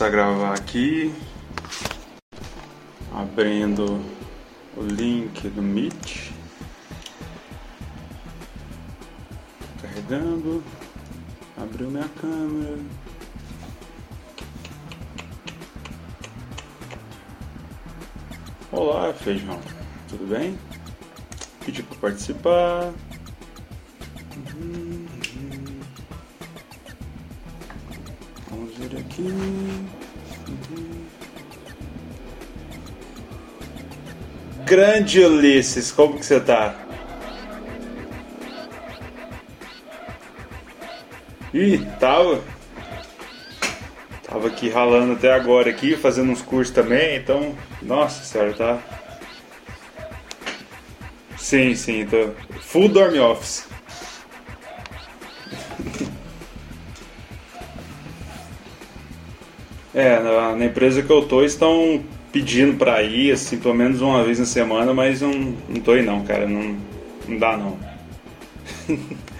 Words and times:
começar 0.00 0.06
a 0.06 0.08
gravar 0.08 0.54
aqui. 0.54 1.14
Abrindo 3.12 4.00
o 4.74 4.82
link 4.82 5.46
do 5.50 5.60
Meet. 5.60 6.32
Carregando. 9.82 10.64
Abriu 11.58 11.90
minha 11.90 12.08
câmera. 12.18 12.78
Olá, 18.72 19.12
feijão. 19.12 19.60
Tudo 20.08 20.26
bem? 20.26 20.58
Pedi 21.66 21.82
para 21.82 21.98
participar. 21.98 22.94
Grande 35.10 35.24
Ulisses, 35.24 35.90
como 35.90 36.20
que 36.20 36.24
você 36.24 36.38
tá? 36.38 36.72
Ih, 41.52 41.84
tava. 41.98 42.40
Tava 44.22 44.46
aqui 44.46 44.68
ralando 44.68 45.14
até 45.14 45.32
agora 45.32 45.68
aqui, 45.68 45.96
fazendo 45.96 46.30
uns 46.30 46.42
cursos 46.42 46.72
também, 46.72 47.16
então, 47.16 47.56
nossa 47.82 48.22
senhora, 48.22 48.52
tá. 48.52 48.78
Sim, 51.36 51.74
sim, 51.74 52.06
tô. 52.06 52.30
Full 52.60 52.90
dorm 52.90 53.18
office. 53.18 53.66
É, 59.92 60.20
na, 60.20 60.54
na, 60.54 60.66
empresa 60.66 61.02
que 61.02 61.10
eu 61.10 61.26
tô 61.26 61.42
estão 61.42 62.04
pedindo 62.32 62.76
pra 62.76 63.02
ir, 63.02 63.32
assim, 63.32 63.58
pelo 63.58 63.74
menos 63.74 64.00
uma 64.00 64.22
vez 64.24 64.38
na 64.38 64.46
semana, 64.46 64.94
mas 64.94 65.20
não, 65.20 65.54
não 65.68 65.80
tô 65.80 65.92
aí 65.92 66.02
não, 66.02 66.24
cara. 66.24 66.46
Não, 66.46 66.76
não 67.28 67.38
dá 67.38 67.56
não. 67.56 67.78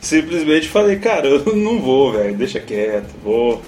Simplesmente 0.00 0.68
falei, 0.68 0.96
cara, 0.98 1.26
eu 1.28 1.56
não 1.56 1.80
vou, 1.80 2.12
velho, 2.12 2.36
deixa 2.36 2.60
quieto, 2.60 3.14
vou. 3.22 3.62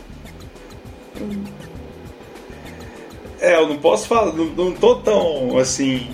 É, 3.40 3.56
eu 3.56 3.68
não 3.68 3.76
posso 3.78 4.06
falar, 4.06 4.32
não, 4.32 4.46
não 4.46 4.72
tô 4.72 4.96
tão 4.96 5.58
assim 5.58 6.08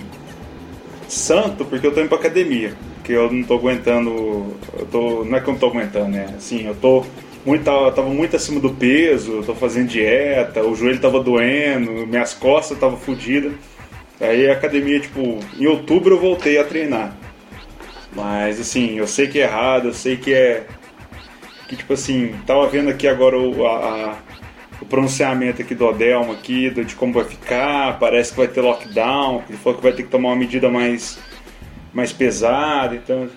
santo 1.07 1.65
porque 1.65 1.85
eu 1.87 1.93
tô 1.93 2.01
indo 2.01 2.09
pra 2.09 2.17
academia. 2.17 2.73
Porque 2.95 3.13
eu 3.13 3.31
não 3.31 3.43
tô 3.43 3.55
aguentando. 3.55 4.55
Eu 4.77 4.85
tô. 4.85 5.25
Não 5.25 5.37
é 5.37 5.41
que 5.41 5.47
eu 5.47 5.53
não 5.53 5.59
tô 5.59 5.67
aguentando, 5.67 6.09
né? 6.09 6.33
Assim, 6.37 6.67
eu 6.67 6.75
tô 6.75 7.03
muito, 7.45 7.63
tava, 7.63 7.91
tava 7.91 8.09
muito 8.09 8.35
acima 8.35 8.59
do 8.59 8.71
peso, 8.71 9.43
tô 9.43 9.55
fazendo 9.55 9.89
dieta, 9.89 10.63
o 10.63 10.75
joelho 10.75 10.99
tava 10.99 11.21
doendo, 11.21 12.05
minhas 12.07 12.33
costas 12.33 12.77
estavam 12.77 12.97
fodidas. 12.97 13.53
Aí 14.19 14.49
a 14.49 14.53
academia, 14.53 14.99
tipo, 14.99 15.39
em 15.57 15.65
outubro 15.65 16.15
eu 16.15 16.19
voltei 16.19 16.59
a 16.59 16.63
treinar. 16.63 17.17
Mas 18.13 18.59
assim, 18.59 18.97
eu 18.97 19.07
sei 19.07 19.27
que 19.27 19.39
é 19.39 19.43
errado, 19.43 19.87
eu 19.87 19.93
sei 19.93 20.17
que 20.17 20.33
é. 20.33 20.67
Que 21.67 21.75
tipo 21.75 21.93
assim, 21.93 22.35
tava 22.45 22.67
vendo 22.67 22.89
aqui 22.89 23.07
agora 23.07 23.39
o, 23.39 23.65
a, 23.65 24.17
o 24.81 24.85
pronunciamento 24.85 25.61
aqui 25.61 25.73
do 25.73 25.85
Odelmo 25.85 26.33
aqui, 26.33 26.69
de 26.69 26.95
como 26.95 27.13
vai 27.13 27.23
ficar, 27.23 27.97
parece 27.97 28.31
que 28.31 28.37
vai 28.37 28.47
ter 28.47 28.61
lockdown, 28.61 29.43
ele 29.47 29.57
falou 29.57 29.77
que 29.77 29.83
vai 29.83 29.93
ter 29.93 30.03
que 30.03 30.09
tomar 30.09 30.29
uma 30.29 30.35
medida 30.35 30.69
mais, 30.69 31.17
mais 31.93 32.11
pesada, 32.11 32.95
então. 32.95 33.29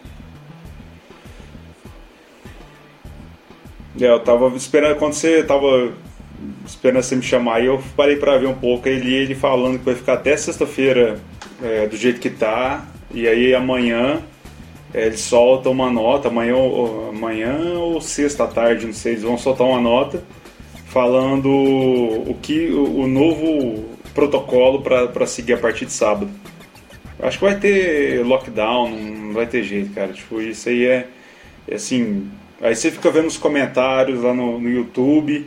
É, 4.05 4.09
eu 4.11 4.21
tava 4.21 4.55
esperando 4.55 4.97
quando 4.97 5.15
você 5.15 5.43
tava 5.43 5.95
esperando 6.67 7.03
você 7.03 7.17
me 7.17 7.23
chamar 7.23 7.63
e 7.63 7.67
eu 7.67 7.83
parei 7.97 8.17
para 8.17 8.37
ver 8.37 8.47
um 8.47 8.55
pouco 8.55 8.87
ele 8.87 9.15
ele 9.15 9.35
falando 9.35 9.79
que 9.79 9.85
vai 9.87 9.95
ficar 9.95 10.13
até 10.15 10.37
sexta-feira 10.37 11.19
é, 11.63 11.87
do 11.87 11.97
jeito 11.97 12.21
que 12.21 12.29
tá 12.29 12.87
e 13.11 13.27
aí 13.27 13.55
amanhã 13.55 14.21
é, 14.93 15.07
eles 15.07 15.21
soltam 15.21 15.73
uma 15.73 15.91
nota 15.91 16.29
amanhã 16.29 16.55
amanhã 17.09 17.79
ou 17.79 17.99
sexta 17.99 18.47
tarde 18.47 18.85
não 18.85 18.93
sei 18.93 19.13
eles 19.13 19.23
vão 19.23 19.39
soltar 19.39 19.67
uma 19.67 19.81
nota 19.81 20.23
falando 20.89 21.49
o 21.49 22.37
que 22.43 22.69
o, 22.69 23.01
o 23.01 23.07
novo 23.07 23.87
protocolo 24.13 24.83
para 24.83 25.27
seguir 25.27 25.55
a 25.55 25.59
partir 25.59 25.87
de 25.87 25.93
sábado. 25.93 26.31
Acho 27.21 27.39
que 27.39 27.45
vai 27.45 27.59
ter 27.59 28.23
lockdown 28.23 28.91
não 28.91 29.33
vai 29.33 29.47
ter 29.47 29.63
jeito 29.63 29.95
cara 29.95 30.13
tipo 30.13 30.43
isso 30.43 30.69
aí 30.69 30.85
é, 30.85 31.09
é 31.67 31.77
assim 31.77 32.31
Aí 32.65 32.75
você 32.75 32.91
fica 32.91 33.11
vendo 33.11 33.27
os 33.27 33.37
comentários 33.37 34.23
lá 34.23 34.33
no, 34.33 34.59
no 34.59 34.71
YouTube, 34.71 35.47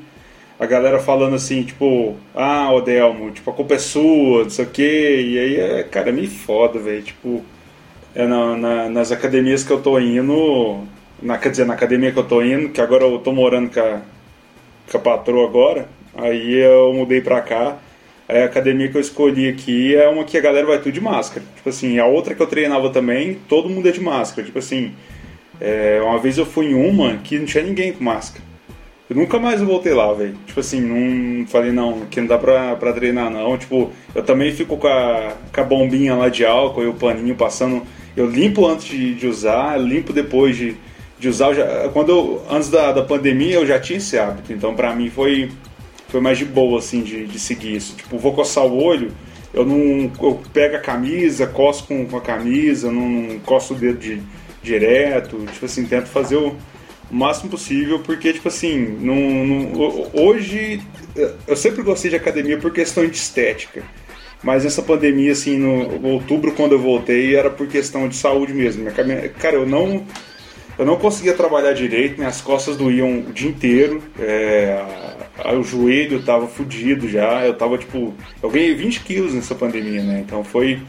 a 0.59 0.67
galera 0.67 0.99
falando 0.99 1.35
assim, 1.35 1.63
tipo, 1.63 2.15
ah, 2.35 2.71
Odelmo, 2.71 3.31
tipo, 3.31 3.49
a 3.49 3.53
culpa 3.53 3.73
é 3.73 3.79
sua, 3.79 4.43
não 4.43 4.49
sei 4.51 4.65
o 4.65 4.69
quê. 4.69 5.21
E 5.27 5.39
aí, 5.39 5.55
é, 5.59 5.83
cara, 5.83 6.11
me 6.11 6.27
foda, 6.27 6.77
velho. 6.77 7.01
Tipo, 7.01 7.43
é 8.13 8.27
na, 8.27 8.55
na, 8.55 8.89
nas 8.89 9.11
academias 9.11 9.63
que 9.63 9.71
eu 9.71 9.81
tô 9.81 9.99
indo, 9.99 10.83
na, 11.19 11.39
quer 11.39 11.49
dizer, 11.49 11.65
na 11.65 11.73
academia 11.73 12.11
que 12.11 12.19
eu 12.19 12.23
tô 12.23 12.39
indo, 12.43 12.69
que 12.69 12.79
agora 12.79 13.03
eu 13.05 13.17
tô 13.17 13.31
morando 13.31 13.71
com 13.73 13.79
a, 13.79 14.01
com 14.91 14.97
a 14.97 15.01
patroa 15.01 15.47
agora, 15.47 15.89
aí 16.13 16.53
eu 16.53 16.93
mudei 16.93 17.19
pra 17.19 17.41
cá. 17.41 17.79
a 18.29 18.43
academia 18.43 18.89
que 18.89 18.97
eu 18.97 19.01
escolhi 19.01 19.49
aqui 19.49 19.95
é 19.95 20.07
uma 20.07 20.23
que 20.23 20.37
a 20.37 20.41
galera 20.41 20.67
vai 20.67 20.77
tudo 20.77 20.91
de 20.91 21.01
máscara. 21.01 21.43
Tipo 21.55 21.69
assim, 21.69 21.97
a 21.97 22.05
outra 22.05 22.35
que 22.35 22.43
eu 22.43 22.47
treinava 22.47 22.91
também, 22.91 23.39
todo 23.49 23.69
mundo 23.69 23.89
é 23.89 23.91
de 23.91 24.01
máscara. 24.01 24.45
Tipo 24.45 24.59
assim, 24.59 24.93
é, 25.59 25.99
uma 26.03 26.19
vez 26.19 26.37
eu 26.37 26.45
fui 26.45 26.67
em 26.67 26.73
uma 26.73 27.17
que 27.17 27.39
não 27.39 27.45
tinha 27.45 27.63
ninguém 27.63 27.91
com 27.93 28.03
máscara. 28.03 28.45
Eu 29.09 29.15
nunca 29.15 29.39
mais 29.39 29.61
voltei 29.61 29.93
lá, 29.93 30.11
velho. 30.13 30.35
Tipo 30.45 30.59
assim, 30.59 30.81
não 30.81 31.47
falei, 31.47 31.71
não, 31.71 32.01
que 32.11 32.19
não 32.19 32.27
dá 32.27 32.37
pra, 32.37 32.75
pra 32.75 32.91
treinar, 32.91 33.31
não. 33.31 33.57
Tipo, 33.57 33.89
eu 34.13 34.21
também 34.21 34.51
fico 34.51 34.75
com 34.75 34.87
a, 34.87 35.33
com 35.53 35.61
a 35.61 35.63
bombinha 35.63 36.13
lá 36.13 36.27
de 36.27 36.45
álcool 36.45 36.83
e 36.83 36.87
o 36.87 36.93
paninho 36.93 37.35
passando. 37.35 37.83
Eu 38.17 38.29
limpo 38.29 38.67
antes 38.67 38.85
de, 38.87 39.15
de 39.15 39.25
usar, 39.25 39.79
limpo 39.79 40.11
depois 40.11 40.57
de, 40.57 40.75
de 41.17 41.29
usar. 41.29 41.53
Já, 41.53 41.87
quando 41.93 42.09
eu, 42.09 42.41
antes 42.49 42.69
da, 42.69 42.91
da 42.91 43.01
pandemia, 43.01 43.55
eu 43.55 43.65
já 43.65 43.79
tinha 43.79 43.97
esse 43.97 44.17
hábito. 44.19 44.51
Então, 44.51 44.75
pra 44.75 44.93
mim, 44.93 45.09
foi, 45.09 45.51
foi 46.09 46.19
mais 46.19 46.37
de 46.37 46.43
boa, 46.43 46.79
assim, 46.79 47.01
de, 47.01 47.25
de 47.25 47.39
seguir 47.39 47.77
isso. 47.77 47.95
Tipo, 47.95 48.17
vou 48.17 48.33
coçar 48.33 48.65
o 48.65 48.83
olho, 48.83 49.11
eu 49.53 49.65
não. 49.65 50.11
Eu 50.21 50.41
pego 50.51 50.75
a 50.75 50.79
camisa, 50.79 51.47
coço 51.47 51.87
com, 51.87 52.05
com 52.05 52.17
a 52.17 52.21
camisa, 52.21 52.91
não, 52.91 53.07
não 53.07 53.39
coço 53.39 53.73
o 53.73 53.77
dedo 53.77 53.99
de 53.99 54.21
direto, 54.67 55.37
tipo 55.51 55.65
assim, 55.65 55.85
tento 55.85 56.07
fazer 56.07 56.35
o, 56.35 56.55
máximo 57.09 57.49
possível, 57.49 57.99
porque, 57.99 58.33
tipo 58.33 58.47
assim, 58.47 58.97
não, 58.99 59.71
hoje 60.13 60.81
eu 61.47 61.55
sempre 61.55 61.81
gostei 61.81 62.09
de 62.09 62.17
academia 62.17 62.57
por 62.57 62.71
questão 62.71 63.05
de 63.05 63.15
estética. 63.15 63.83
Mas 64.43 64.65
essa 64.65 64.83
pandemia, 64.83 65.31
assim, 65.31 65.57
no 65.57 66.07
outubro, 66.09 66.51
quando 66.51 66.73
eu 66.73 66.79
voltei, 66.79 67.35
era 67.35 67.49
por 67.49 67.67
questão 67.67 68.07
de 68.07 68.15
saúde 68.15 68.53
mesmo. 68.53 68.85
Cara, 69.39 69.55
eu 69.55 69.65
não, 69.65 70.05
eu 70.77 70.85
não 70.85 70.95
conseguia 70.95 71.33
trabalhar 71.33 71.73
direito, 71.73 72.19
minhas 72.19 72.39
costas 72.39 72.77
doíam 72.77 73.19
o 73.19 73.33
dia 73.33 73.49
inteiro, 73.49 74.03
é, 74.19 74.79
o 75.57 75.63
joelho 75.63 76.21
tava 76.21 76.47
fudido 76.47 77.09
já, 77.09 77.47
eu 77.47 77.55
tava, 77.55 77.79
tipo, 77.79 78.13
eu 78.43 78.49
ganhei 78.49 78.75
20 78.75 78.99
quilos 78.99 79.33
nessa 79.33 79.55
pandemia, 79.55 80.03
né? 80.03 80.23
Então 80.23 80.43
foi 80.43 80.79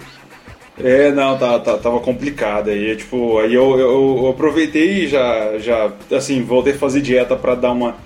é, 0.83 1.11
não, 1.13 1.37
tá, 1.39 1.59
tá, 1.59 1.77
tava 1.79 2.01
complicado 2.01 2.71
aí, 2.71 2.97
tipo, 2.97 3.39
aí 3.39 3.55
eu, 3.55 3.79
eu, 3.79 4.19
eu 4.19 4.29
aproveitei 4.29 5.05
e 5.05 5.09
já, 5.09 5.59
já, 5.59 5.93
assim, 6.13 6.43
voltei 6.43 6.73
a 6.73 6.79
fazer 6.79 7.01
dieta 7.01 7.37
para 7.37 7.55
dar 7.55 7.73
uma 7.73 7.97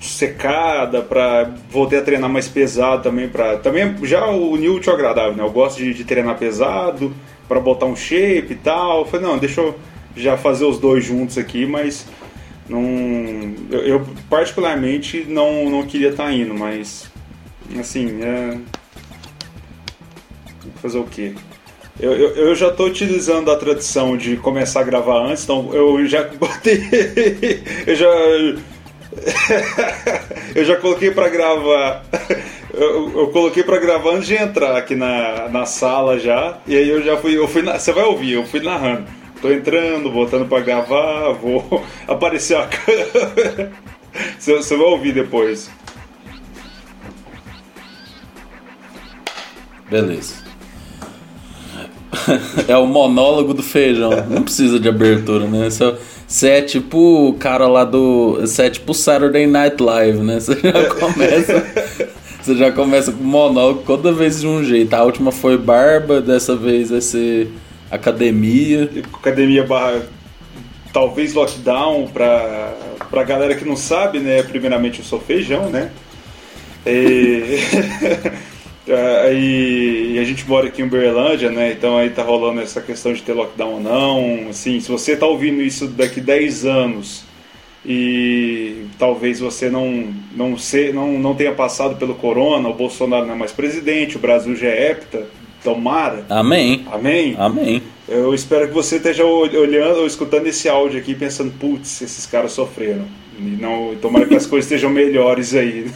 secada, 0.00 1.00
para 1.02 1.50
voltei 1.70 1.98
a 1.98 2.02
treinar 2.02 2.28
mais 2.28 2.46
pesado 2.46 3.02
também, 3.02 3.28
para 3.28 3.56
também 3.56 3.96
já 4.02 4.26
o 4.26 4.56
new 4.56 4.74
útil 4.74 4.92
agradável, 4.92 5.34
né? 5.34 5.42
Eu 5.42 5.50
gosto 5.50 5.78
de, 5.78 5.94
de 5.94 6.04
treinar 6.04 6.36
pesado, 6.36 7.12
para 7.48 7.60
botar 7.60 7.86
um 7.86 7.96
shape 7.96 8.52
e 8.52 8.56
tal. 8.56 9.04
Falei, 9.06 9.26
não, 9.26 9.38
deixa 9.38 9.60
eu 9.60 9.74
já 10.16 10.36
fazer 10.36 10.64
os 10.64 10.78
dois 10.78 11.04
juntos 11.04 11.38
aqui, 11.38 11.66
mas 11.66 12.06
não, 12.68 12.82
eu, 13.70 13.80
eu 13.80 14.06
particularmente 14.28 15.24
não, 15.28 15.70
não 15.70 15.86
queria 15.86 16.10
estar 16.10 16.24
tá 16.24 16.32
indo, 16.32 16.54
mas 16.54 17.10
assim, 17.78 18.22
é 18.22 18.58
fazer 20.80 20.98
o 20.98 21.04
quê? 21.04 21.34
Eu, 21.98 22.12
eu, 22.12 22.30
eu, 22.36 22.54
já 22.56 22.68
estou 22.68 22.86
utilizando 22.86 23.50
a 23.50 23.56
tradição 23.56 24.16
de 24.16 24.36
começar 24.36 24.80
a 24.80 24.84
gravar 24.84 25.26
antes, 25.26 25.44
então 25.44 25.72
eu 25.72 26.04
já 26.06 26.24
botei. 26.34 26.82
eu 27.86 27.94
já. 27.94 28.08
eu 30.56 30.64
já 30.64 30.76
coloquei 30.76 31.12
para 31.12 31.28
gravar. 31.28 32.04
Eu, 32.72 33.20
eu 33.20 33.28
coloquei 33.28 33.62
para 33.62 33.78
gravar 33.78 34.10
antes 34.10 34.26
de 34.26 34.34
entrar 34.34 34.76
aqui 34.76 34.96
na, 34.96 35.48
na 35.48 35.66
sala 35.66 36.18
já. 36.18 36.58
E 36.66 36.76
aí 36.76 36.88
eu 36.88 37.00
já 37.00 37.16
fui. 37.16 37.36
Eu 37.36 37.46
fui 37.46 37.62
você 37.62 37.92
vai 37.92 38.04
ouvir, 38.04 38.32
eu 38.32 38.44
fui 38.44 38.60
narrando. 38.60 39.06
Tô 39.40 39.52
entrando, 39.52 40.10
voltando 40.10 40.46
para 40.46 40.64
gravar, 40.64 41.30
vou 41.32 41.84
aparecer 42.08 42.56
a 42.56 42.66
câmera. 42.66 43.72
Você, 44.38 44.54
você 44.54 44.76
vai 44.76 44.86
ouvir 44.86 45.12
depois. 45.12 45.70
Beleza. 49.88 50.43
é 52.68 52.76
o 52.76 52.86
monólogo 52.86 53.54
do 53.54 53.62
feijão. 53.62 54.10
Não 54.28 54.42
precisa 54.42 54.78
de 54.78 54.88
abertura, 54.88 55.46
né? 55.46 55.70
Você, 55.70 55.94
Você 56.26 56.48
é 56.48 56.62
tipo 56.62 57.28
o 57.28 57.34
cara 57.34 57.66
lá 57.66 57.84
do. 57.84 58.38
Você 58.40 58.64
é 58.64 58.70
tipo 58.70 58.94
Saturday 58.94 59.46
Night 59.46 59.82
Live, 59.82 60.18
né? 60.18 60.40
Você 60.40 60.54
já 60.60 60.84
começa. 60.94 61.66
você 62.42 62.54
já 62.54 62.72
começa 62.72 63.12
com 63.12 63.22
monólogo 63.22 63.82
toda 63.86 64.12
vez 64.12 64.40
de 64.40 64.46
um 64.46 64.62
jeito. 64.64 64.94
A 64.94 65.02
última 65.02 65.32
foi 65.32 65.56
barba, 65.56 66.20
dessa 66.20 66.56
vez 66.56 66.90
vai 66.90 67.00
ser 67.00 67.50
academia. 67.90 68.90
Academia 69.12 69.64
barra. 69.64 70.02
Talvez 70.92 71.34
lockdown 71.34 72.06
pra, 72.06 72.72
pra 73.10 73.24
galera 73.24 73.56
que 73.56 73.64
não 73.64 73.74
sabe, 73.74 74.20
né? 74.20 74.44
Primeiramente 74.44 75.00
eu 75.00 75.04
sou 75.04 75.18
feijão, 75.20 75.68
né? 75.68 75.90
E... 76.86 77.58
e, 78.86 80.12
e 80.14 80.18
a 80.18 80.24
gente 80.24 80.46
mora 80.46 80.68
aqui 80.68 80.82
em 80.82 80.84
Uberlândia, 80.84 81.50
né? 81.50 81.72
Então 81.72 81.96
aí 81.96 82.10
tá 82.10 82.22
rolando 82.22 82.60
essa 82.60 82.80
questão 82.80 83.12
de 83.12 83.22
ter 83.22 83.32
lockdown 83.32 83.74
ou 83.74 83.80
não. 83.80 84.50
Assim, 84.50 84.78
se 84.80 84.90
você 84.90 85.16
tá 85.16 85.26
ouvindo 85.26 85.62
isso 85.62 85.86
daqui 85.86 86.20
10 86.20 86.66
anos 86.66 87.24
e 87.84 88.86
talvez 88.98 89.40
você 89.40 89.70
não 89.70 90.12
não, 90.34 90.56
se, 90.58 90.92
não 90.92 91.18
não 91.18 91.34
tenha 91.34 91.52
passado 91.52 91.96
pelo 91.96 92.14
corona, 92.14 92.68
o 92.68 92.74
Bolsonaro 92.74 93.26
não 93.26 93.34
é 93.34 93.38
mais 93.38 93.52
presidente, 93.52 94.16
o 94.16 94.20
Brasil 94.20 94.54
já 94.54 94.68
é 94.68 94.90
hepta, 94.90 95.26
tomara. 95.62 96.26
Amém. 96.28 96.84
Amém. 96.92 97.34
Amém. 97.38 97.82
Eu 98.06 98.34
espero 98.34 98.68
que 98.68 98.74
você 98.74 98.96
esteja 98.96 99.24
olhando 99.24 100.00
ou 100.00 100.06
escutando 100.06 100.46
esse 100.46 100.68
áudio 100.68 101.00
aqui 101.00 101.14
pensando, 101.14 101.50
putz, 101.52 102.02
esses 102.02 102.26
caras 102.26 102.52
sofreram. 102.52 103.06
E 103.38 103.42
não, 103.42 103.96
tomara 103.96 104.26
que 104.26 104.34
as 104.34 104.46
coisas 104.46 104.70
estejam 104.70 104.90
melhores 104.90 105.54
aí. 105.54 105.86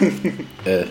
é. 0.66 0.86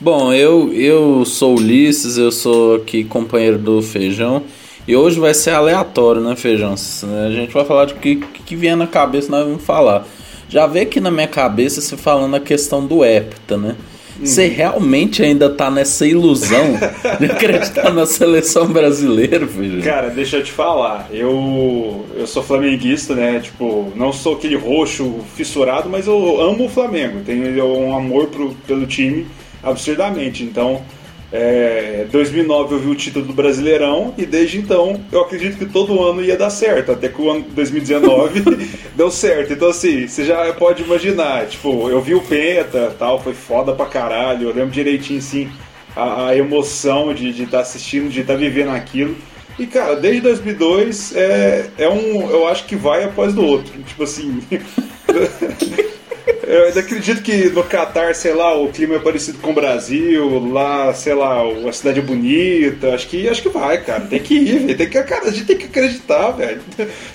Bom, 0.00 0.30
eu, 0.30 0.70
eu 0.74 1.24
sou 1.24 1.56
Ulisses, 1.56 2.18
eu 2.18 2.30
sou 2.30 2.76
aqui 2.76 3.02
companheiro 3.02 3.56
do 3.56 3.80
Feijão. 3.80 4.42
E 4.86 4.94
hoje 4.94 5.18
vai 5.18 5.32
ser 5.32 5.50
aleatório, 5.50 6.20
né, 6.20 6.36
Feijão? 6.36 6.74
A 6.74 7.30
gente 7.30 7.52
vai 7.52 7.64
falar 7.64 7.86
de 7.86 7.94
que, 7.94 8.16
que 8.16 8.54
vier 8.54 8.76
na 8.76 8.86
cabeça, 8.86 9.30
nós 9.30 9.44
vamos 9.44 9.64
falar. 9.64 10.06
Já 10.50 10.66
vê 10.66 10.80
aqui 10.80 11.00
na 11.00 11.10
minha 11.10 11.26
cabeça 11.26 11.80
você 11.80 11.96
falando 11.96 12.36
a 12.36 12.40
questão 12.40 12.86
do 12.86 13.02
hepta, 13.02 13.56
né? 13.56 13.74
Você 14.20 14.46
uhum. 14.46 14.54
realmente 14.54 15.22
ainda 15.22 15.50
tá 15.50 15.70
nessa 15.70 16.06
ilusão 16.06 16.78
de 17.18 17.26
acreditar 17.32 17.92
na 17.92 18.06
seleção 18.06 18.66
brasileira, 18.66 19.46
Feijão? 19.46 19.80
Cara, 19.80 20.08
deixa 20.10 20.36
eu 20.36 20.44
te 20.44 20.52
falar. 20.52 21.08
Eu, 21.10 22.04
eu 22.14 22.26
sou 22.26 22.42
flamenguista, 22.42 23.14
né? 23.14 23.40
Tipo, 23.40 23.92
não 23.96 24.12
sou 24.12 24.34
aquele 24.34 24.56
roxo 24.56 25.20
fissurado, 25.34 25.88
mas 25.88 26.06
eu 26.06 26.40
amo 26.40 26.66
o 26.66 26.68
Flamengo. 26.68 27.20
Tenho 27.24 27.64
um 27.64 27.96
amor 27.96 28.26
pro, 28.26 28.54
pelo 28.66 28.86
time 28.86 29.26
absurdamente. 29.66 30.44
Então, 30.44 30.82
é, 31.32 32.06
2009 32.10 32.74
eu 32.74 32.78
vi 32.78 32.88
o 32.88 32.94
título 32.94 33.24
do 33.24 33.32
Brasileirão 33.32 34.14
e 34.16 34.24
desde 34.24 34.58
então 34.58 35.00
eu 35.10 35.22
acredito 35.22 35.58
que 35.58 35.66
todo 35.66 36.02
ano 36.02 36.24
ia 36.24 36.36
dar 36.36 36.50
certo, 36.50 36.92
até 36.92 37.08
que 37.08 37.20
o 37.20 37.30
ano 37.30 37.44
2019 37.50 38.44
deu 38.94 39.10
certo. 39.10 39.52
Então 39.52 39.68
assim, 39.68 40.06
você 40.06 40.24
já 40.24 40.52
pode 40.52 40.84
imaginar, 40.84 41.46
tipo, 41.46 41.90
eu 41.90 42.00
vi 42.00 42.14
o 42.14 42.20
Penta, 42.20 42.94
tal, 42.96 43.20
foi 43.20 43.34
foda 43.34 43.72
pra 43.72 43.86
caralho, 43.86 44.48
eu 44.48 44.54
lembro 44.54 44.70
direitinho 44.70 45.18
assim 45.18 45.50
a, 45.96 46.28
a 46.28 46.36
emoção 46.36 47.12
de 47.12 47.30
estar 47.30 47.58
tá 47.58 47.60
assistindo, 47.60 48.08
de 48.08 48.20
estar 48.20 48.34
tá 48.34 48.38
vivendo 48.38 48.70
aquilo. 48.70 49.16
E 49.58 49.66
cara, 49.66 49.96
desde 49.96 50.20
2002 50.20 51.16
é, 51.16 51.70
é 51.78 51.88
um, 51.88 52.30
eu 52.30 52.46
acho 52.46 52.66
que 52.66 52.76
vai 52.76 53.02
após 53.02 53.34
do 53.34 53.44
outro, 53.44 53.72
tipo 53.82 54.04
assim. 54.04 54.40
Eu 56.46 56.66
ainda 56.66 56.78
acredito 56.78 57.22
que 57.22 57.50
no 57.50 57.64
Catar, 57.64 58.14
sei 58.14 58.32
lá, 58.32 58.56
o 58.56 58.68
clima 58.68 58.94
é 58.94 58.98
parecido 59.00 59.38
com 59.38 59.50
o 59.50 59.54
Brasil, 59.54 60.48
lá, 60.52 60.94
sei 60.94 61.12
lá, 61.12 61.42
a 61.42 61.72
cidade 61.72 61.98
é 61.98 62.02
bonita. 62.02 62.94
Acho 62.94 63.08
que, 63.08 63.28
acho 63.28 63.42
que 63.42 63.48
vai, 63.48 63.82
cara. 63.82 64.02
Tem 64.02 64.20
que 64.20 64.34
ir, 64.34 64.60
velho. 64.60 64.76
Tem 64.78 64.88
que, 64.88 65.02
cara, 65.02 65.28
a 65.28 65.32
gente 65.32 65.44
tem 65.44 65.58
que 65.58 65.64
acreditar, 65.64 66.30
velho. 66.30 66.60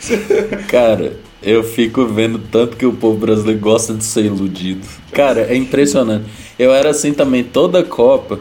Cara, 0.67 1.13
eu 1.41 1.63
fico 1.63 2.05
vendo 2.05 2.39
tanto 2.39 2.75
que 2.75 2.85
o 2.85 2.91
povo 2.91 3.17
brasileiro 3.17 3.59
gosta 3.59 3.93
de 3.93 4.03
ser 4.03 4.25
iludido. 4.25 4.85
Cara, 5.13 5.47
é 5.49 5.55
impressionante. 5.55 6.25
Eu 6.59 6.73
era 6.73 6.89
assim 6.89 7.13
também 7.13 7.43
toda 7.43 7.83
Copa. 7.83 8.39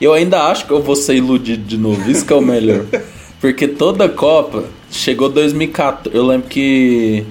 Eu 0.00 0.12
ainda 0.12 0.42
acho 0.48 0.66
que 0.66 0.72
eu 0.72 0.82
vou 0.82 0.96
ser 0.96 1.14
iludido 1.14 1.62
de 1.62 1.78
novo. 1.78 2.10
Isso 2.10 2.26
que 2.26 2.32
é 2.32 2.36
o 2.36 2.42
melhor. 2.42 2.84
Porque 3.40 3.68
toda 3.68 4.08
Copa 4.08 4.64
chegou 4.90 5.28
2014. 5.28 6.16
Eu 6.16 6.26
lembro 6.26 6.48
que 6.48 7.24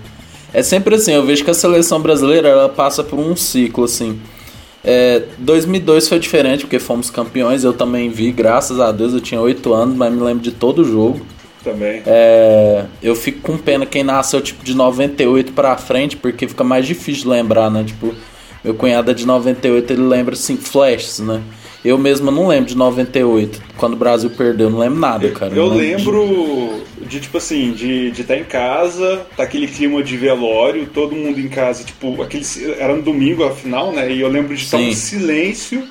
é 0.54 0.64
sempre 0.64 0.96
assim, 0.96 1.14
eu 1.14 1.26
vejo 1.26 1.44
que 1.44 1.52
a 1.52 1.54
seleção 1.54 2.02
brasileira 2.02 2.50
ela 2.50 2.70
passa 2.70 3.04
por 3.04 3.20
um 3.20 3.36
ciclo 3.36 3.86
assim. 3.86 4.20
É, 4.84 5.24
2002 5.38 6.10
foi 6.10 6.20
diferente 6.20 6.62
porque 6.62 6.80
fomos 6.80 7.10
campeões, 7.10 7.64
eu 7.64 7.74
também 7.74 8.10
vi, 8.10 8.32
graças 8.32 8.80
a 8.80 8.92
Deus, 8.92 9.14
eu 9.14 9.22
tinha 9.22 9.40
8 9.40 9.74
anos, 9.74 9.96
mas 9.96 10.12
me 10.12 10.22
lembro 10.22 10.44
de 10.44 10.52
todo 10.52 10.80
o 10.80 10.86
jogo. 10.86 11.22
Também. 11.64 12.02
É, 12.08 12.86
eu 13.04 13.16
fico 13.16 13.42
com 13.42 13.58
pena 13.58 13.86
quem 13.86 14.04
nasceu 14.04 14.42
tipo 14.42 14.64
de 14.64 14.74
98 14.74 15.54
pra 15.54 15.78
frente, 15.78 16.18
porque 16.18 16.48
fica 16.48 16.64
mais 16.64 16.88
difícil 16.88 17.24
de 17.24 17.30
lembrar, 17.30 17.70
né? 17.70 17.84
Tipo, 17.84 18.16
meu 18.64 18.74
cunhado 18.74 19.12
é 19.12 19.14
de 19.14 19.26
98, 19.28 19.94
ele 19.94 20.02
lembra 20.02 20.34
assim, 20.34 20.58
flashes, 20.58 21.20
né? 21.20 21.42
Eu 21.84 21.98
mesmo 21.98 22.30
não 22.30 22.48
lembro 22.48 22.68
de 22.68 22.78
98, 22.78 23.60
quando 23.76 23.94
o 23.94 23.98
Brasil 23.98 24.30
perdeu, 24.30 24.70
não 24.70 24.80
lembro 24.80 25.00
nada, 25.00 25.30
cara. 25.32 25.52
Eu, 25.52 25.66
eu 25.66 25.74
lembro 25.74 26.84
de... 27.00 27.08
de, 27.08 27.20
tipo 27.20 27.38
assim, 27.38 27.72
de 27.72 28.10
estar 28.10 28.16
de 28.16 28.24
tá 28.24 28.38
em 28.38 28.44
casa, 28.44 29.26
tá 29.36 29.44
aquele 29.44 29.68
clima 29.68 30.04
de 30.04 30.16
velório, 30.16 30.86
todo 30.86 31.16
mundo 31.16 31.40
em 31.40 31.50
casa, 31.50 31.84
tipo, 31.84 32.22
aquele, 32.22 32.46
era 32.78 32.96
no 32.96 33.02
domingo 33.02 33.44
a 33.44 33.52
final, 33.52 33.92
né? 33.92 34.12
E 34.12 34.22
eu 34.22 34.30
lembro 34.30 34.56
de 34.56 34.64
estar 34.64 34.78
um 34.78 34.92
silêncio. 34.94 35.84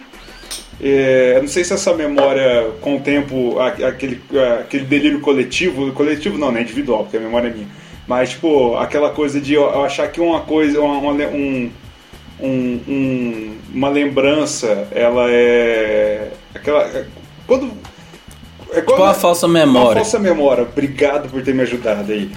É, 0.80 1.34
eu 1.36 1.42
não 1.42 1.48
sei 1.48 1.64
se 1.64 1.72
essa 1.72 1.92
memória, 1.92 2.70
com 2.80 2.96
o 2.96 3.00
tempo, 3.00 3.58
aquele, 3.58 4.20
aquele 4.60 4.84
delírio 4.84 5.20
coletivo, 5.20 5.92
coletivo 5.92 6.38
não, 6.38 6.52
né? 6.52 6.62
Individual, 6.62 7.02
porque 7.02 7.16
a 7.16 7.20
memória 7.20 7.48
é 7.48 7.52
minha. 7.52 7.68
Mas, 8.06 8.30
tipo, 8.30 8.76
aquela 8.76 9.10
coisa 9.10 9.40
de 9.40 9.54
eu 9.54 9.84
achar 9.84 10.08
que 10.08 10.20
uma 10.20 10.40
coisa, 10.40 10.80
uma, 10.80 11.12
um, 11.12 11.70
um, 12.42 12.80
um, 12.88 13.56
uma 13.74 13.88
lembrança, 13.88 14.88
ela 14.92 15.30
é. 15.30 16.30
Aquela. 16.54 17.06
Quando. 17.46 17.70
É 18.72 18.78
igual 18.78 18.98
tipo 18.98 19.02
uma 19.02 19.14
falsa 19.14 19.48
memória. 19.48 19.88
Uma 19.88 19.94
falsa 19.94 20.18
memória. 20.18 20.62
Obrigado 20.62 21.28
por 21.28 21.42
ter 21.42 21.54
me 21.54 21.62
ajudado 21.62 22.12
aí. 22.12 22.30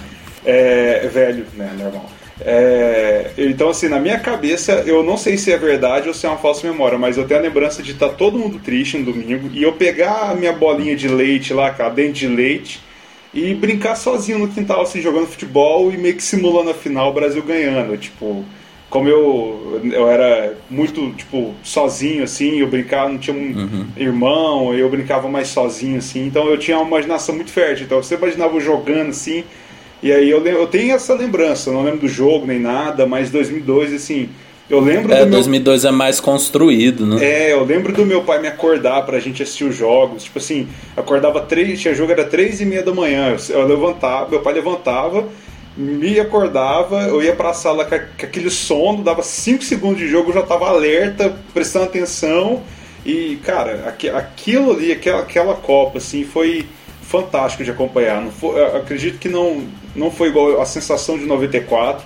É, 0.44 1.08
velho, 1.12 1.46
né? 1.54 1.70
Normal. 1.78 2.10
É, 2.40 3.30
então, 3.38 3.70
assim, 3.70 3.88
na 3.88 4.00
minha 4.00 4.18
cabeça, 4.18 4.82
eu 4.86 5.04
não 5.04 5.16
sei 5.16 5.38
se 5.38 5.52
é 5.52 5.56
verdade 5.56 6.08
ou 6.08 6.14
se 6.14 6.26
é 6.26 6.28
uma 6.28 6.38
falsa 6.38 6.66
memória, 6.66 6.98
mas 6.98 7.16
eu 7.16 7.26
tenho 7.26 7.38
a 7.38 7.42
lembrança 7.42 7.82
de 7.82 7.92
estar 7.92 8.08
tá 8.08 8.14
todo 8.14 8.38
mundo 8.38 8.58
triste 8.58 8.98
no 8.98 9.12
domingo 9.12 9.48
e 9.52 9.62
eu 9.62 9.72
pegar 9.72 10.30
a 10.30 10.34
minha 10.34 10.52
bolinha 10.52 10.96
de 10.96 11.06
leite 11.06 11.54
lá, 11.54 11.70
cara, 11.70 11.90
dente 11.90 12.26
de 12.26 12.28
leite, 12.28 12.80
e 13.32 13.54
brincar 13.54 13.96
sozinho 13.96 14.38
no 14.38 14.48
quintal, 14.48 14.82
assim, 14.82 15.00
jogando 15.00 15.26
futebol 15.26 15.92
e 15.92 15.96
meio 15.96 16.16
que 16.16 16.22
simulando 16.22 16.70
a 16.70 16.74
final, 16.74 17.10
o 17.10 17.14
Brasil 17.14 17.42
ganhando. 17.42 17.96
Tipo, 17.96 18.44
como 18.94 19.08
eu, 19.08 19.80
eu 19.92 20.08
era 20.08 20.54
muito, 20.70 21.10
tipo, 21.14 21.52
sozinho, 21.64 22.22
assim, 22.22 22.60
eu 22.60 22.68
brincava, 22.68 23.08
não 23.08 23.18
tinha 23.18 23.36
um 23.36 23.40
uhum. 23.40 23.86
irmão, 23.96 24.72
eu 24.72 24.88
brincava 24.88 25.28
mais 25.28 25.48
sozinho, 25.48 25.98
assim, 25.98 26.24
então 26.24 26.46
eu 26.46 26.56
tinha 26.56 26.78
uma 26.78 26.86
imaginação 26.86 27.34
muito 27.34 27.50
fértil, 27.50 27.86
então 27.86 28.00
você 28.00 28.14
imaginava 28.14 28.60
jogando, 28.60 29.08
assim, 29.08 29.42
e 30.00 30.12
aí 30.12 30.30
eu, 30.30 30.46
eu 30.46 30.68
tenho 30.68 30.94
essa 30.94 31.12
lembrança, 31.12 31.70
eu 31.70 31.74
não 31.74 31.82
lembro 31.82 32.02
do 32.02 32.08
jogo 32.08 32.46
nem 32.46 32.60
nada, 32.60 33.04
mas 33.04 33.32
2002, 33.32 33.94
assim, 33.94 34.28
eu 34.70 34.78
lembro 34.78 35.12
é, 35.12 35.24
do 35.24 35.30
2002 35.32 35.82
meu... 35.82 35.92
é 35.92 35.92
mais 35.92 36.20
construído, 36.20 37.04
né? 37.04 37.24
É, 37.24 37.52
eu 37.52 37.64
lembro 37.64 37.92
do 37.92 38.06
meu 38.06 38.22
pai 38.22 38.40
me 38.40 38.46
acordar 38.46 39.04
pra 39.04 39.18
gente 39.18 39.42
assistir 39.42 39.64
os 39.64 39.76
jogos. 39.76 40.24
Tipo 40.24 40.38
assim, 40.38 40.66
acordava 40.96 41.38
três, 41.42 41.78
tinha 41.78 41.92
jogo 41.92 42.12
era 42.12 42.24
três 42.24 42.62
e 42.62 42.64
meia 42.64 42.82
da 42.82 42.94
manhã. 42.94 43.36
Eu, 43.50 43.60
eu 43.60 43.66
levantava, 43.66 44.30
meu 44.30 44.40
pai 44.40 44.54
levantava, 44.54 45.28
me 45.76 46.20
acordava, 46.20 47.02
eu 47.02 47.22
ia 47.22 47.34
pra 47.34 47.52
sala 47.52 47.84
com, 47.84 47.94
aquele 47.94 48.50
sono, 48.50 49.02
dava 49.02 49.22
5 49.22 49.64
segundos 49.64 49.98
de 49.98 50.08
jogo, 50.08 50.30
eu 50.30 50.34
já 50.34 50.42
tava 50.42 50.68
alerta, 50.68 51.36
prestando 51.52 51.86
atenção. 51.86 52.62
E, 53.04 53.36
cara, 53.44 53.94
aquilo 54.16 54.72
ali, 54.72 54.92
aquela, 54.92 55.20
aquela 55.20 55.54
Copa, 55.54 55.98
assim, 55.98 56.24
foi 56.24 56.66
fantástico 57.02 57.64
de 57.64 57.70
acompanhar. 57.70 58.24
Foi, 58.28 58.64
acredito 58.76 59.18
que 59.18 59.28
não, 59.28 59.66
não 59.94 60.10
foi 60.10 60.28
igual 60.28 60.60
a 60.60 60.66
sensação 60.66 61.18
de 61.18 61.26
94, 61.26 62.04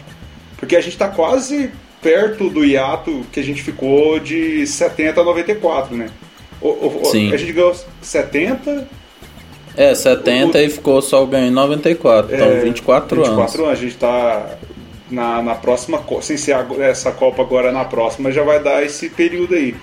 porque 0.56 0.74
a 0.74 0.80
gente 0.80 0.96
tá 0.96 1.08
quase 1.08 1.70
perto 2.02 2.48
do 2.48 2.64
hiato 2.64 3.24
que 3.32 3.40
a 3.40 3.42
gente 3.42 3.62
ficou 3.62 4.18
de 4.18 4.66
70 4.66 5.20
a 5.20 5.24
94, 5.24 5.96
né? 5.96 6.10
O, 6.60 6.68
o, 6.68 7.04
Sim. 7.06 7.32
A 7.32 7.36
gente 7.36 7.52
ganhou 7.52 7.74
70, 8.00 8.88
é, 9.78 9.94
70 9.94 10.58
o, 10.58 10.60
e 10.60 10.68
ficou 10.68 11.00
só 11.00 11.24
ganho 11.24 11.46
em 11.46 11.50
94. 11.52 12.34
Então, 12.34 12.46
é, 12.48 12.60
24, 12.60 13.16
24 13.16 13.16
anos. 13.16 13.28
24 13.28 13.64
anos. 13.64 13.78
A 13.78 13.82
gente 13.82 13.96
tá 13.96 14.58
na, 15.10 15.42
na 15.42 15.54
próxima, 15.54 16.02
sem 16.20 16.36
ser 16.36 16.56
essa 16.80 17.12
Copa 17.12 17.42
agora 17.42 17.70
na 17.70 17.84
próxima, 17.84 18.32
já 18.32 18.42
vai 18.42 18.62
dar 18.62 18.84
esse 18.84 19.08
período 19.08 19.54
aí. 19.54 19.74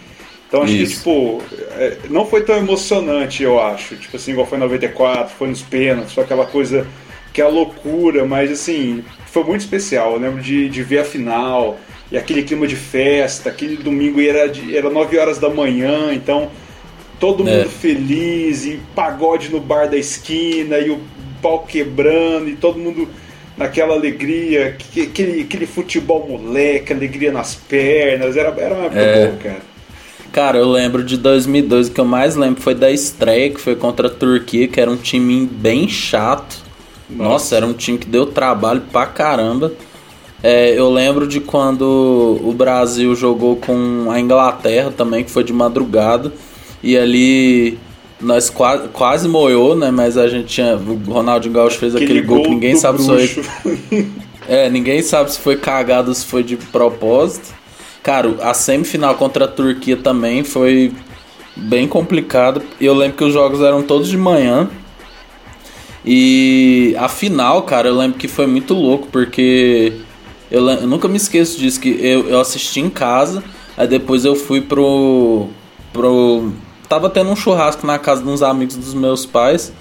Então 0.48 0.64
acho 0.64 0.74
Isso. 0.74 0.92
que, 0.92 0.98
tipo, 0.98 1.42
é, 1.78 1.98
não 2.10 2.26
foi 2.26 2.44
tão 2.44 2.56
emocionante, 2.58 3.42
eu 3.42 3.60
acho. 3.60 3.96
Tipo 3.96 4.18
assim, 4.18 4.32
igual 4.32 4.46
foi 4.46 4.58
em 4.58 4.62
94, 4.62 5.34
foi 5.36 5.48
nos 5.48 5.62
pênaltis, 5.62 6.14
foi 6.14 6.24
aquela 6.24 6.46
coisa 6.46 6.86
que 7.34 7.42
é 7.42 7.46
a 7.46 7.50
loucura, 7.50 8.26
mas 8.26 8.52
assim, 8.52 9.04
foi 9.26 9.44
muito 9.44 9.62
especial. 9.62 10.14
Eu 10.14 10.20
lembro 10.20 10.42
de, 10.42 10.70
de 10.70 10.84
ver 10.84 11.00
a 11.00 11.04
final 11.04 11.78
e 12.12 12.18
aquele 12.18 12.44
clima 12.44 12.68
de 12.68 12.76
festa, 12.76 13.50
aquele 13.50 13.76
domingo 13.76 14.22
era, 14.22 14.48
de, 14.48 14.78
era 14.78 14.90
9 14.90 15.18
horas 15.18 15.40
da 15.40 15.50
manhã, 15.50 16.14
então 16.14 16.50
todo 17.20 17.48
é. 17.48 17.58
mundo 17.58 17.70
feliz, 17.70 18.66
e 18.66 18.80
pagode 18.96 19.50
no 19.50 19.60
bar 19.60 19.90
da 19.90 19.98
esquina, 19.98 20.78
e 20.78 20.90
o 20.90 21.00
pau 21.42 21.60
quebrando, 21.60 22.50
e 22.50 22.56
todo 22.56 22.80
mundo 22.80 23.08
naquela 23.58 23.94
alegria, 23.94 24.76
que, 24.78 25.02
aquele, 25.02 25.42
aquele 25.42 25.66
futebol 25.66 26.28
moleque, 26.28 26.92
alegria 26.92 27.32
nas 27.32 27.56
pernas, 27.56 28.36
era, 28.36 28.50
era 28.58 28.76
uma 28.76 28.86
época 28.86 29.00
é. 29.00 29.28
boa, 29.28 29.38
cara. 29.38 29.76
Cara, 30.32 30.58
eu 30.58 30.70
lembro 30.70 31.02
de 31.02 31.16
2002, 31.16 31.88
o 31.88 31.92
que 31.92 32.02
eu 32.02 32.06
mais 32.06 32.36
lembro 32.36 32.62
foi 32.62 32.76
da 32.76 32.92
estreia, 32.92 33.50
que 33.50 33.62
foi 33.62 33.76
contra 33.76 34.08
a 34.08 34.10
Turquia, 34.10 34.68
que 34.68 34.82
era 34.82 34.92
um 34.92 34.98
time 34.98 35.46
bem 35.46 35.88
chato. 35.88 36.58
Nossa, 37.10 37.30
Nossa 37.30 37.56
era 37.56 37.66
um 37.66 37.74
time 37.74 37.98
que 37.98 38.08
deu 38.08 38.26
trabalho 38.26 38.82
pra 38.92 39.06
caramba. 39.06 39.72
É, 40.44 40.78
eu 40.78 40.92
lembro 40.92 41.26
de 41.26 41.40
quando 41.40 42.40
o 42.44 42.52
Brasil 42.52 43.16
jogou 43.16 43.56
com 43.56 44.12
a 44.12 44.20
Inglaterra 44.20 44.92
também, 44.92 45.24
que 45.24 45.32
foi 45.32 45.44
de 45.44 45.54
madrugada. 45.54 46.34
E 46.86 46.96
ali 46.96 47.80
nós 48.22 48.50
quase, 48.50 48.88
quase 48.90 49.28
moiou, 49.28 49.76
né? 49.76 49.90
Mas 49.92 50.18
a 50.18 50.28
gente 50.28 50.48
tinha. 50.48 50.76
O 50.76 51.12
Ronaldinho 51.12 51.54
Gaúcho 51.54 51.80
fez 51.80 51.96
aquele, 51.96 52.20
aquele 52.20 52.28
gol 52.28 52.44
que 52.44 52.50
ninguém 52.50 52.76
sabe 52.76 53.04
bruxo. 53.04 53.28
se 53.28 53.44
foi. 53.44 54.08
É, 54.48 54.70
ninguém 54.70 55.02
sabe 55.02 55.32
se 55.32 55.40
foi 55.40 55.56
cagado 55.56 56.10
ou 56.10 56.14
se 56.14 56.24
foi 56.24 56.44
de 56.44 56.56
propósito. 56.56 57.52
Cara, 58.04 58.36
a 58.44 58.54
semifinal 58.54 59.16
contra 59.16 59.46
a 59.46 59.48
Turquia 59.48 59.98
também 59.98 60.44
foi 60.44 60.94
bem 61.56 61.88
complicada. 61.88 62.62
Eu 62.80 62.94
lembro 62.94 63.18
que 63.18 63.24
os 63.24 63.34
jogos 63.34 63.62
eram 63.62 63.82
todos 63.82 64.08
de 64.08 64.16
manhã. 64.16 64.70
E 66.06 66.96
a 67.00 67.10
final, 67.10 67.64
cara, 67.64 67.88
eu 67.88 67.98
lembro 67.98 68.20
que 68.20 68.28
foi 68.28 68.46
muito 68.46 68.76
louco, 68.76 69.08
porque 69.12 69.94
eu, 70.52 70.70
eu 70.70 70.86
nunca 70.88 71.08
me 71.08 71.18
esqueço 71.18 71.60
disso, 71.60 71.80
que 71.80 71.90
eu, 71.90 72.30
eu 72.30 72.40
assisti 72.40 72.80
em 72.80 72.92
casa, 72.92 73.44
aí 73.76 73.88
depois 73.88 74.24
eu 74.24 74.36
fui 74.36 74.62
pro. 74.62 75.48
pro. 75.92 76.52
Tava 76.88 77.10
tendo 77.10 77.30
um 77.30 77.36
churrasco 77.36 77.86
na 77.86 77.98
casa 77.98 78.22
de 78.24 78.30
uns 78.30 78.42
amigos 78.42 78.76
dos 78.76 78.94
meus 78.94 79.26
pais. 79.26 79.74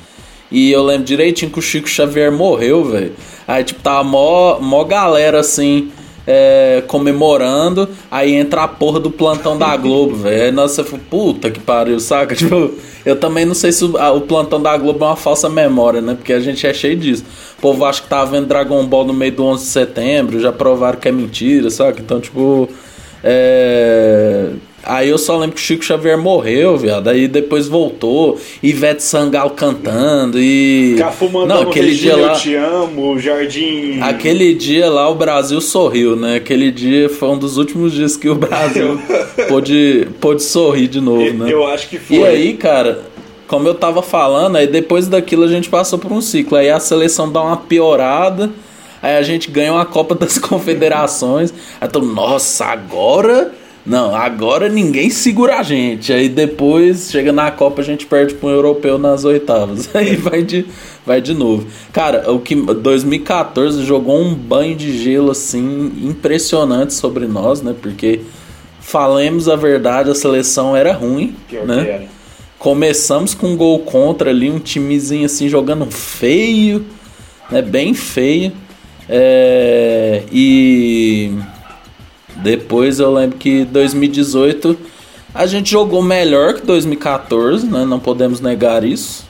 E 0.51 0.71
eu 0.71 0.83
lembro 0.85 1.05
direitinho 1.05 1.51
que 1.51 1.59
o 1.59 1.63
Chico 1.63 1.89
Xavier 1.89 2.31
morreu, 2.31 2.85
velho. 2.85 3.13
Aí, 3.47 3.65
tipo, 3.65 3.81
tava 3.81 4.05
mó, 4.05 4.59
mó 4.61 4.85
galera 4.85 5.41
assim. 5.41 5.91
É, 6.27 6.83
comemorando, 6.87 7.87
aí 8.11 8.33
entra 8.33 8.63
a 8.63 8.69
porra 8.69 8.99
do 8.99 9.11
plantão 9.11 9.59
da 9.59 9.77
Globo, 9.77 10.17
velho. 10.17 10.55
Nossa, 10.55 10.81
eu 10.81 10.85
falei, 10.87 11.05
puta 11.11 11.51
que 11.51 11.61
pariu, 11.61 12.01
saca? 12.01 12.33
Tipo, 12.35 12.71
eu 13.05 13.21
também 13.21 13.45
não 13.45 13.53
sei 13.53 13.71
se 13.73 13.85
o, 13.85 13.99
a, 13.99 14.11
o, 14.11 14.23
plantão 14.23 14.63
da 14.63 14.75
Globo 14.75 15.05
é 15.05 15.09
uma 15.09 15.17
falsa 15.17 15.51
memória, 15.51 16.01
né? 16.01 16.15
Porque 16.15 16.33
a 16.33 16.41
gente 16.41 16.67
é 16.67 16.73
cheio 16.73 16.97
disso. 16.97 17.27
O 17.59 17.61
povo 17.61 17.85
acha 17.85 18.01
que 18.01 18.09
tava 18.09 18.31
vendo 18.31 18.47
Dragon 18.47 18.87
Ball 18.87 19.05
no 19.05 19.13
meio 19.13 19.33
do 19.33 19.45
11 19.45 19.65
de 19.65 19.71
setembro, 19.71 20.41
já 20.41 20.51
provaram 20.51 20.99
que 20.99 21.09
é 21.09 21.13
mentira, 21.13 21.69
saca? 21.69 22.01
Então, 22.01 22.19
tipo. 22.19 22.71
É 23.23 24.53
Aí 24.87 25.09
eu 25.09 25.17
só 25.17 25.39
lembro 25.39 25.57
que 25.57 25.63
o 25.63 25.65
Chico 25.65 25.83
Xavier 25.83 26.19
morreu, 26.19 26.77
viado. 26.77 27.09
Aí 27.09 27.27
depois 27.27 27.67
voltou. 27.67 28.39
Ivete 28.63 29.03
Sangalo 29.03 29.51
cantando 29.51 30.39
e. 30.39 30.97
Cafu 30.99 31.31
mandando 31.31 31.63
Não, 31.63 31.71
aquele 31.71 31.95
dia 31.95 32.17
lá. 32.17 32.33
Eu 32.33 32.39
te 32.39 32.55
amo, 32.55 33.19
Jardim. 33.19 34.01
Aquele 34.01 34.55
dia 34.55 34.91
lá 34.91 35.09
o 35.09 35.15
Brasil 35.15 35.61
sorriu, 35.61 36.15
né? 36.15 36.37
Aquele 36.37 36.71
dia 36.71 37.09
foi 37.09 37.29
um 37.31 37.39
dos 37.39 37.57
últimos 37.57 37.93
dias 37.93 38.17
que 38.17 38.29
o 38.29 38.35
Brasil 38.35 39.01
pôde, 39.49 40.07
pôde 40.21 40.43
sorrir 40.43 40.89
de 40.89 41.01
novo, 41.01 41.33
né? 41.33 41.51
Eu 41.51 41.67
acho 41.67 41.89
que 41.89 41.99
foi. 41.99 42.17
E 42.19 42.25
aí, 42.25 42.53
cara, 42.53 43.05
como 43.49 43.67
eu 43.67 43.75
tava 43.75 44.03
falando, 44.03 44.57
aí 44.57 44.67
depois 44.67 45.09
daquilo 45.09 45.45
a 45.45 45.49
gente 45.49 45.71
passou 45.71 45.99
por 45.99 46.13
um 46.13 46.21
ciclo. 46.21 46.59
Aí 46.59 46.69
a 46.69 46.79
seleção 46.79 47.33
dá 47.33 47.41
uma 47.43 47.57
piorada. 47.57 48.51
Aí 49.01 49.17
a 49.17 49.23
gente 49.23 49.51
ganha 49.51 49.73
uma 49.73 49.87
Copa 49.87 50.15
das 50.15 50.37
Confederações. 50.39 51.55
Aí 51.81 51.89
tô, 51.89 52.01
nossa, 52.01 52.67
agora 52.67 53.64
não, 53.87 54.15
agora 54.15 54.69
ninguém 54.69 55.11
segura 55.11 55.59
a 55.59 55.63
gente. 55.63 56.11
Aí 56.11 56.29
depois 56.29 57.11
chega 57.11 57.33
na 57.33 57.51
Copa 57.51 57.83
a 57.83 57.85
gente 57.85 58.07
perde 58.07 58.35
para 58.35 58.49
um 58.49 58.53
europeu 58.53 58.99
nas 58.99 59.25
oitavas. 59.25 59.91
Aí 59.95 60.17
vai 60.17 60.43
de, 60.43 60.65
vai 61.05 61.21
de 61.21 61.35
novo. 61.35 61.67
Cara, 61.93 62.31
o 62.33 62.39
que 62.39 62.55
2014 62.55 63.85
jogou 63.85 64.19
um 64.19 64.35
banho 64.35 64.75
de 64.75 64.97
gelo 64.97 65.31
assim 65.31 65.93
impressionante 66.03 66.95
sobre 66.95 67.27
nós, 67.27 67.61
né? 67.61 67.75
Porque 67.81 68.21
falemos 68.81 69.51
a 69.51 69.57
verdade, 69.57 70.11
a 70.11 70.15
seleção 70.15 70.75
era 70.75 70.93
ruim, 70.95 71.37
Pior 71.49 71.67
né? 71.67 71.89
Era. 71.89 72.15
Começamos 72.59 73.35
com 73.35 73.49
um 73.49 73.57
gol 73.57 73.81
contra 73.81 74.31
ali, 74.31 74.51
um 74.51 74.59
timezinho 74.59 75.27
assim 75.27 75.47
jogando 75.47 75.85
feio, 75.91 76.87
né? 77.51 77.61
Bem 77.61 77.93
feio. 77.93 78.51
É, 79.07 80.23
e 80.33 81.33
depois 82.37 83.01
eu 83.01 83.13
lembro 83.13 83.39
que 83.39 83.65
2018 83.65 84.77
a 85.35 85.47
gente 85.47 85.71
jogou 85.71 86.03
melhor 86.03 86.55
que 86.55 86.63
2014, 86.63 87.67
né? 87.67 87.85
Não 87.85 87.99
podemos 87.99 88.41
negar 88.41 88.85
isso. 88.85 89.27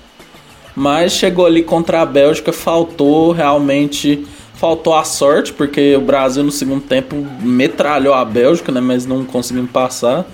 Mas 0.77 1.13
chegou 1.13 1.47
ali 1.47 1.63
contra 1.63 2.03
a 2.03 2.07
Bélgica, 2.07 2.53
faltou 2.53 3.33
realmente 3.33 4.27
faltou 4.55 4.95
a 4.95 5.05
sorte, 5.05 5.53
porque 5.53 5.95
o 5.97 6.01
Brasil 6.01 6.43
no 6.43 6.51
segundo 6.51 6.83
tempo 6.83 7.17
metralhou 7.41 8.15
a 8.15 8.25
Bélgica, 8.25 8.73
né? 8.73 8.81
Mas 8.81 9.05
não 9.05 9.25
conseguimos 9.25 9.71
passar. 9.71 10.27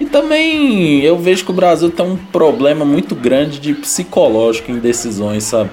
E 0.00 0.06
também 0.06 1.02
eu 1.02 1.18
vejo 1.18 1.44
que 1.44 1.50
o 1.50 1.54
Brasil 1.54 1.90
tem 1.90 2.04
um 2.04 2.16
problema 2.16 2.84
muito 2.84 3.14
grande 3.14 3.60
de 3.60 3.74
psicológico 3.74 4.72
em 4.72 4.78
decisões, 4.78 5.44
sabe? 5.44 5.70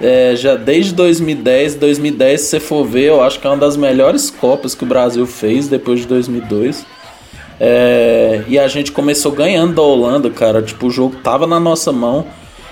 É, 0.00 0.36
já 0.36 0.54
desde 0.54 0.94
2010, 0.94 1.74
2010, 1.74 2.40
se 2.40 2.46
você 2.46 2.60
for 2.60 2.84
ver, 2.84 3.08
eu 3.08 3.20
acho 3.22 3.40
que 3.40 3.46
é 3.46 3.50
uma 3.50 3.56
das 3.56 3.76
melhores 3.76 4.30
Copas 4.30 4.74
que 4.74 4.84
o 4.84 4.86
Brasil 4.86 5.26
fez 5.26 5.66
depois 5.66 6.00
de 6.00 6.06
2002. 6.06 6.86
É, 7.60 8.42
e 8.46 8.56
a 8.58 8.68
gente 8.68 8.92
começou 8.92 9.32
ganhando 9.32 9.74
da 9.74 9.82
Holanda, 9.82 10.30
cara. 10.30 10.62
Tipo, 10.62 10.86
o 10.86 10.90
jogo 10.90 11.16
tava 11.16 11.46
na 11.46 11.58
nossa 11.58 11.90
mão. 11.90 12.26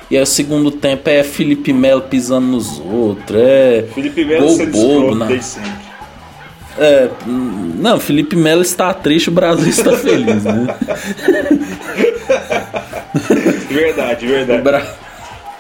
E 0.09 0.17
aí 0.17 0.23
o 0.23 0.27
segundo 0.27 0.71
tempo 0.71 1.11
é 1.11 1.25
Felipe 1.25 1.73
Melo 1.73 2.03
pisando 2.03 2.47
nos 2.47 2.79
outros. 2.79 3.41
É. 3.41 3.85
Felipe 3.93 4.25
Melo 4.25 4.57
gol 4.57 4.67
bobo, 4.67 5.15
né? 5.17 5.41
É, 6.79 7.09
não, 7.27 7.99
Felipe 7.99 8.37
Melo 8.37 8.63
está 8.63 8.95
triste, 8.95 9.31
o 9.31 9.33
Brasil 9.33 9.69
está 9.69 9.97
feliz, 9.97 10.45
né? 10.45 10.77
verdade, 13.69 14.27
verdade. 14.27 14.87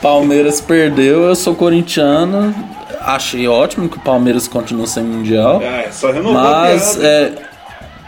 Palmeiras 0.06 0.60
perdeu, 0.60 1.24
eu 1.24 1.34
sou 1.34 1.52
corintiano. 1.52 2.54
Achei 3.00 3.48
ótimo 3.48 3.88
que 3.88 3.96
o 3.96 4.00
Palmeiras 4.00 4.46
continue 4.46 4.86
sem 4.86 5.02
mundial. 5.02 5.60
É, 5.60 5.90
só 5.90 6.12
renovou 6.12 6.32
Mas 6.32 6.96
é, 7.02 7.32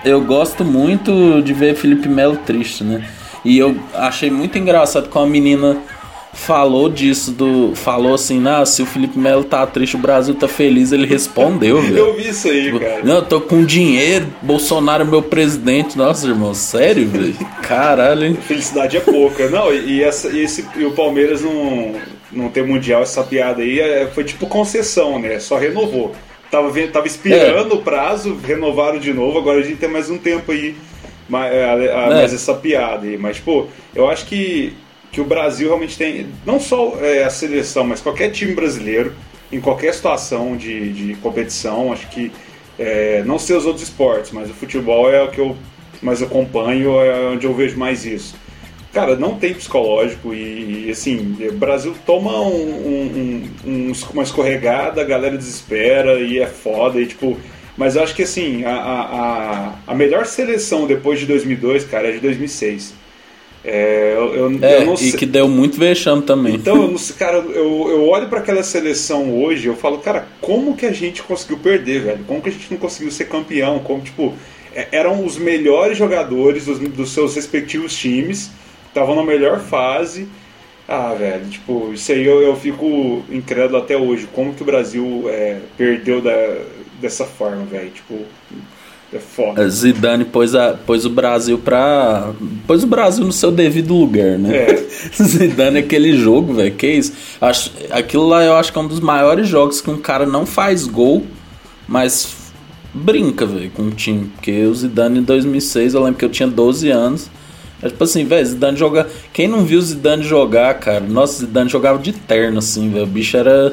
eu 0.05 0.21
gosto 0.21 0.65
muito 0.65 1.43
de 1.43 1.53
ver 1.53 1.75
Felipe 1.75 2.09
Melo 2.09 2.37
triste, 2.37 2.85
né? 2.85 3.05
E 3.45 3.59
eu 3.59 3.77
achei 3.95 4.31
muito 4.31 4.57
engraçado 4.57 5.09
com 5.09 5.19
a 5.19 5.27
menina 5.27 5.77
falou 6.39 6.89
disso, 6.89 7.33
do 7.33 7.75
falou 7.75 8.15
assim, 8.15 8.43
ah, 8.47 8.65
se 8.65 8.81
o 8.81 8.87
Felipe 8.87 9.19
Melo 9.19 9.45
tá 9.45 9.67
triste, 9.67 9.97
o 9.97 9.99
Brasil 9.99 10.35
tá 10.35 10.47
feliz, 10.47 10.93
ele 10.93 11.07
respondeu, 11.07 11.81
velho. 11.83 11.99
Eu 11.99 12.17
vi 12.17 12.29
isso 12.29 12.49
aí, 12.49 12.67
tipo, 12.67 12.81
cara. 12.81 13.05
Não, 13.05 13.17
eu 13.17 13.23
tô 13.23 13.41
com 13.41 13.65
dinheiro, 13.65 14.27
Bolsonaro 14.41 15.03
é 15.03 15.07
meu 15.07 15.21
presidente. 15.21 15.99
Nossa, 15.99 16.27
irmão, 16.27 16.55
sério, 16.55 17.09
velho? 17.09 17.35
Caralho, 17.63 18.25
hein? 18.25 18.35
Felicidade 18.35 18.97
é 18.97 19.01
pouca. 19.01 19.51
Não, 19.51 19.75
e, 19.75 20.03
essa, 20.03 20.29
e, 20.29 20.41
esse, 20.41 20.67
e 20.77 20.85
o 20.85 20.93
Palmeiras 20.93 21.43
não, 21.43 21.95
não 22.33 22.49
ter 22.49 22.65
mundial, 22.65 23.03
essa 23.03 23.23
piada 23.25 23.61
aí, 23.61 23.81
é, 23.81 24.07
foi 24.07 24.25
tipo 24.25 24.47
concessão, 24.47 25.19
né? 25.19 25.41
Só 25.41 25.59
renovou. 25.59 26.15
Tava, 26.51 26.71
vendo, 26.71 26.93
tava 26.93 27.07
expirando 27.07 27.75
é. 27.75 27.77
o 27.77 27.83
prazo, 27.83 28.39
renovaram 28.43 28.99
de 28.99 29.13
novo, 29.13 29.39
agora 29.39 29.59
a 29.59 29.63
gente 29.63 29.77
tem 29.77 29.89
mais 29.89 30.09
um 30.09 30.17
tempo 30.17 30.53
aí. 30.53 30.75
Mais, 31.29 31.53
é, 31.53 31.87
é. 31.87 32.07
mais 32.07 32.33
essa 32.33 32.55
piada 32.55 33.07
aí. 33.07 33.19
Mas, 33.19 33.39
pô, 33.39 33.67
eu 33.95 34.09
acho 34.09 34.25
que 34.25 34.73
que 35.11 35.21
o 35.21 35.25
Brasil 35.25 35.69
realmente 35.69 35.97
tem, 35.97 36.27
não 36.45 36.61
só 36.61 36.99
é, 37.01 37.25
a 37.25 37.31
seleção, 37.31 37.85
mas 37.85 38.01
qualquer 38.01 38.31
time 38.31 38.55
brasileiro, 38.55 39.15
em 39.51 39.61
qualquer 39.61 39.95
situação 39.95 40.57
de, 40.57 40.93
de 40.93 41.15
competição, 41.17 41.93
acho 41.93 42.09
que 42.09 42.31
é, 42.79 43.23
não 43.25 43.39
sei 43.39 43.57
os 43.57 43.67
outros 43.67 43.85
esportes, 43.85 44.31
mas 44.31 44.51
o 44.51 44.55
futebol 44.55 45.11
é 45.11 45.23
o 45.23 45.31
que 45.31 45.41
eu 45.41 45.57
mais 46.03 46.23
acompanho, 46.23 47.01
é 47.01 47.31
onde 47.31 47.47
eu 47.47 47.55
vejo 47.55 47.77
mais 47.77 48.05
isso. 48.05 48.37
Cara, 48.93 49.17
não 49.17 49.35
tem 49.35 49.53
psicológico 49.53 50.33
e, 50.33 50.87
e 50.87 50.91
assim, 50.91 51.37
o 51.41 51.53
Brasil 51.53 51.95
toma 52.07 52.41
um, 52.41 52.47
um, 52.47 53.51
um, 53.67 53.93
uma 54.13 54.23
escorregada, 54.23 55.03
a 55.03 55.05
galera 55.05 55.37
desespera 55.37 56.21
e 56.21 56.39
é 56.39 56.47
foda 56.47 57.01
e 57.01 57.07
tipo. 57.07 57.39
Mas 57.77 57.97
acho 57.97 58.15
que 58.15 58.23
assim, 58.23 58.65
a, 58.65 58.75
a, 58.75 59.75
a 59.87 59.95
melhor 59.95 60.27
seleção 60.27 60.87
depois 60.87 61.21
de 61.21 61.27
2002, 61.27 61.85
cara, 61.85 62.09
é 62.09 62.13
de 62.13 62.19
2006. 62.19 62.95
É, 63.65 64.15
eu, 64.17 64.35
eu, 64.35 64.59
é, 64.63 64.83
eu 64.83 64.87
não 64.87 64.97
sei. 64.97 65.09
E 65.09 65.13
que 65.13 65.27
deu 65.27 65.49
muito 65.49 65.79
vexame 65.79 66.23
também. 66.23 66.55
Então, 66.55 66.81
eu 66.83 66.91
não 66.91 66.99
sei, 66.99 67.17
cara, 67.17 67.39
eu, 67.39 67.89
eu 67.91 68.09
olho 68.09 68.29
para 68.29 68.39
aquela 68.39 68.63
seleção 68.63 69.43
hoje, 69.43 69.67
eu 69.67 69.77
falo, 69.77 69.99
cara, 69.99 70.29
como 70.41 70.77
que 70.77 70.87
a 70.87 70.93
gente 70.93 71.23
conseguiu 71.23 71.59
perder, 71.59 72.03
velho? 72.03 72.25
Como 72.27 72.41
que 72.41 72.49
a 72.49 72.53
gente 72.53 72.71
não 72.71 72.79
conseguiu 72.79 73.11
ser 73.11 73.25
campeão? 73.27 73.81
Como, 73.81 74.01
tipo, 74.01 74.35
é, 74.75 74.89
eram 74.93 75.25
os 75.25 75.37
melhores 75.37 75.99
jogadores 75.99 76.67
dos, 76.67 76.79
dos 76.79 77.11
seus 77.11 77.35
respectivos 77.35 77.97
times, 77.97 78.51
estavam 78.87 79.15
na 79.15 79.25
melhor 79.25 79.61
fase. 79.61 80.29
Ah, 80.87 81.13
velho, 81.13 81.45
tipo, 81.47 81.93
isso 81.93 82.11
aí 82.13 82.25
eu, 82.25 82.41
eu 82.41 82.57
fico 82.57 83.23
incrédulo 83.31 83.79
até 83.79 83.97
hoje. 83.97 84.27
Como 84.33 84.55
que 84.55 84.63
o 84.63 84.65
Brasil 84.65 85.25
é, 85.29 85.59
perdeu 85.77 86.23
da, 86.23 86.33
dessa 87.01 87.25
forma, 87.27 87.65
velho? 87.65 87.91
Tipo, 87.91 88.21
É 89.13 89.19
foda. 89.19 89.63
É, 89.63 89.69
Zidane 89.69 90.25
pôs, 90.27 90.55
a, 90.55 90.75
pôs 90.75 91.07
o 91.07 91.11
Brasil 91.11 91.59
pra. 91.59 92.33
pôs 92.67 92.85
o 92.85 92.87
Brasil 92.87 93.25
no 93.25 93.33
seu 93.33 93.51
devido 93.51 93.95
lugar, 93.95 94.39
né? 94.39 94.55
É. 94.55 94.87
Zidane, 95.23 95.79
aquele 95.79 96.17
jogo, 96.17 96.53
velho, 96.53 96.75
que 96.75 96.87
isso? 96.87 97.13
Acho, 97.41 97.73
aquilo 97.91 98.29
lá 98.29 98.45
eu 98.45 98.55
acho 98.55 98.71
que 98.71 98.79
é 98.79 98.83
um 98.83 98.87
dos 98.87 99.01
maiores 99.01 99.49
jogos 99.49 99.81
que 99.81 99.91
um 99.91 99.97
cara 99.97 100.27
não 100.27 100.45
faz 100.45 100.87
gol, 100.87 101.25
mas 101.87 102.37
brinca, 102.93 103.47
velho, 103.47 103.71
com 103.71 103.85
o 103.85 103.91
time. 103.91 104.31
Porque 104.35 104.65
o 104.65 104.75
Zidane 104.75 105.21
em 105.21 105.23
2006, 105.23 105.95
eu 105.95 106.03
lembro 106.03 106.19
que 106.19 106.25
eu 106.25 106.31
tinha 106.31 106.49
12 106.49 106.91
anos. 106.91 107.31
É 107.83 107.89
tipo 107.89 108.05
assim, 108.05 108.25
velho, 108.25 108.45
Zidane 108.45 108.77
joga. 108.77 109.09
Quem 109.33 109.49
não 109.49 109.65
viu 109.65 109.79
o 109.79 109.83
Zidane 109.83 110.23
jogar, 110.23 110.75
cara? 110.75 111.01
Nossa, 111.01 111.47
Zidane 111.47 111.71
jogava 111.71 111.99
de 111.99 112.13
terno, 112.13 112.59
assim, 112.59 112.91
velho. 112.91 113.05
O 113.05 113.07
bicho 113.07 113.37
era. 113.37 113.73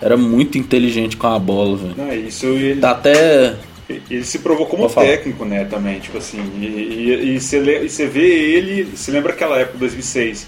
Era 0.00 0.16
muito 0.16 0.58
inteligente 0.58 1.16
com 1.16 1.26
a 1.26 1.38
bola, 1.38 1.76
velho. 1.76 1.94
Não, 1.96 2.12
isso 2.14 2.46
ele, 2.46 2.80
Dá 2.80 2.90
até. 2.90 3.54
Ele 3.88 4.24
se 4.24 4.38
provou 4.38 4.66
como 4.66 4.88
técnico, 4.88 5.44
né, 5.44 5.64
também, 5.66 6.00
tipo 6.00 6.16
assim. 6.18 6.38
E 6.60 7.38
você 7.38 8.06
vê 8.06 8.26
ele, 8.26 8.84
você 8.84 9.10
lembra 9.10 9.32
aquela 9.32 9.58
época, 9.58 9.78
2006, 9.78 10.46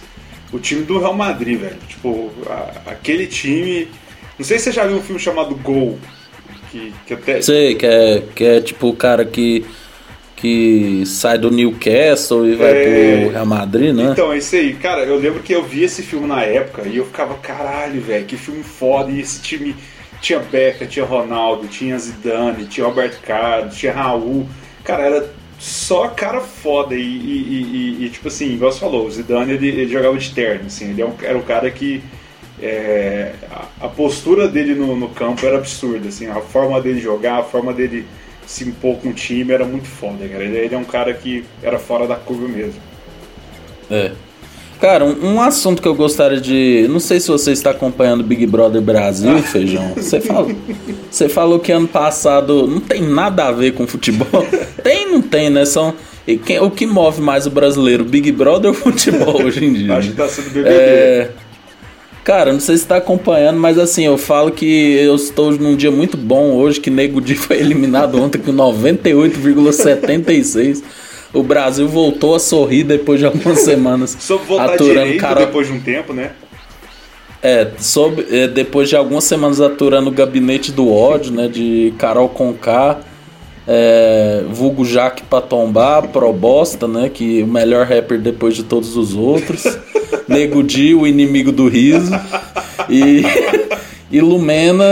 o 0.52 0.58
time 0.58 0.82
do 0.82 0.98
Real 0.98 1.14
Madrid, 1.14 1.58
velho. 1.60 1.76
Tipo, 1.88 2.30
a- 2.46 2.90
aquele 2.92 3.26
time. 3.26 3.88
Não 4.38 4.44
sei 4.44 4.58
se 4.58 4.64
você 4.64 4.72
já 4.72 4.86
viu 4.86 4.96
um 4.98 5.02
filme 5.02 5.20
chamado 5.20 5.54
Gol. 5.56 5.98
Que, 6.70 6.92
que 7.06 7.14
até. 7.14 7.40
Sei, 7.42 7.74
que 7.74 7.86
é, 7.86 8.22
que 8.34 8.44
é 8.44 8.60
tipo 8.60 8.88
o 8.88 8.96
cara 8.96 9.24
que. 9.24 9.64
Que 10.34 11.02
sai 11.06 11.38
do 11.38 11.50
Newcastle 11.50 12.46
e 12.46 12.54
vai 12.54 12.70
É. 12.70 13.20
pro 13.22 13.30
Real 13.32 13.46
Madrid, 13.46 13.94
né? 13.94 14.10
Então, 14.12 14.30
é 14.32 14.36
isso 14.38 14.54
aí. 14.54 14.74
Cara, 14.74 15.02
eu 15.04 15.16
lembro 15.16 15.40
que 15.42 15.50
eu 15.54 15.64
vi 15.64 15.82
esse 15.82 16.02
filme 16.02 16.26
na 16.26 16.42
época 16.42 16.86
e 16.86 16.98
eu 16.98 17.06
ficava, 17.06 17.34
caralho, 17.36 18.02
velho, 18.02 18.26
que 18.26 18.36
filme 18.36 18.62
foda. 18.62 19.10
E 19.10 19.20
esse 19.20 19.40
time 19.40 19.74
tinha 20.20 20.38
Beckham, 20.40 20.86
tinha 20.88 21.04
Ronaldo, 21.04 21.68
tinha 21.68 21.98
Zidane, 21.98 22.66
tinha 22.66 22.86
Roberto 22.86 23.20
Carlos, 23.22 23.76
tinha 23.76 23.92
Raul. 23.92 24.46
Cara, 24.84 25.02
era 25.04 25.30
só 25.58 26.08
cara 26.08 26.40
foda. 26.40 26.94
E, 26.94 27.00
e- 27.00 27.96
e- 28.00 28.04
e, 28.06 28.10
tipo 28.10 28.28
assim, 28.28 28.52
igual 28.54 28.72
você 28.72 28.80
falou, 28.80 29.06
o 29.06 29.10
Zidane 29.10 29.52
ele, 29.52 29.68
ele 29.68 29.88
jogava 29.88 30.16
de 30.18 30.32
terno, 30.34 30.66
assim. 30.66 30.90
Ele 30.90 31.02
é 31.02 31.08
era 31.22 31.38
um 31.38 31.42
cara 31.42 31.70
que. 31.70 32.02
é, 32.60 33.34
a, 33.50 33.86
a 33.86 33.88
postura 33.88 34.48
dele 34.48 34.74
no, 34.74 34.96
no 34.96 35.08
campo 35.10 35.44
era 35.46 35.58
absurda, 35.58 36.08
assim. 36.08 36.26
A 36.28 36.40
forma 36.40 36.80
dele 36.80 37.00
jogar, 37.00 37.38
a 37.40 37.44
forma 37.44 37.72
dele 37.72 38.06
se 38.46 38.64
impor 38.64 38.98
com 39.00 39.08
o 39.10 39.14
time 39.14 39.52
era 39.52 39.64
muito 39.64 39.88
foda, 39.88 40.26
cara. 40.28 40.44
Ele, 40.44 40.56
ele 40.58 40.74
é 40.74 40.78
um 40.78 40.84
cara 40.84 41.12
que 41.14 41.44
era 41.62 41.78
fora 41.78 42.06
da 42.06 42.16
curva 42.16 42.48
mesmo. 42.48 42.80
É. 43.90 44.12
Cara, 44.80 45.04
um, 45.06 45.34
um 45.34 45.40
assunto 45.40 45.80
que 45.80 45.88
eu 45.88 45.94
gostaria 45.94 46.38
de. 46.40 46.86
Não 46.90 47.00
sei 47.00 47.18
se 47.18 47.28
você 47.28 47.52
está 47.52 47.70
acompanhando 47.70 48.22
Big 48.22 48.46
Brother 48.46 48.82
Brasil, 48.82 49.38
feijão. 49.42 49.92
Você 49.96 50.20
falou, 50.20 50.52
você 51.10 51.28
falou 51.28 51.58
que 51.58 51.72
ano 51.72 51.88
passado 51.88 52.66
não 52.66 52.80
tem 52.80 53.02
nada 53.02 53.46
a 53.46 53.52
ver 53.52 53.72
com 53.72 53.86
futebol. 53.86 54.46
Tem, 54.82 55.10
não 55.10 55.20
tem, 55.22 55.48
né? 55.50 55.64
São. 55.64 55.94
e 56.28 56.36
quem- 56.36 56.60
o 56.60 56.70
que 56.70 56.86
move 56.86 57.20
mais 57.20 57.44
o 57.46 57.50
brasileiro, 57.50 58.04
Big 58.04 58.30
Brother 58.30 58.68
ou 58.70 58.74
futebol 58.74 59.42
hoje 59.42 59.64
em 59.64 59.72
dia? 59.72 59.94
Acho 59.96 60.10
que 60.10 60.16
tá 60.16 60.28
sendo 60.28 60.50
BBB. 60.50 60.68
É, 60.68 61.30
Cara, 62.22 62.52
não 62.52 62.60
sei 62.60 62.76
se 62.76 62.84
tá 62.86 62.96
acompanhando, 62.96 63.58
mas 63.58 63.78
assim, 63.78 64.04
eu 64.04 64.16
falo 64.18 64.50
que 64.52 64.64
eu 64.94 65.14
estou 65.16 65.50
num 65.52 65.74
dia 65.76 65.90
muito 65.90 66.16
bom 66.16 66.52
hoje, 66.54 66.78
que 66.80 66.90
Nego 66.90 67.20
Di 67.20 67.34
foi 67.34 67.56
eliminado 67.64 68.20
ontem 68.20 68.38
com 68.38 68.52
98,76. 68.52 70.82
O 71.32 71.42
Brasil 71.42 71.86
voltou 71.88 72.34
a 72.34 72.38
sorrir 72.38 72.84
depois 72.84 73.18
de 73.20 73.26
algumas 73.26 73.60
semanas. 73.64 74.16
Soube 74.18 74.44
voltar 74.46 74.74
aturando 74.74 75.00
direito 75.04 75.20
Carol- 75.20 75.46
depois 75.46 75.66
de 75.66 75.72
um 75.72 75.80
tempo, 75.80 76.12
né? 76.12 76.30
É, 77.42 77.68
soube, 77.78 78.26
é, 78.30 78.48
depois 78.48 78.88
de 78.88 78.96
algumas 78.96 79.24
semanas 79.24 79.60
aturando 79.60 80.08
o 80.08 80.12
gabinete 80.12 80.72
do 80.72 80.90
ódio, 80.92 81.32
né? 81.32 81.46
De 81.48 81.92
Carol 81.98 82.28
Conká, 82.28 82.98
é, 83.68 84.42
vulgo 84.50 84.84
Jaque 84.84 85.22
pra 85.22 85.40
tombar, 85.40 86.08
Probosta, 86.08 86.88
né? 86.88 87.10
Que 87.12 87.42
o 87.42 87.46
melhor 87.46 87.86
rapper 87.86 88.18
depois 88.18 88.54
de 88.56 88.62
todos 88.64 88.96
os 88.96 89.14
outros. 89.14 89.64
Nego 90.26 90.62
Di, 90.62 90.94
o 90.94 91.06
inimigo 91.06 91.52
do 91.52 91.68
riso. 91.68 92.10
E, 92.88 93.22
e 94.10 94.20
Lumena, 94.20 94.84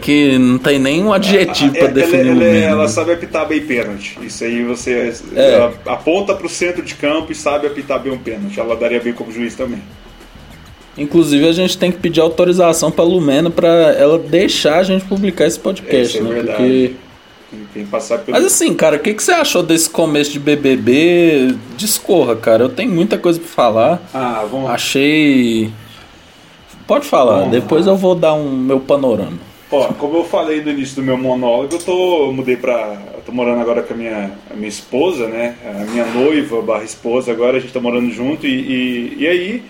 que 0.00 0.38
não 0.38 0.58
tem 0.58 0.78
nenhum 0.78 1.12
adjetivo 1.12 1.72
pra 1.72 1.80
É, 1.80 1.84
ela, 1.84 1.92
definir 1.92 2.20
ela- 2.26 2.32
Lumena. 2.34 2.66
ela 2.66 2.82
né? 2.82 2.88
sabe 2.88 3.12
apitar 3.12 3.46
bem 3.46 3.60
pênalti. 3.60 4.18
Isso 4.22 4.42
aí 4.44 4.62
você 4.64 5.12
É. 5.36 5.70
aponta 5.86 6.34
pro 6.34 6.48
centro 6.48 6.82
de 6.82 6.94
campo 6.94 7.30
e 7.30 7.34
sabe 7.34 7.66
apitar 7.66 7.98
bem 8.00 8.12
um 8.12 8.18
pênalti. 8.18 8.58
Ela 8.58 8.74
daria 8.76 9.00
bem 9.00 9.12
como 9.12 9.30
juiz 9.30 9.54
também. 9.54 9.80
Inclusive, 10.96 11.48
a 11.48 11.52
gente 11.52 11.76
tem 11.76 11.90
que 11.90 11.98
pedir 11.98 12.20
autorização 12.20 12.90
pra 12.90 13.04
Lumena 13.04 13.50
pra 13.50 13.68
ela 13.68 14.16
deixar 14.18 14.78
a 14.78 14.82
gente 14.84 15.04
publicar 15.04 15.44
esse 15.46 15.58
podcast, 15.58 16.16
Isso 16.16 16.24
é 16.24 16.28
né? 16.28 16.34
verdade. 16.34 16.56
Porque 16.58 16.94
Tem, 17.72 17.84
que 17.84 17.90
passar 17.90 18.18
pelo. 18.18 18.36
Mas 18.36 18.46
assim, 18.46 18.72
cara, 18.74 18.96
o 18.96 18.98
que, 18.98 19.12
que 19.14 19.22
você 19.22 19.30
achou 19.32 19.62
desse 19.62 19.88
começo 19.90 20.32
de 20.32 20.38
BBB? 20.40 21.54
Discorra, 21.76 22.34
cara. 22.36 22.64
Eu 22.64 22.68
tenho 22.68 22.90
muita 22.90 23.16
coisa 23.18 23.38
pra 23.38 23.48
falar. 23.48 24.02
Ah, 24.12 24.44
vamos. 24.50 24.70
Achei. 24.70 25.70
Pode 26.86 27.06
falar, 27.06 27.40
Vamos 27.40 27.50
depois 27.50 27.86
eu 27.86 27.96
vou 27.96 28.14
dar 28.14 28.34
um 28.34 28.50
meu 28.50 28.80
panorama. 28.80 29.38
Ó, 29.70 29.88
como 29.94 30.18
eu 30.18 30.24
falei 30.24 30.62
no 30.62 30.70
início 30.70 30.96
do 30.96 31.02
meu 31.02 31.16
monólogo, 31.16 31.74
eu 31.74 31.78
tô 31.78 32.26
eu 32.26 32.32
mudei. 32.32 32.54
Eu 32.54 33.22
tô 33.24 33.32
morando 33.32 33.60
agora 33.60 33.82
com 33.82 33.94
a 33.94 33.96
minha, 33.96 34.32
a 34.50 34.54
minha 34.54 34.68
esposa, 34.68 35.26
né? 35.26 35.56
A 35.64 35.84
minha 35.90 36.04
noiva 36.06 36.60
barra 36.60 36.84
esposa, 36.84 37.32
agora 37.32 37.56
a 37.56 37.60
gente 37.60 37.72
tá 37.72 37.80
morando 37.80 38.10
junto 38.10 38.46
e, 38.46 38.50
e, 38.50 39.16
e 39.20 39.26
aí 39.26 39.62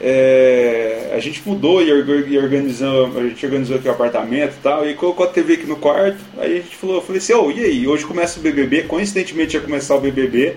é, 0.00 1.12
a 1.14 1.18
gente 1.20 1.42
mudou 1.46 1.82
e, 1.82 1.92
orga- 1.92 2.26
e 2.26 2.38
organizou, 2.38 3.10
a 3.16 3.22
gente 3.22 3.44
organizou 3.44 3.76
aqui 3.76 3.88
o 3.88 3.90
apartamento 3.90 4.52
e 4.58 4.62
tal, 4.62 4.88
e 4.88 4.94
colocou 4.94 5.26
a 5.26 5.28
TV 5.28 5.54
aqui 5.54 5.66
no 5.66 5.76
quarto, 5.76 6.18
aí 6.38 6.58
a 6.58 6.62
gente 6.62 6.76
falou, 6.76 6.96
eu 6.96 7.02
falei 7.02 7.18
assim, 7.18 7.32
ô, 7.34 7.50
e 7.50 7.64
aí, 7.64 7.86
hoje 7.86 8.04
começa 8.04 8.38
o 8.38 8.42
BBB, 8.42 8.82
coincidentemente 8.82 9.56
ia 9.56 9.62
começar 9.62 9.94
o 9.94 10.00
BBB, 10.00 10.54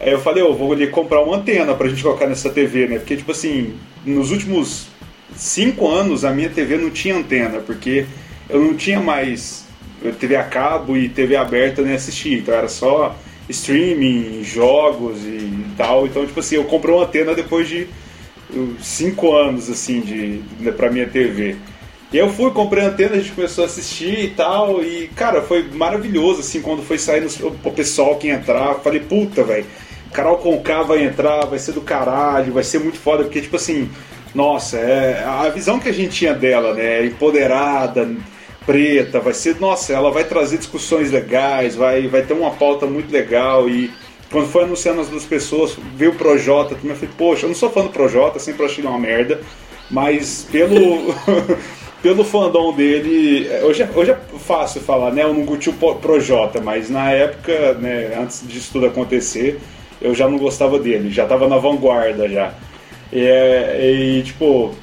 Aí 0.00 0.10
eu 0.10 0.18
falei, 0.20 0.42
eu 0.42 0.52
vou 0.52 0.72
ali 0.72 0.88
comprar 0.88 1.22
uma 1.22 1.36
antena 1.36 1.72
pra 1.72 1.88
gente 1.88 2.02
colocar 2.02 2.26
nessa 2.26 2.50
TV, 2.50 2.88
né? 2.88 2.98
Porque, 2.98 3.16
tipo 3.16 3.30
assim, 3.30 3.74
nos 4.04 4.32
últimos 4.32 4.88
cinco 5.36 5.88
anos 5.88 6.24
a 6.24 6.32
minha 6.32 6.50
TV 6.50 6.76
não 6.76 6.90
tinha 6.90 7.16
antena, 7.16 7.60
porque 7.60 8.06
eu 8.48 8.60
não 8.60 8.74
tinha 8.74 9.00
mais 9.00 9.64
TV 10.12 10.36
a 10.36 10.44
cabo 10.44 10.96
e 10.96 11.08
TV 11.08 11.36
aberta 11.36 11.82
nem 11.82 11.94
assistir, 11.94 12.34
então 12.34 12.54
era 12.54 12.68
só 12.68 13.16
streaming, 13.48 14.42
jogos 14.42 15.18
e 15.24 15.64
tal. 15.76 16.06
Então, 16.06 16.26
tipo 16.26 16.40
assim, 16.40 16.56
eu 16.56 16.64
comprei 16.64 16.94
uma 16.94 17.04
antena 17.04 17.34
depois 17.34 17.68
de 17.68 17.86
uh, 18.50 18.74
cinco 18.80 19.34
anos, 19.34 19.70
assim, 19.70 20.00
de, 20.00 20.38
de, 20.38 20.72
pra 20.72 20.90
minha 20.90 21.06
TV. 21.06 21.56
E 22.12 22.16
eu 22.16 22.28
fui, 22.30 22.50
comprei 22.52 22.84
a 22.84 22.88
antena, 22.88 23.16
a 23.16 23.18
gente 23.18 23.32
começou 23.32 23.64
a 23.64 23.66
assistir 23.66 24.20
e 24.20 24.30
tal, 24.30 24.82
e 24.82 25.08
cara, 25.16 25.42
foi 25.42 25.68
maravilhoso, 25.72 26.40
assim, 26.40 26.60
quando 26.60 26.82
foi 26.82 26.96
saindo 26.96 27.28
o 27.42 27.72
pessoal 27.72 28.16
que 28.16 28.28
entrar, 28.28 28.74
falei, 28.76 29.00
puta, 29.00 29.42
velho, 29.42 29.66
Carol 30.12 30.38
Conká 30.38 30.82
vai 30.82 31.04
entrar, 31.04 31.44
vai 31.46 31.58
ser 31.58 31.72
do 31.72 31.80
caralho, 31.80 32.52
vai 32.52 32.62
ser 32.62 32.78
muito 32.78 32.98
foda, 32.98 33.24
porque, 33.24 33.40
tipo 33.40 33.56
assim, 33.56 33.90
nossa, 34.34 34.78
é, 34.78 35.22
a 35.24 35.48
visão 35.48 35.78
que 35.78 35.88
a 35.88 35.92
gente 35.92 36.10
tinha 36.10 36.34
dela, 36.34 36.74
né, 36.74 37.06
empoderada, 37.06 38.08
preta, 38.66 39.20
vai 39.20 39.34
ser, 39.34 39.60
nossa, 39.60 39.92
ela 39.92 40.10
vai 40.10 40.24
trazer 40.24 40.58
discussões 40.58 41.10
legais, 41.10 41.76
vai, 41.76 42.08
vai 42.08 42.22
ter 42.22 42.34
uma 42.34 42.50
pauta 42.50 42.86
muito 42.86 43.12
legal, 43.12 43.68
e 43.68 43.90
quando 44.30 44.48
foi 44.48 44.64
anunciando 44.64 45.00
as 45.00 45.08
duas 45.08 45.24
pessoas, 45.24 45.76
veio 45.94 46.10
o 46.12 46.16
Projota, 46.16 46.74
também 46.74 46.90
eu 46.90 46.96
falei, 46.96 47.14
poxa, 47.16 47.44
eu 47.44 47.48
não 47.48 47.54
sou 47.54 47.70
fã 47.70 47.82
do 47.82 47.90
Projota, 47.90 48.38
sempre 48.38 48.64
achei 48.66 48.84
uma 48.84 48.98
merda, 48.98 49.40
mas 49.90 50.48
pelo... 50.50 51.14
pelo 52.04 52.22
fandom 52.22 52.70
dele, 52.74 53.48
hoje 53.62 53.82
é, 53.82 53.88
hoje 53.94 54.10
é 54.10 54.18
fácil 54.38 54.82
falar, 54.82 55.10
né? 55.10 55.22
Eu 55.22 55.32
não 55.32 55.46
curti 55.46 55.70
o 55.70 55.72
Projota, 55.72 56.60
mas 56.60 56.90
na 56.90 57.10
época, 57.10 57.72
né, 57.80 58.14
antes 58.20 58.46
disso 58.46 58.72
tudo 58.74 58.84
acontecer, 58.84 59.58
eu 60.02 60.14
já 60.14 60.28
não 60.28 60.36
gostava 60.36 60.78
dele, 60.78 61.10
já 61.10 61.24
tava 61.24 61.48
na 61.48 61.56
vanguarda 61.56 62.28
já. 62.28 62.52
E, 63.14 64.18
e 64.18 64.22
tipo, 64.24 64.74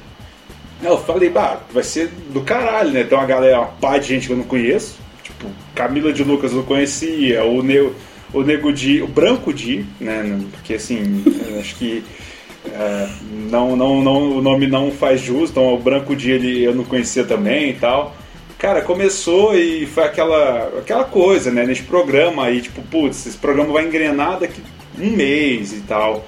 eu 0.82 0.98
falei, 0.98 1.28
bah, 1.28 1.60
vai 1.70 1.82
ser 1.82 2.08
do 2.30 2.40
caralho, 2.40 2.90
né? 2.90 3.04
Tem 3.04 3.16
uma 3.16 3.26
galera, 3.26 3.58
uma 3.60 3.66
pá 3.66 3.98
de 3.98 4.08
gente 4.08 4.26
que 4.26 4.32
eu 4.32 4.38
não 4.38 4.44
conheço, 4.44 4.98
tipo, 5.22 5.46
Camila 5.74 6.12
de 6.12 6.24
Lucas 6.24 6.50
eu 6.50 6.58
não 6.58 6.64
conhecia, 6.64 7.44
o, 7.44 7.62
ne 7.62 7.90
o 8.32 8.42
Nego 8.42 8.72
Di, 8.72 9.02
o 9.02 9.06
Branco 9.06 9.52
Di, 9.52 9.84
né? 10.00 10.40
Porque 10.52 10.74
assim, 10.74 11.22
acho 11.60 11.76
que 11.76 12.02
é, 12.66 13.08
não, 13.50 13.76
não, 13.76 14.02
não, 14.02 14.38
o 14.38 14.42
nome 14.42 14.66
não 14.66 14.90
faz 14.90 15.20
jus, 15.20 15.50
então 15.50 15.74
o 15.74 15.78
Branco 15.78 16.16
Dia 16.16 16.36
ele, 16.36 16.62
eu 16.62 16.74
não 16.74 16.84
conhecia 16.84 17.24
também 17.24 17.70
e 17.70 17.74
tal. 17.74 18.16
Cara, 18.58 18.80
começou 18.80 19.56
e 19.56 19.86
foi 19.86 20.04
aquela, 20.04 20.68
aquela 20.78 21.04
coisa, 21.04 21.50
né? 21.50 21.66
Nesse 21.66 21.82
programa 21.82 22.44
aí, 22.44 22.62
tipo, 22.62 22.80
putz, 22.82 23.26
esse 23.26 23.36
programa 23.36 23.72
vai 23.72 23.84
engrenar 23.84 24.38
daqui 24.38 24.62
um 24.98 25.10
mês 25.10 25.72
e 25.72 25.80
tal. 25.80 26.24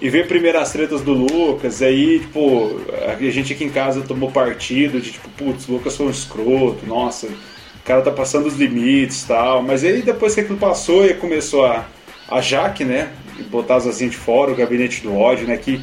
E 0.00 0.08
veio 0.08 0.26
primeiro 0.26 0.58
as 0.58 0.72
tretas 0.72 1.02
do 1.02 1.12
Lucas, 1.12 1.82
aí, 1.82 2.20
tipo, 2.20 2.80
a 3.06 3.30
gente 3.30 3.52
aqui 3.52 3.64
em 3.64 3.70
casa 3.70 4.00
tomou 4.00 4.30
partido 4.30 5.00
de, 5.00 5.12
tipo, 5.12 5.28
putz, 5.30 5.68
o 5.68 5.72
Lucas 5.72 5.96
foi 5.96 6.06
um 6.06 6.10
escroto, 6.10 6.86
nossa, 6.86 7.26
o 7.26 7.82
cara 7.84 8.00
tá 8.00 8.10
passando 8.10 8.46
os 8.46 8.56
limites 8.56 9.24
e 9.24 9.28
tal. 9.28 9.62
Mas 9.62 9.84
aí 9.84 10.00
depois 10.00 10.34
que 10.34 10.40
aquilo 10.40 10.58
passou, 10.58 11.04
e 11.04 11.12
começou 11.12 11.66
a, 11.66 11.86
a 12.28 12.40
Jaque, 12.40 12.84
né? 12.84 13.10
botar 13.48 13.76
as 13.76 13.86
asinhas 13.86 14.12
de 14.12 14.18
fora, 14.18 14.50
o 14.50 14.54
gabinete 14.54 15.02
do 15.02 15.16
ódio, 15.16 15.46
né? 15.46 15.56
Que 15.56 15.80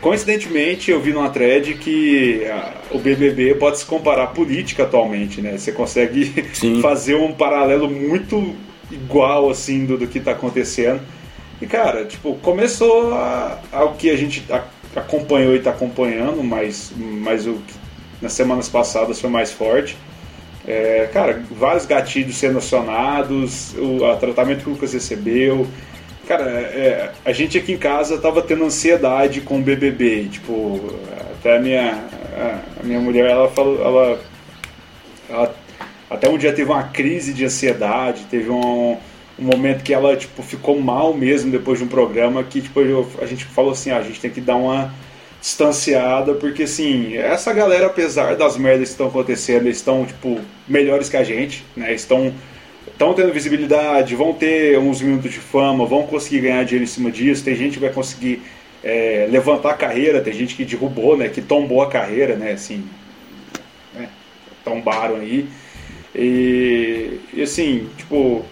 coincidentemente 0.00 0.90
eu 0.90 1.00
vi 1.00 1.12
numa 1.12 1.28
thread 1.28 1.74
que 1.74 2.44
a, 2.46 2.74
o 2.92 2.98
BBB 2.98 3.54
pode 3.56 3.78
se 3.78 3.86
comparar 3.86 4.24
à 4.24 4.28
política 4.28 4.84
atualmente, 4.84 5.40
né? 5.40 5.58
Você 5.58 5.72
consegue 5.72 6.46
Sim. 6.54 6.80
fazer 6.82 7.16
um 7.16 7.32
paralelo 7.32 7.90
muito 7.90 8.54
igual 8.90 9.50
assim 9.50 9.84
do, 9.84 9.98
do 9.98 10.06
que 10.06 10.20
tá 10.20 10.32
acontecendo. 10.32 11.00
E 11.60 11.66
cara, 11.66 12.04
tipo, 12.04 12.34
começou 12.36 13.14
ao 13.72 13.94
que 13.94 14.10
a 14.10 14.16
gente 14.16 14.44
a, 14.50 14.62
acompanhou 14.94 15.54
e 15.54 15.60
tá 15.60 15.70
acompanhando, 15.70 16.42
mas, 16.42 16.92
mas 16.96 17.46
o 17.46 17.60
nas 18.20 18.32
semanas 18.32 18.68
passadas 18.68 19.20
foi 19.20 19.30
mais 19.30 19.52
forte. 19.52 19.96
É, 20.66 21.08
cara, 21.12 21.42
vários 21.50 21.86
gatilhos 21.86 22.36
sendo 22.36 22.58
acionados, 22.58 23.74
o, 23.74 24.04
o 24.04 24.16
tratamento 24.16 24.64
que 24.64 24.70
o 24.70 24.72
Lucas 24.72 24.92
recebeu. 24.92 25.66
Cara, 26.26 26.50
é, 26.50 27.12
a 27.24 27.32
gente 27.32 27.56
aqui 27.56 27.72
em 27.72 27.78
casa 27.78 28.18
tava 28.18 28.42
tendo 28.42 28.64
ansiedade 28.64 29.40
com 29.40 29.58
o 29.58 29.62
BBB. 29.62 30.28
Tipo, 30.30 30.94
até 31.38 31.56
a 31.56 31.60
minha, 31.60 32.04
a 32.80 32.82
minha 32.82 32.98
mulher, 32.98 33.30
ela 33.30 33.48
falou, 33.48 33.80
ela, 33.80 34.20
ela 35.28 35.54
até 36.10 36.28
um 36.28 36.36
dia 36.36 36.52
teve 36.52 36.70
uma 36.70 36.84
crise 36.84 37.32
de 37.32 37.44
ansiedade, 37.44 38.24
teve 38.28 38.50
um, 38.50 38.96
um 39.38 39.44
momento 39.44 39.82
que 39.82 39.92
ela 39.92 40.16
tipo 40.16 40.42
ficou 40.42 40.80
mal 40.80 41.12
mesmo 41.14 41.50
depois 41.50 41.78
de 41.78 41.84
um 41.84 41.88
programa 41.88 42.42
que 42.42 42.60
tipo 42.60 42.80
a 43.20 43.26
gente 43.26 43.44
falou 43.44 43.72
assim, 43.72 43.90
ah, 43.90 43.98
a 43.98 44.02
gente 44.02 44.20
tem 44.20 44.30
que 44.30 44.40
dar 44.40 44.56
uma 44.56 44.92
distanciada, 45.40 46.34
porque 46.34 46.64
assim, 46.64 47.16
essa 47.16 47.52
galera, 47.52 47.86
apesar 47.86 48.34
das 48.34 48.56
merdas 48.56 48.88
que 48.88 48.92
estão 48.94 49.06
acontecendo, 49.06 49.66
eles 49.66 49.76
estão, 49.76 50.04
tipo, 50.04 50.40
melhores 50.66 51.08
que 51.08 51.16
a 51.16 51.22
gente, 51.22 51.64
né? 51.76 51.94
Estão 51.94 52.32
estão 52.88 53.12
tendo 53.12 53.32
visibilidade, 53.32 54.16
vão 54.16 54.32
ter 54.32 54.78
uns 54.78 55.02
minutos 55.02 55.30
de 55.30 55.38
fama, 55.38 55.84
vão 55.84 56.06
conseguir 56.06 56.40
ganhar 56.40 56.64
dinheiro 56.64 56.84
em 56.84 56.88
cima 56.88 57.10
disso, 57.10 57.44
tem 57.44 57.54
gente 57.54 57.74
que 57.74 57.80
vai 57.80 57.92
conseguir 57.92 58.42
é, 58.82 59.28
levantar 59.30 59.70
a 59.70 59.74
carreira, 59.74 60.22
tem 60.22 60.32
gente 60.32 60.54
que 60.54 60.64
derrubou, 60.64 61.16
né, 61.16 61.28
que 61.28 61.42
tombou 61.42 61.82
a 61.82 61.90
carreira, 61.90 62.36
né, 62.36 62.52
assim, 62.52 62.84
né, 63.94 64.08
tombaram 64.64 65.16
aí, 65.16 65.46
e, 66.14 67.20
e 67.34 67.42
assim, 67.42 67.86
tipo, 67.98 68.42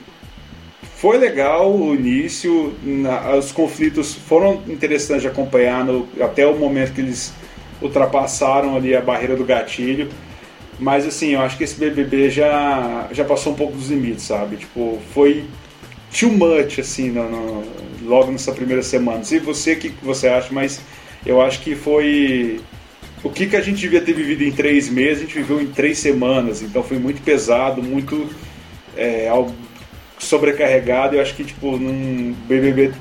foi 1.05 1.19
legal 1.19 1.71
o 1.71 1.95
início, 1.95 2.75
na, 2.83 3.37
os 3.37 3.53
conflitos 3.53 4.15
foram 4.15 4.63
interessantes 4.67 5.21
de 5.21 5.29
acompanhar 5.29 5.85
no, 5.85 6.09
até 6.19 6.47
o 6.47 6.57
momento 6.57 6.95
que 6.95 7.03
eles 7.03 7.31
ultrapassaram 7.83 8.75
ali 8.75 8.97
a 8.97 9.03
barreira 9.03 9.37
do 9.37 9.45
gatilho. 9.45 10.09
Mas 10.79 11.07
assim, 11.07 11.35
eu 11.35 11.43
acho 11.43 11.59
que 11.59 11.65
esse 11.65 11.79
BBB 11.79 12.31
já, 12.31 13.07
já 13.13 13.23
passou 13.23 13.53
um 13.53 13.55
pouco 13.55 13.77
dos 13.77 13.91
limites, 13.91 14.25
sabe? 14.25 14.57
Tipo, 14.57 14.99
foi 15.13 15.45
too 16.19 16.33
much, 16.33 16.79
assim, 16.79 17.11
no, 17.11 17.29
no, 17.29 17.65
logo 18.03 18.33
nessa 18.33 18.53
primeira 18.53 18.83
semana. 18.83 19.23
Sei 19.25 19.39
você 19.39 19.77
que 19.77 19.93
você 20.03 20.29
acha, 20.29 20.49
mas 20.53 20.81
eu 21.27 21.39
acho 21.43 21.61
que 21.61 21.75
foi. 21.75 22.63
O 23.23 23.29
que, 23.29 23.47
que 23.47 23.57
a 23.57 23.61
gente 23.61 23.79
devia 23.79 24.01
ter 24.01 24.15
vivido 24.15 24.43
em 24.43 24.53
três 24.53 24.89
meses, 24.89 25.19
a 25.19 25.27
gente 25.27 25.35
viveu 25.35 25.61
em 25.61 25.67
três 25.67 25.99
semanas. 25.99 26.63
Então 26.63 26.83
foi 26.83 26.99
muito 26.99 27.21
pesado, 27.21 27.83
muito. 27.83 28.27
É, 28.97 29.29
sobrecarregado. 30.25 31.17
Eu 31.17 31.23
acho 31.23 31.35
que, 31.35 31.45
tipo, 31.45 31.77
num 31.77 32.35
BBB, 32.47 32.93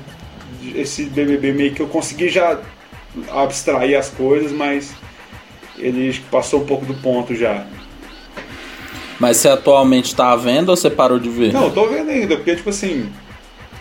esse 0.74 1.04
BBB 1.04 1.52
meio 1.52 1.74
que 1.74 1.80
eu 1.80 1.88
consegui 1.88 2.28
já 2.28 2.60
abstrair 3.30 3.98
as 3.98 4.10
coisas, 4.10 4.52
mas 4.52 4.92
ele 5.78 6.18
passou 6.30 6.62
um 6.62 6.66
pouco 6.66 6.84
do 6.84 6.94
ponto 6.94 7.34
já. 7.34 7.66
Mas 9.18 9.36
você 9.36 9.48
atualmente 9.48 10.06
está 10.06 10.34
vendo 10.36 10.70
ou 10.70 10.76
você 10.76 10.90
parou 10.90 11.18
de 11.18 11.28
ver? 11.28 11.52
Não, 11.52 11.64
eu 11.64 11.70
tô 11.70 11.86
vendo 11.86 12.10
ainda, 12.10 12.36
porque, 12.36 12.56
tipo 12.56 12.70
assim, 12.70 13.08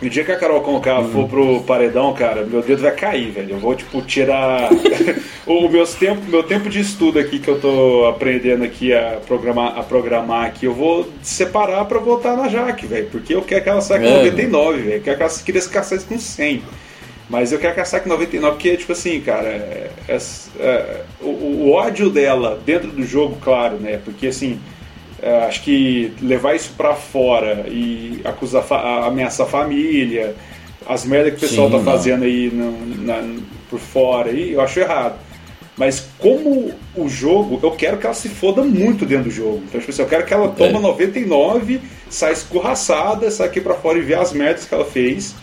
no 0.02 0.10
dia 0.10 0.24
que 0.24 0.32
a 0.32 0.38
Carol 0.38 0.62
Conká 0.62 1.00
uhum. 1.00 1.10
for 1.10 1.30
pro 1.30 1.62
paredão, 1.62 2.14
cara, 2.14 2.44
meu 2.44 2.62
dedo 2.62 2.82
vai 2.82 2.92
cair, 2.92 3.32
velho. 3.32 3.52
Eu 3.52 3.60
vou, 3.60 3.76
tipo, 3.76 4.02
tirar 4.02 4.70
o 5.48 5.70
meus 5.70 5.94
tempo, 5.96 6.22
meu 6.28 6.44
tempo 6.44 6.70
de 6.70 6.80
estudo 6.80 7.20
aqui 7.20 7.40
que 7.40 7.48
eu 7.48 7.60
tô 7.60 8.06
aprendendo 8.06 8.64
aqui 8.64 8.94
a 8.94 9.20
programar, 9.26 9.78
a 9.78 9.84
programar 9.84 10.46
aqui, 10.46 10.66
eu 10.66 10.74
vou 10.74 11.10
separar 11.22 11.86
para 11.86 12.00
voltar 12.00 12.36
na 12.36 12.50
Jaque, 12.50 12.86
velho. 12.86 13.08
Porque 13.12 13.34
eu 13.34 13.42
quero 13.42 13.64
que 13.64 13.70
ela 13.70 13.82
saia 13.82 14.02
com 14.02 14.08
é. 14.08 14.18
99, 14.18 14.82
velho. 14.82 14.96
Eu 14.96 15.02
quero 15.02 15.18
que 15.18 15.24
ela 15.24 15.34
queria 15.44 15.62
caçar 15.62 15.98
isso 15.98 16.08
com 16.08 16.20
100. 16.20 16.62
Mas 17.30 17.52
eu 17.52 17.60
quero 17.60 17.86
saia 17.86 18.04
com 18.04 18.10
99, 18.10 18.56
porque, 18.56 18.78
tipo 18.78 18.92
assim, 18.92 19.22
cara, 19.22 19.48
é, 19.48 19.90
é, 20.08 20.18
é, 20.60 21.02
o, 21.22 21.30
o 21.30 21.72
ódio 21.72 22.10
dela 22.10 22.62
dentro 22.66 22.90
do 22.90 23.04
jogo, 23.06 23.38
claro, 23.42 23.78
né? 23.78 24.00
Porque, 24.04 24.28
assim, 24.28 24.60
acho 25.48 25.64
que 25.64 26.14
levar 26.22 26.56
isso 26.56 26.74
para 26.76 26.96
fora 26.96 27.66
e 27.68 28.22
acusar, 28.24 28.64
ameaçar 29.06 29.46
a 29.46 29.50
família, 29.50 30.36
as 30.88 31.06
merdas 31.06 31.34
que 31.34 31.46
o 31.46 31.50
pessoal 31.50 31.70
Sim, 31.70 31.78
tá 31.78 31.84
fazendo 31.84 32.24
aí 32.24 32.50
no, 32.52 33.06
na, 33.06 33.24
por 33.70 33.80
fora, 33.80 34.30
aí, 34.30 34.54
eu 34.54 34.62
acho 34.62 34.80
errado. 34.80 35.16
Mas 35.76 36.08
como 36.20 36.72
o 36.96 37.10
jogo, 37.10 37.60
eu 37.64 37.72
quero 37.72 37.98
que 37.98 38.06
ela 38.06 38.14
se 38.14 38.30
foda 38.30 38.62
muito 38.64 39.06
dentro 39.06 39.26
do 39.26 39.32
jogo. 39.32 39.64
Então, 39.66 39.80
tipo 39.80 39.92
assim, 39.92 40.02
eu 40.04 40.08
quero 40.08 40.26
que 40.26 40.34
ela 40.34 40.50
toma 40.50 40.78
é. 40.78 40.82
99, 40.82 41.82
saia 42.10 42.34
escorraçada, 42.34 43.32
saia 43.32 43.50
aqui 43.50 43.60
pra 43.60 43.74
fora 43.74 43.98
e 43.98 44.02
vê 44.02 44.14
as 44.14 44.32
merdas 44.34 44.66
que 44.66 44.74
ela 44.74 44.86
fez 44.86 45.36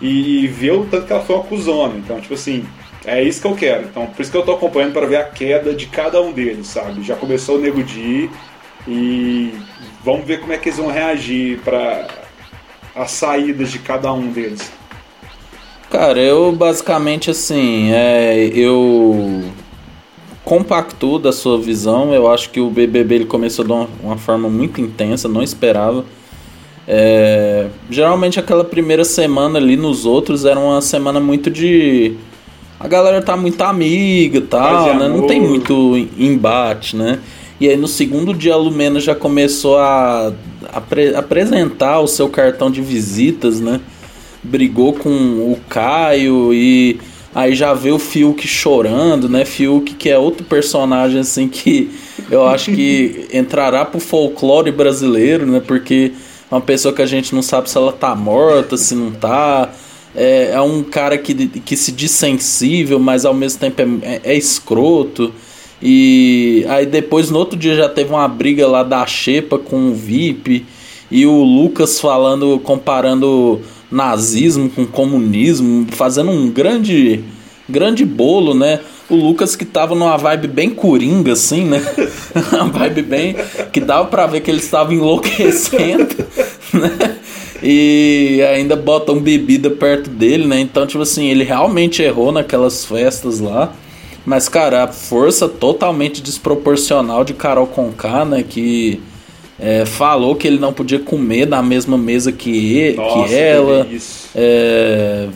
e, 0.00 0.44
e 0.44 0.46
vê 0.46 0.70
o 0.70 0.86
tanto 0.86 1.06
que 1.06 1.12
ela 1.12 1.22
foi 1.22 1.36
uma 1.36 1.44
cuzona. 1.44 1.98
Então, 1.98 2.18
tipo 2.18 2.32
assim, 2.32 2.64
é 3.04 3.22
isso 3.22 3.42
que 3.42 3.46
eu 3.46 3.54
quero. 3.54 3.84
Então, 3.84 4.06
por 4.06 4.22
isso 4.22 4.30
que 4.30 4.36
eu 4.36 4.42
tô 4.42 4.52
acompanhando 4.52 4.94
para 4.94 5.06
ver 5.06 5.16
a 5.16 5.24
queda 5.24 5.74
de 5.74 5.86
cada 5.86 6.20
um 6.22 6.32
deles, 6.32 6.68
sabe? 6.68 7.02
Já 7.02 7.14
começou 7.14 7.56
o 7.56 7.60
Nego 7.60 7.82
Di, 7.82 8.30
e 8.86 9.52
vamos 10.04 10.26
ver 10.26 10.40
como 10.40 10.52
é 10.52 10.58
que 10.58 10.68
eles 10.68 10.78
vão 10.78 10.90
reagir 10.90 11.60
para 11.60 12.08
as 12.94 13.10
saídas 13.10 13.70
de 13.70 13.78
cada 13.78 14.12
um 14.12 14.28
deles. 14.28 14.70
Cara, 15.90 16.18
eu 16.20 16.52
basicamente 16.52 17.30
assim, 17.30 17.92
é, 17.92 18.50
eu 18.52 19.44
compacto 20.44 21.18
da 21.18 21.32
sua 21.32 21.58
visão. 21.58 22.12
Eu 22.12 22.30
acho 22.30 22.50
que 22.50 22.60
o 22.60 22.68
BBB 22.68 23.14
ele 23.14 23.24
começou 23.24 23.64
de 23.64 23.72
uma, 23.72 23.88
uma 24.02 24.16
forma 24.16 24.48
muito 24.48 24.80
intensa, 24.80 25.28
não 25.28 25.42
esperava. 25.42 26.04
É, 26.86 27.68
geralmente 27.88 28.38
aquela 28.38 28.62
primeira 28.62 29.04
semana 29.04 29.58
ali 29.58 29.74
nos 29.74 30.04
outros 30.04 30.44
era 30.44 30.60
uma 30.60 30.82
semana 30.82 31.18
muito 31.18 31.50
de 31.50 32.14
a 32.78 32.86
galera 32.86 33.22
tá 33.22 33.34
muito 33.38 33.62
amiga, 33.62 34.42
tal, 34.42 34.94
né? 34.94 35.08
Não 35.08 35.26
tem 35.26 35.40
muito 35.40 35.96
embate, 36.18 36.94
né? 36.94 37.20
E 37.60 37.68
aí 37.68 37.76
no 37.76 37.86
segundo 37.86 38.34
dia 38.34 38.54
a 38.54 38.56
Lumena 38.56 38.98
já 38.98 39.14
começou 39.14 39.78
a 39.78 40.32
apre 40.72 41.14
apresentar 41.14 42.00
o 42.00 42.06
seu 42.06 42.28
cartão 42.28 42.70
de 42.70 42.80
visitas, 42.80 43.60
né? 43.60 43.80
Brigou 44.42 44.92
com 44.92 45.08
o 45.08 45.58
Caio 45.68 46.52
e 46.52 46.98
aí 47.34 47.54
já 47.54 47.72
vê 47.72 47.90
o 47.90 47.98
Fiuk 47.98 48.46
chorando, 48.46 49.28
né? 49.28 49.44
Fiuk 49.44 49.94
que 49.94 50.10
é 50.10 50.18
outro 50.18 50.44
personagem 50.44 51.20
assim 51.20 51.48
que 51.48 51.90
eu 52.30 52.46
acho 52.46 52.72
que 52.72 53.26
entrará 53.32 53.84
pro 53.84 54.00
folclore 54.00 54.72
brasileiro, 54.72 55.46
né? 55.46 55.62
Porque 55.64 56.12
é 56.50 56.54
uma 56.54 56.60
pessoa 56.60 56.92
que 56.92 57.02
a 57.02 57.06
gente 57.06 57.34
não 57.34 57.42
sabe 57.42 57.70
se 57.70 57.76
ela 57.76 57.92
tá 57.92 58.14
morta, 58.14 58.76
se 58.76 58.94
não 58.94 59.12
tá. 59.12 59.70
É, 60.14 60.50
é 60.52 60.60
um 60.60 60.82
cara 60.82 61.18
que, 61.18 61.34
que 61.34 61.76
se 61.76 61.90
diz 61.90 62.10
sensível, 62.12 62.98
mas 62.98 63.24
ao 63.24 63.34
mesmo 63.34 63.58
tempo 63.58 63.80
é, 63.80 64.14
é, 64.14 64.20
é 64.24 64.34
escroto. 64.36 65.32
E 65.86 66.64
aí 66.66 66.86
depois 66.86 67.30
no 67.30 67.38
outro 67.38 67.58
dia 67.58 67.76
já 67.76 67.90
teve 67.90 68.10
uma 68.10 68.26
briga 68.26 68.66
lá 68.66 68.82
da 68.82 69.04
Xepa 69.06 69.58
com 69.58 69.90
o 69.90 69.94
VIP 69.94 70.64
e 71.10 71.26
o 71.26 71.42
Lucas 71.44 72.00
falando, 72.00 72.58
comparando 72.60 73.60
nazismo 73.90 74.70
com 74.70 74.86
comunismo, 74.86 75.86
fazendo 75.90 76.30
um 76.30 76.48
grande 76.48 77.22
grande 77.68 78.02
bolo, 78.04 78.54
né? 78.54 78.80
O 79.10 79.14
Lucas 79.14 79.54
que 79.54 79.66
tava 79.66 79.94
numa 79.94 80.16
vibe 80.16 80.48
bem 80.48 80.70
coringa, 80.70 81.34
assim, 81.34 81.64
né? 81.64 81.82
uma 82.50 82.64
vibe 82.64 83.02
bem. 83.02 83.36
que 83.70 83.78
dava 83.78 84.06
pra 84.06 84.26
ver 84.26 84.40
que 84.40 84.50
ele 84.50 84.60
estava 84.60 84.94
enlouquecendo, 84.94 86.16
né? 86.72 87.18
E 87.62 88.42
ainda 88.54 88.74
botam 88.74 89.18
bebida 89.20 89.70
perto 89.70 90.08
dele, 90.08 90.46
né? 90.46 90.60
Então, 90.60 90.86
tipo 90.86 91.02
assim, 91.02 91.28
ele 91.28 91.44
realmente 91.44 92.02
errou 92.02 92.32
naquelas 92.32 92.86
festas 92.86 93.38
lá. 93.38 93.74
Mas, 94.24 94.48
cara, 94.48 94.84
a 94.84 94.88
força 94.88 95.48
totalmente 95.48 96.22
desproporcional 96.22 97.24
de 97.24 97.34
Carol 97.34 97.66
Conká, 97.66 98.24
né? 98.24 98.42
Que 98.42 99.00
é, 99.58 99.84
falou 99.84 100.34
que 100.34 100.46
ele 100.46 100.58
não 100.58 100.72
podia 100.72 100.98
comer 100.98 101.46
na 101.46 101.62
mesma 101.62 101.98
mesa 101.98 102.32
que, 102.32 102.76
ele, 102.76 102.96
Nossa, 102.96 103.28
que 103.28 103.34
ela. 103.34 103.86
É, 104.34 105.28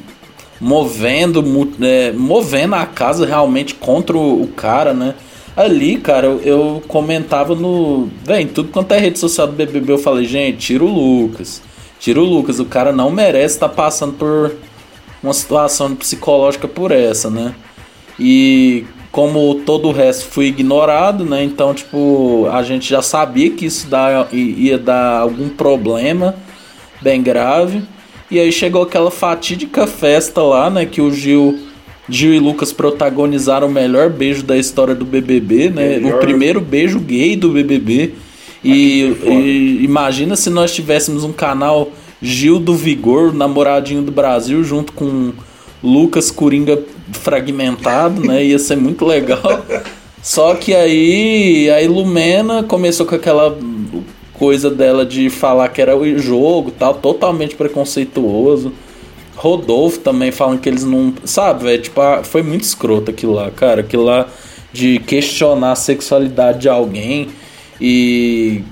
movendo, 0.60 1.44
é, 1.82 2.12
movendo 2.12 2.74
a 2.74 2.86
casa 2.86 3.26
realmente 3.26 3.74
contra 3.74 4.16
o, 4.16 4.42
o 4.42 4.48
cara, 4.48 4.92
né? 4.94 5.14
Ali, 5.56 5.96
cara, 5.98 6.26
eu, 6.26 6.40
eu 6.40 6.82
comentava 6.88 7.54
no. 7.54 8.08
Vem, 8.24 8.46
tudo 8.46 8.70
quanto 8.70 8.92
é 8.92 8.98
rede 8.98 9.18
social 9.18 9.46
do 9.46 9.52
BBB, 9.52 9.92
eu 9.92 9.98
falei, 9.98 10.24
gente, 10.24 10.58
tira 10.58 10.84
o 10.84 10.88
Lucas. 10.88 11.60
Tira 11.98 12.20
o 12.20 12.24
Lucas, 12.24 12.60
o 12.60 12.64
cara 12.64 12.92
não 12.92 13.10
merece 13.10 13.56
estar 13.56 13.68
tá 13.68 13.74
passando 13.74 14.12
por 14.12 14.54
uma 15.22 15.32
situação 15.32 15.96
psicológica 15.96 16.68
por 16.68 16.92
essa, 16.92 17.28
né? 17.28 17.54
E 18.18 18.84
como 19.10 19.54
todo 19.66 19.88
o 19.88 19.92
resto 19.92 20.26
foi 20.26 20.46
ignorado, 20.46 21.24
né? 21.24 21.42
Então, 21.42 21.72
tipo, 21.72 22.48
a 22.52 22.62
gente 22.62 22.88
já 22.88 23.02
sabia 23.02 23.50
que 23.50 23.66
isso 23.66 23.88
dá, 23.88 24.28
ia 24.32 24.78
dar 24.78 25.20
algum 25.20 25.48
problema 25.48 26.34
bem 27.00 27.22
grave. 27.22 27.82
E 28.30 28.38
aí 28.38 28.52
chegou 28.52 28.82
aquela 28.82 29.10
fatídica 29.10 29.86
festa 29.86 30.42
lá, 30.42 30.68
né? 30.68 30.84
Que 30.84 31.00
o 31.00 31.10
Gil, 31.10 31.58
Gil 32.08 32.34
e 32.34 32.38
Lucas 32.38 32.72
protagonizaram 32.72 33.68
o 33.68 33.70
melhor 33.70 34.10
beijo 34.10 34.42
da 34.42 34.56
história 34.56 34.94
do 34.94 35.04
BBB, 35.04 35.70
né? 35.70 35.98
Melhor. 35.98 36.16
O 36.16 36.18
primeiro 36.18 36.60
beijo 36.60 37.00
gay 37.00 37.36
do 37.36 37.50
BBB. 37.50 38.14
E, 38.62 39.02
e, 39.24 39.84
imagina 39.84 40.36
se 40.36 40.50
nós 40.50 40.74
tivéssemos 40.74 41.24
um 41.24 41.32
canal 41.32 41.90
Gil 42.20 42.58
do 42.58 42.74
Vigor, 42.74 43.32
namoradinho 43.32 44.02
do 44.02 44.12
Brasil, 44.12 44.62
junto 44.62 44.92
com 44.92 45.32
Lucas 45.82 46.30
Coringa 46.30 46.78
fragmentado, 47.12 48.20
né? 48.20 48.44
Ia 48.44 48.58
ser 48.58 48.76
muito 48.76 49.04
legal. 49.04 49.64
Só 50.22 50.54
que 50.54 50.74
aí 50.74 51.70
a 51.70 51.80
Ilumena 51.80 52.62
começou 52.62 53.06
com 53.06 53.14
aquela 53.14 53.56
coisa 54.34 54.70
dela 54.70 55.04
de 55.04 55.28
falar 55.28 55.68
que 55.68 55.82
era 55.82 55.96
o 55.96 56.18
jogo 56.18 56.70
tal, 56.70 56.94
totalmente 56.94 57.54
preconceituoso. 57.56 58.72
Rodolfo 59.36 60.00
também 60.00 60.32
falando 60.32 60.60
que 60.60 60.68
eles 60.68 60.84
não. 60.84 61.14
Sabe, 61.24 61.64
velho? 61.64 61.82
Tipo, 61.82 62.00
foi 62.24 62.42
muito 62.42 62.62
escroto 62.62 63.10
aquilo 63.10 63.34
lá, 63.34 63.50
cara. 63.50 63.80
Aquilo 63.82 64.04
lá 64.04 64.26
de 64.72 64.98
questionar 64.98 65.72
a 65.72 65.76
sexualidade 65.76 66.60
de 66.60 66.68
alguém 66.68 67.28
e. 67.80 68.62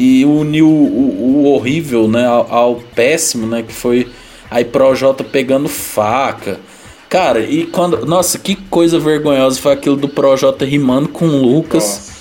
E 0.00 0.24
unir 0.24 0.62
o, 0.62 0.68
o, 0.68 1.42
o 1.42 1.52
horrível, 1.52 2.06
né, 2.06 2.24
ao, 2.24 2.54
ao, 2.54 2.74
péssimo, 2.94 3.48
né, 3.48 3.64
que 3.66 3.72
foi 3.72 4.06
aí 4.48 4.64
Projota 4.64 5.24
pegando 5.24 5.68
faca. 5.68 6.60
Cara, 7.08 7.40
e 7.40 7.64
quando. 7.66 8.04
Nossa, 8.04 8.38
que 8.38 8.54
coisa 8.54 8.98
vergonhosa 8.98 9.58
foi 9.58 9.72
aquilo 9.72 9.96
do 9.96 10.08
Projota 10.08 10.64
rimando 10.64 11.08
com 11.08 11.26
o 11.26 11.54
Lucas. 11.54 11.82
Nossa. 11.82 12.18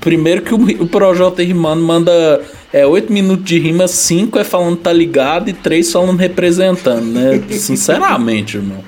Primeiro 0.00 0.42
que 0.42 0.54
o, 0.54 0.82
o 0.82 0.86
Projota 0.86 1.42
rimando 1.42 1.82
manda 1.82 2.40
é 2.72 2.86
8 2.86 3.12
minutos 3.12 3.44
de 3.44 3.58
rima, 3.58 3.88
5 3.88 4.38
é 4.38 4.44
falando 4.44 4.76
tá 4.76 4.92
ligado 4.92 5.50
e 5.50 5.52
3 5.52 5.92
falando 5.92 6.18
representando, 6.18 7.04
né? 7.04 7.42
Sinceramente, 7.50 8.56
irmão. 8.56 8.82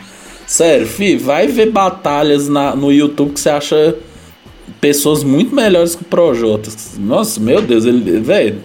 Sério, 0.47 0.87
fi, 0.87 1.17
vai 1.17 1.49
ver 1.49 1.71
batalhas 1.71 2.49
na, 2.49 2.75
no 2.75 2.93
YouTube 2.93 3.33
que 3.33 3.41
você 3.41 3.51
acha 3.51 3.97
pessoas 4.81 5.25
muito 5.25 5.55
melhores 5.55 5.97
que 5.97 6.03
o 6.03 6.07
Projota. 6.07 6.71
Nossa, 6.99 7.41
meu 7.41 7.61
Deus, 7.61 7.85
ele, 7.85 8.21
velho, 8.21 8.61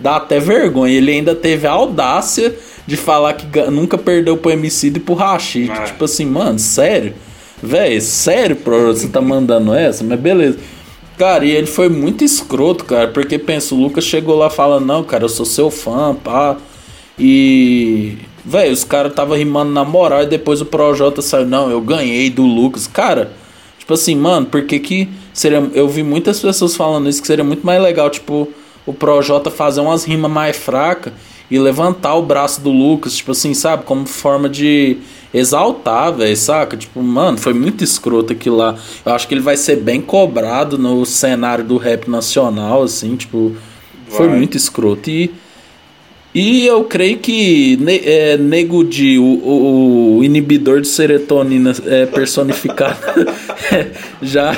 dá 0.00 0.16
até 0.16 0.40
vergonha. 0.40 0.92
Ele 0.92 1.12
ainda 1.12 1.34
teve 1.34 1.66
a 1.66 1.70
audácia 1.70 2.54
de 2.88 2.96
falar 2.96 3.34
que 3.34 3.60
nunca 3.70 3.98
perdeu 3.98 4.34
pro 4.38 4.50
MC 4.50 4.86
e 4.86 4.98
pro 4.98 5.12
Rashid. 5.12 5.70
É. 5.70 5.84
Tipo 5.84 6.06
assim, 6.06 6.24
mano, 6.24 6.58
sério? 6.58 7.12
Velho, 7.62 8.00
sério, 8.00 8.56
Projota, 8.56 9.00
você 9.00 9.08
tá 9.08 9.20
mandando 9.20 9.74
essa? 9.74 10.02
Mas 10.02 10.18
beleza. 10.18 10.58
Cara, 11.18 11.44
e 11.44 11.50
ele 11.50 11.66
foi 11.66 11.90
muito 11.90 12.24
escroto, 12.24 12.86
cara, 12.86 13.08
porque 13.08 13.38
pensa, 13.38 13.74
o 13.74 13.78
Lucas 13.78 14.04
chegou 14.04 14.36
lá 14.36 14.48
falando, 14.48 14.86
não, 14.86 15.04
cara, 15.04 15.24
eu 15.24 15.28
sou 15.28 15.44
seu 15.44 15.70
fã, 15.70 16.14
pá. 16.14 16.56
E. 17.18 18.16
Velho, 18.42 18.72
os 18.72 18.84
caras 18.84 19.12
tava 19.12 19.36
rimando 19.36 19.70
na 19.70 19.84
moral 19.84 20.22
e 20.22 20.26
depois 20.26 20.62
o 20.62 20.64
Projota 20.64 21.20
saiu, 21.20 21.44
não, 21.44 21.70
eu 21.70 21.82
ganhei 21.82 22.30
do 22.30 22.42
Lucas. 22.42 22.86
Cara, 22.86 23.32
tipo 23.78 23.92
assim, 23.92 24.16
mano, 24.16 24.46
por 24.46 24.62
que 24.62 24.78
que 24.78 25.10
seria. 25.34 25.58
Eu 25.74 25.90
vi 25.90 26.02
muitas 26.02 26.40
pessoas 26.40 26.74
falando 26.74 27.06
isso, 27.06 27.20
que 27.20 27.26
seria 27.26 27.44
muito 27.44 27.66
mais 27.66 27.82
legal, 27.82 28.08
tipo, 28.08 28.48
o 28.86 28.94
Projota 28.94 29.50
fazer 29.50 29.82
umas 29.82 30.04
rimas 30.04 30.30
mais 30.30 30.56
fracas 30.56 31.12
e 31.50 31.58
levantar 31.58 32.14
o 32.14 32.22
braço 32.22 32.60
do 32.60 32.70
Lucas, 32.70 33.16
tipo 33.16 33.32
assim, 33.32 33.54
sabe? 33.54 33.84
Como 33.84 34.06
forma 34.06 34.48
de 34.48 34.98
exaltar, 35.32 36.12
velho, 36.12 36.36
saca? 36.36 36.76
Tipo, 36.76 37.02
mano, 37.02 37.38
foi 37.38 37.54
muito 37.54 37.82
escroto 37.82 38.32
aquilo 38.32 38.56
lá. 38.56 38.76
Eu 39.04 39.12
acho 39.12 39.26
que 39.26 39.34
ele 39.34 39.40
vai 39.40 39.56
ser 39.56 39.76
bem 39.76 40.00
cobrado 40.00 40.78
no 40.78 41.04
cenário 41.06 41.64
do 41.64 41.76
rap 41.76 42.08
nacional, 42.08 42.82
assim, 42.82 43.16
tipo, 43.16 43.56
vai. 44.08 44.16
foi 44.16 44.28
muito 44.28 44.56
escroto. 44.56 45.08
E 45.10 45.30
e 46.40 46.66
eu 46.66 46.84
creio 46.84 47.18
que 47.18 47.78
é, 48.04 48.36
Nego 48.36 48.84
Di, 48.84 49.18
o, 49.18 49.24
o, 49.24 50.18
o, 50.18 50.24
inibidor 50.24 50.80
de 50.80 50.88
serotonina 50.88 51.72
é, 51.86 52.06
personificado, 52.06 52.98
já, 54.22 54.52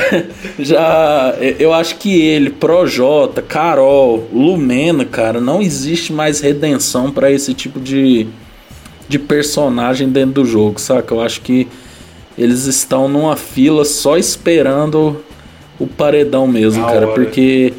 já. 0.59 1.35
Eu 1.59 1.73
acho 1.73 1.97
que 1.97 2.21
ele, 2.21 2.51
Projota, 2.51 3.41
Carol, 3.41 4.29
Lumena, 4.33 5.05
cara, 5.05 5.41
não 5.41 5.63
existe 5.63 6.13
mais 6.13 6.41
redenção 6.41 7.11
para 7.11 7.31
esse 7.31 7.55
tipo 7.55 7.81
de, 7.81 8.27
de 9.09 9.19
personagem 9.19 10.09
dentro 10.09 10.43
do 10.43 10.45
jogo, 10.45 10.81
saca? 10.81 11.15
Eu 11.15 11.21
acho 11.21 11.41
que 11.41 11.67
eles 12.37 12.67
estão 12.67 13.09
numa 13.09 13.37
fila 13.37 13.85
só 13.85 14.19
esperando 14.19 15.23
o 15.79 15.87
paredão 15.87 16.47
mesmo, 16.47 16.85
cara, 16.85 17.07
hora. 17.07 17.15
porque 17.15 17.73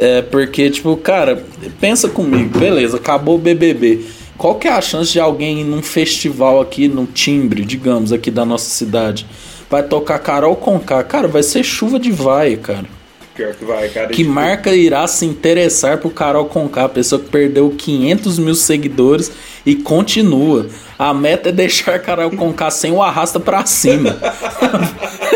é 0.00 0.22
porque, 0.22 0.70
tipo, 0.70 0.96
cara, 0.96 1.44
pensa 1.78 2.08
comigo, 2.08 2.58
beleza, 2.58 2.96
acabou 2.96 3.34
o 3.34 3.38
BBB. 3.38 4.00
Qual 4.38 4.54
que 4.54 4.66
é 4.66 4.72
a 4.72 4.80
chance 4.80 5.12
de 5.12 5.20
alguém 5.20 5.60
ir 5.60 5.64
num 5.64 5.82
festival 5.82 6.58
aqui, 6.58 6.88
no 6.88 7.04
timbre, 7.04 7.62
digamos, 7.62 8.10
aqui 8.10 8.30
da 8.30 8.42
nossa 8.42 8.70
cidade, 8.70 9.26
vai 9.68 9.82
tocar 9.82 10.18
Carol 10.18 10.56
Conká? 10.56 11.04
Cara, 11.04 11.28
vai 11.28 11.42
ser 11.42 11.62
chuva 11.62 12.00
de 12.00 12.10
vai, 12.10 12.56
cara. 12.56 12.86
Pior 13.34 13.54
que 13.54 13.64
vai, 13.64 13.88
cara. 13.90 14.08
Que 14.08 14.24
marca 14.24 14.74
irá 14.74 15.06
se 15.06 15.26
interessar 15.26 15.98
por 15.98 16.12
Carol 16.12 16.46
Conká, 16.46 16.88
pessoa 16.88 17.20
que 17.20 17.28
perdeu 17.28 17.70
500 17.70 18.38
mil 18.38 18.54
seguidores 18.54 19.30
e 19.66 19.74
continua. 19.74 20.66
A 20.98 21.12
meta 21.12 21.50
é 21.50 21.52
deixar 21.52 21.98
Carol 21.98 22.30
Conká 22.30 22.70
sem 22.70 22.92
o 22.92 23.02
arrasta 23.02 23.38
pra 23.38 23.66
cima. 23.66 24.18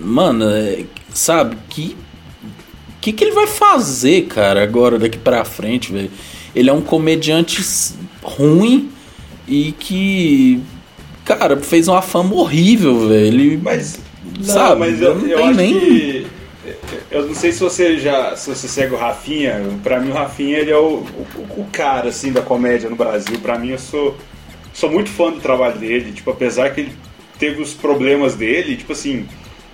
mano, 0.00 0.48
é, 0.48 0.84
sabe, 1.12 1.56
que 1.68 1.96
que 3.00 3.12
que 3.12 3.24
ele 3.24 3.32
vai 3.32 3.48
fazer, 3.48 4.26
cara, 4.26 4.62
agora 4.62 4.96
daqui 4.98 5.18
para 5.18 5.44
frente, 5.44 5.92
velho? 5.92 6.10
Ele 6.54 6.70
é 6.70 6.72
um 6.72 6.80
comediante 6.80 7.60
ruim 8.22 8.90
e 9.46 9.72
que 9.72 10.62
cara, 11.28 11.56
fez 11.58 11.88
uma 11.88 12.00
fama 12.00 12.34
horrível, 12.34 13.08
velho. 13.08 13.60
Mas, 13.62 13.98
não, 14.38 14.44
sabe, 14.44 14.80
mas 14.80 15.00
eu, 15.02 15.28
eu 15.28 15.44
acho 15.44 15.54
nem... 15.54 15.78
que. 15.78 16.26
Eu 17.10 17.26
não 17.26 17.34
sei 17.34 17.52
se 17.52 17.60
você 17.60 17.98
já. 17.98 18.34
Se 18.34 18.48
você 18.48 18.66
segue 18.66 18.94
o 18.94 18.98
Rafinha, 18.98 19.62
pra 19.82 20.00
mim 20.00 20.10
o 20.10 20.14
Rafinha 20.14 20.58
ele 20.58 20.70
é 20.70 20.76
o, 20.76 21.04
o, 21.36 21.60
o 21.60 21.66
cara 21.70 22.08
assim 22.08 22.32
da 22.32 22.40
comédia 22.40 22.88
no 22.88 22.96
Brasil. 22.96 23.38
Pra 23.40 23.58
mim 23.58 23.70
eu 23.70 23.78
sou. 23.78 24.16
Sou 24.72 24.90
muito 24.90 25.10
fã 25.10 25.30
do 25.30 25.40
trabalho 25.40 25.78
dele. 25.78 26.12
Tipo, 26.12 26.30
apesar 26.30 26.70
que 26.70 26.82
ele 26.82 26.92
teve 27.38 27.60
os 27.60 27.74
problemas 27.74 28.34
dele, 28.34 28.76
tipo 28.76 28.92
assim. 28.92 29.26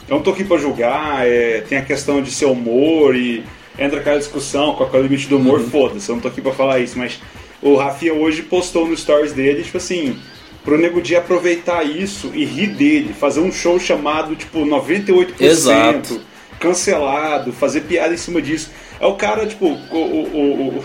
Eu 0.08 0.16
não 0.16 0.22
tô 0.22 0.30
aqui 0.30 0.44
pra 0.44 0.58
julgar, 0.58 1.26
é, 1.26 1.62
tem 1.62 1.78
a 1.78 1.82
questão 1.82 2.20
de 2.20 2.30
seu 2.30 2.52
humor 2.52 3.16
e 3.16 3.42
entra 3.78 4.00
aquela 4.00 4.18
discussão 4.18 4.74
com 4.74 4.84
o 4.84 5.02
limite 5.02 5.26
do 5.28 5.38
humor, 5.38 5.60
uhum. 5.60 5.70
foda-se, 5.70 6.10
eu 6.10 6.16
não 6.16 6.20
tô 6.20 6.28
aqui 6.28 6.42
pra 6.42 6.52
falar 6.52 6.78
isso, 6.78 6.98
mas 6.98 7.18
o 7.62 7.74
Rafinha 7.74 8.12
hoje 8.12 8.42
postou 8.42 8.86
no 8.86 8.94
stories 8.94 9.32
dele, 9.32 9.62
tipo 9.62 9.78
assim, 9.78 10.18
pro 10.64 10.78
Nego 10.78 11.00
Di 11.00 11.14
aproveitar 11.14 11.84
isso 11.84 12.32
e 12.34 12.44
rir 12.44 12.68
dele, 12.68 13.12
fazer 13.12 13.40
um 13.40 13.52
show 13.52 13.78
chamado 13.78 14.34
tipo 14.34 14.60
98%, 14.60 15.40
Exato. 15.40 16.20
cancelado, 16.58 17.52
fazer 17.52 17.82
piada 17.82 18.14
em 18.14 18.16
cima 18.16 18.40
disso. 18.40 18.70
É 18.98 19.06
o 19.06 19.14
cara, 19.14 19.46
tipo, 19.46 19.66
o, 19.66 19.96
o, 19.96 20.78
o, 20.78 20.84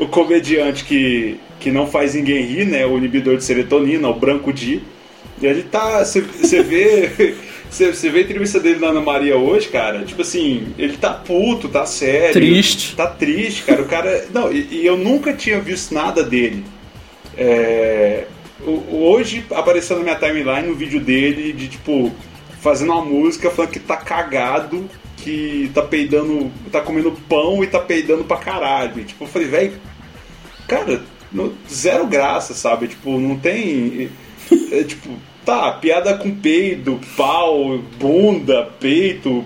o 0.04 0.08
comediante 0.08 0.84
que, 0.84 1.38
que 1.60 1.70
não 1.70 1.86
faz 1.86 2.14
ninguém 2.14 2.44
rir, 2.44 2.64
né? 2.64 2.86
O 2.86 2.96
inibidor 2.96 3.36
de 3.36 3.44
serotonina, 3.44 4.08
o 4.08 4.14
Branco 4.14 4.52
Di. 4.52 4.82
E 5.40 5.46
ele 5.46 5.62
tá. 5.62 6.02
Você 6.04 6.22
vê. 6.62 7.34
Você 7.70 8.08
vê 8.08 8.20
a 8.20 8.22
entrevista 8.22 8.60
dele 8.60 8.78
na 8.78 8.88
Ana 8.88 9.00
Maria 9.00 9.36
hoje, 9.36 9.66
cara, 9.66 10.04
tipo 10.04 10.22
assim, 10.22 10.68
ele 10.78 10.96
tá 10.96 11.12
puto, 11.12 11.68
tá 11.68 11.84
sério. 11.84 12.32
Triste. 12.32 12.94
Tá 12.94 13.08
triste, 13.08 13.64
cara. 13.64 13.82
O 13.82 13.86
cara. 13.86 14.26
Não, 14.32 14.52
e, 14.52 14.68
e 14.70 14.86
eu 14.86 14.96
nunca 14.96 15.32
tinha 15.32 15.60
visto 15.60 15.92
nada 15.92 16.22
dele. 16.22 16.64
É, 17.36 18.26
Hoje 18.66 19.44
apareceu 19.50 19.96
na 19.96 20.02
minha 20.02 20.16
timeline 20.16 20.70
um 20.70 20.74
vídeo 20.74 21.00
dele 21.00 21.52
de 21.52 21.68
tipo 21.68 22.10
fazendo 22.64 22.92
uma 22.92 23.04
música 23.04 23.50
falando 23.50 23.72
que 23.72 23.78
tá 23.78 23.96
cagado, 23.98 24.88
que 25.18 25.70
tá 25.74 25.82
peidando, 25.82 26.50
tá 26.72 26.80
comendo 26.80 27.12
pão 27.28 27.62
e 27.62 27.66
tá 27.66 27.78
peidando 27.78 28.24
pra 28.24 28.38
caralho. 28.38 29.00
E, 29.00 29.04
tipo, 29.04 29.24
eu 29.24 29.28
falei, 29.28 29.48
velho, 29.48 29.72
cara, 30.66 31.02
no, 31.30 31.52
zero 31.70 32.06
graça, 32.06 32.54
sabe? 32.54 32.88
Tipo, 32.88 33.18
não 33.18 33.38
tem. 33.38 34.08
É, 34.72 34.82
tipo, 34.82 35.10
tá, 35.44 35.72
piada 35.72 36.16
com 36.16 36.34
peido, 36.34 36.98
pau, 37.16 37.78
bunda, 37.98 38.68
peito, 38.80 39.44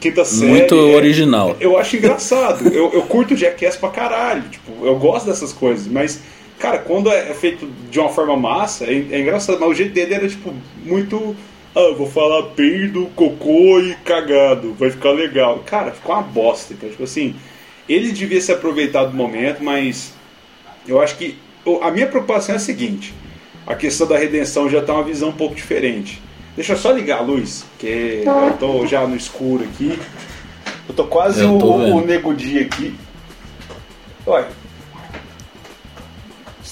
quinta 0.00 0.24
série. 0.24 0.50
Muito 0.50 0.74
é, 0.74 0.94
original. 0.94 1.56
Eu 1.60 1.76
acho 1.76 1.96
engraçado. 1.96 2.68
eu, 2.68 2.92
eu 2.92 3.02
curto 3.02 3.36
Jackass 3.36 3.76
pra 3.76 3.90
caralho. 3.90 4.42
Tipo, 4.48 4.86
eu 4.86 4.96
gosto 4.96 5.26
dessas 5.26 5.52
coisas, 5.52 5.86
mas 5.86 6.20
Cara, 6.58 6.78
quando 6.78 7.10
é, 7.10 7.32
feito 7.34 7.68
de 7.90 8.00
uma 8.00 8.08
forma 8.08 8.36
massa, 8.36 8.84
é, 8.84 9.06
é 9.10 9.20
engraçado, 9.20 9.60
mas 9.60 9.68
o 9.68 9.74
jeito 9.74 9.92
dele 9.92 10.14
era 10.14 10.28
tipo 10.28 10.52
muito. 10.84 11.36
Ah, 11.74 11.94
vou 11.96 12.08
falar 12.08 12.42
peido, 12.54 13.06
cocô 13.14 13.78
e 13.78 13.94
cagado, 14.04 14.74
vai 14.74 14.90
ficar 14.90 15.10
legal. 15.10 15.62
Cara, 15.64 15.92
ficou 15.92 16.14
uma 16.14 16.22
bosta. 16.22 16.72
Então, 16.72 16.88
tipo 16.88 17.04
assim, 17.04 17.36
ele 17.88 18.10
devia 18.10 18.40
se 18.40 18.50
aproveitar 18.50 19.04
do 19.04 19.14
momento, 19.14 19.62
mas 19.62 20.12
eu 20.86 21.00
acho 21.00 21.16
que 21.16 21.38
a 21.82 21.90
minha 21.90 22.06
preocupação 22.06 22.54
é 22.54 22.56
a 22.56 22.60
seguinte: 22.60 23.14
a 23.66 23.74
questão 23.74 24.06
da 24.06 24.18
redenção 24.18 24.68
já 24.68 24.82
tá 24.82 24.94
uma 24.94 25.04
visão 25.04 25.28
um 25.28 25.36
pouco 25.36 25.54
diferente. 25.54 26.20
Deixa 26.56 26.72
eu 26.72 26.76
só 26.76 26.90
ligar 26.90 27.18
a 27.18 27.22
luz, 27.22 27.64
que 27.78 28.24
eu 28.26 28.56
tô 28.58 28.84
já 28.84 29.06
no 29.06 29.14
escuro 29.14 29.62
aqui. 29.62 29.96
Eu 30.88 30.94
tô 30.94 31.04
quase 31.04 31.42
eu 31.42 31.56
tô 31.58 31.66
o, 31.66 31.96
o 31.98 32.00
nego 32.04 32.34
dia 32.34 32.62
aqui. 32.62 32.94
Olha, 34.26 34.48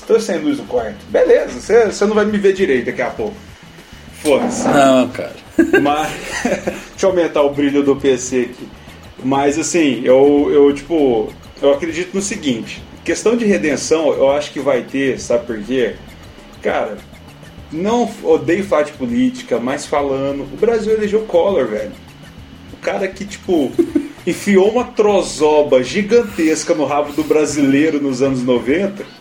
estou 0.07 0.21
sem 0.21 0.38
luz 0.38 0.59
no 0.59 0.64
quarto. 0.64 1.05
Beleza, 1.09 1.61
você, 1.61 1.87
você 1.87 2.07
não 2.07 2.14
vai 2.14 2.25
me 2.25 2.38
ver 2.38 2.53
direito 2.53 2.87
daqui 2.87 3.03
a 3.03 3.11
pouco. 3.11 3.37
Foda-se. 4.23 4.66
Não, 4.69 5.09
cara. 5.09 5.35
Mas. 5.83 6.12
Deixa 6.90 7.07
eu 7.07 7.11
aumentar 7.11 7.42
o 7.42 7.51
brilho 7.51 7.83
do 7.83 7.97
PC 7.97 8.51
aqui. 8.51 8.69
Mas 9.23 9.59
assim, 9.59 10.03
eu, 10.05 10.49
eu 10.51 10.73
tipo. 10.73 11.33
Eu 11.61 11.73
acredito 11.73 12.14
no 12.14 12.23
seguinte. 12.23 12.83
Questão 13.05 13.37
de 13.37 13.45
redenção, 13.45 14.12
eu 14.12 14.31
acho 14.31 14.53
que 14.53 14.61
vai 14.61 14.83
ter, 14.83 15.19
sabe 15.21 15.47
por 15.47 15.59
quê? 15.62 15.95
Cara, 16.61 16.97
não 17.71 18.11
odeio 18.23 18.64
falar 18.64 18.83
de 18.83 18.92
política, 18.92 19.59
mas 19.59 19.87
falando. 19.87 20.42
O 20.42 20.57
Brasil 20.57 20.92
elegeu 20.92 21.21
Collor, 21.21 21.66
velho. 21.66 21.92
O 22.73 22.77
cara 22.79 23.07
que, 23.09 23.25
tipo, 23.25 23.73
enfiou 24.27 24.71
uma 24.71 24.85
trozoba 24.85 25.83
gigantesca 25.83 26.75
no 26.75 26.85
rabo 26.85 27.12
do 27.12 27.25
brasileiro 27.25 28.01
nos 28.01 28.23
anos 28.23 28.42
90 28.42 29.15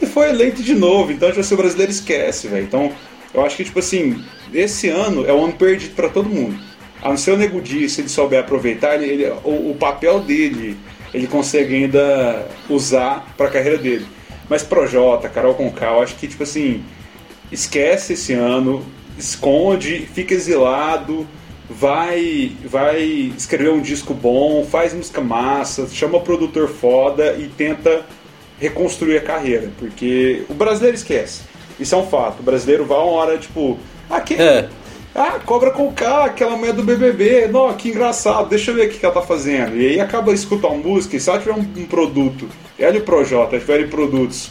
e 0.00 0.06
foi 0.06 0.30
eleito 0.30 0.62
de 0.62 0.74
novo. 0.74 1.12
Então, 1.12 1.28
tipo 1.28 1.40
assim, 1.40 1.54
o 1.54 1.58
brasileiro 1.58 1.92
esquece, 1.92 2.48
velho. 2.48 2.64
Então, 2.64 2.92
eu 3.32 3.44
acho 3.44 3.56
que, 3.56 3.64
tipo 3.64 3.78
assim, 3.78 4.22
esse 4.52 4.88
ano 4.88 5.26
é 5.26 5.32
um 5.32 5.44
ano 5.44 5.52
perdido 5.52 5.94
para 5.94 6.08
todo 6.08 6.28
mundo. 6.28 6.58
A 7.02 7.10
não 7.10 7.16
ser 7.16 7.32
o 7.32 7.36
Nego 7.36 7.60
Di, 7.60 7.88
se 7.88 8.00
ele 8.00 8.08
souber 8.08 8.40
aproveitar, 8.40 8.94
ele, 8.94 9.06
ele 9.06 9.30
o, 9.44 9.70
o, 9.70 9.76
papel 9.78 10.20
dele 10.20 10.76
ele 11.14 11.26
consegue 11.26 11.74
ainda 11.74 12.46
usar 12.68 13.32
para 13.36 13.46
a 13.46 13.50
carreira 13.50 13.78
dele. 13.78 14.06
Mas 14.48 14.62
Projota, 14.62 15.28
Carol 15.28 15.54
Conká, 15.54 15.92
eu 15.92 16.02
acho 16.02 16.16
que, 16.16 16.26
tipo 16.26 16.42
assim, 16.42 16.82
esquece 17.52 18.14
esse 18.14 18.32
ano, 18.32 18.84
esconde, 19.16 20.08
fica 20.12 20.34
exilado, 20.34 21.26
vai 21.68 22.52
vai 22.64 23.02
escrever 23.36 23.70
um 23.70 23.80
disco 23.80 24.14
bom, 24.14 24.64
faz 24.64 24.92
música 24.94 25.20
massa, 25.20 25.86
chama 25.88 26.20
produtor 26.20 26.68
foda 26.68 27.36
e 27.38 27.48
tenta 27.48 28.04
reconstruir 28.60 29.18
a 29.18 29.20
carreira, 29.20 29.70
porque 29.78 30.44
o 30.48 30.54
brasileiro 30.54 30.96
esquece. 30.96 31.42
Isso 31.78 31.94
é 31.94 31.98
um 31.98 32.06
fato. 32.06 32.40
O 32.40 32.42
brasileiro 32.42 32.84
vai 32.84 32.98
uma 32.98 33.06
hora, 33.06 33.38
tipo, 33.38 33.78
ah, 34.10 34.20
que... 34.20 34.34
é. 34.34 34.68
ah 35.14 35.38
cobra 35.44 35.70
com 35.70 35.92
K, 35.92 36.24
aquela 36.24 36.56
mulher 36.56 36.72
do 36.72 36.82
BBB, 36.82 37.48
não, 37.48 37.72
que 37.74 37.90
engraçado, 37.90 38.48
deixa 38.48 38.70
eu 38.70 38.74
ver 38.74 38.88
o 38.88 38.90
que 38.90 39.04
ela 39.04 39.14
tá 39.14 39.22
fazendo. 39.22 39.76
E 39.76 39.86
aí 39.86 40.00
acaba 40.00 40.32
escutar 40.32 40.68
uma 40.68 40.82
música 40.82 41.16
e 41.16 41.20
se 41.20 41.30
ela 41.30 41.38
tiver 41.38 41.54
um, 41.54 41.66
um 41.76 41.86
produto, 41.86 42.48
ela 42.78 42.96
e 42.96 42.98
o 42.98 43.04
Projota 43.04 43.58
tiverem 43.58 43.88
produtos 43.88 44.50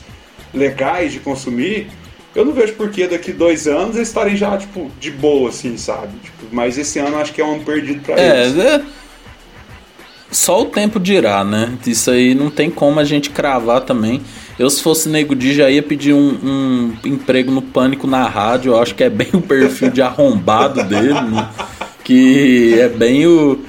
legais 0.54 1.12
de 1.12 1.20
consumir, 1.20 1.90
eu 2.36 2.46
não 2.46 2.54
vejo 2.54 2.74
por 2.74 2.90
que 2.92 3.08
daqui 3.08 3.32
dois 3.32 3.68
anos 3.68 3.96
eles 3.96 4.08
estarem 4.08 4.36
já, 4.36 4.56
tipo, 4.58 4.92
de 5.00 5.10
boa, 5.10 5.50
assim, 5.50 5.76
sabe? 5.76 6.18
Tipo, 6.20 6.46
mas 6.52 6.78
esse 6.78 7.00
ano 7.00 7.18
acho 7.18 7.34
que 7.34 7.42
é 7.42 7.46
um 7.46 7.56
ano 7.56 7.64
perdido 7.64 8.02
pra 8.04 8.16
é, 8.16 8.44
eles. 8.44 8.58
É, 8.58 8.82
só 10.32 10.62
o 10.62 10.66
tempo 10.66 11.00
dirá, 11.00 11.44
né? 11.44 11.78
Isso 11.86 12.12
aí 12.12 12.36
não 12.36 12.50
tem 12.50 12.70
como 12.70 13.00
a 13.00 13.04
gente 13.04 13.30
cravar 13.30 13.82
também. 13.82 14.22
Eu, 14.60 14.70
se 14.70 14.82
fosse 14.82 15.08
Nego 15.08 15.36
Di, 15.36 15.54
já 15.54 15.70
ia 15.70 15.84
pedir 15.84 16.14
um, 16.14 16.38
um, 16.44 16.94
emprego 17.06 17.52
no 17.52 17.62
Pânico 17.62 18.08
na 18.08 18.28
rádio. 18.28 18.74
Eu 18.74 18.82
acho 18.82 18.96
que 18.96 19.04
é 19.04 19.10
bem 19.10 19.30
o 19.34 19.42
perfil 19.42 19.90
de 19.90 20.02
arrombado 20.02 20.84
dele, 20.84 21.14
né? 21.14 21.50
Que 22.04 22.80
é 22.80 22.90
bem 22.90 23.26
o. 23.28 23.60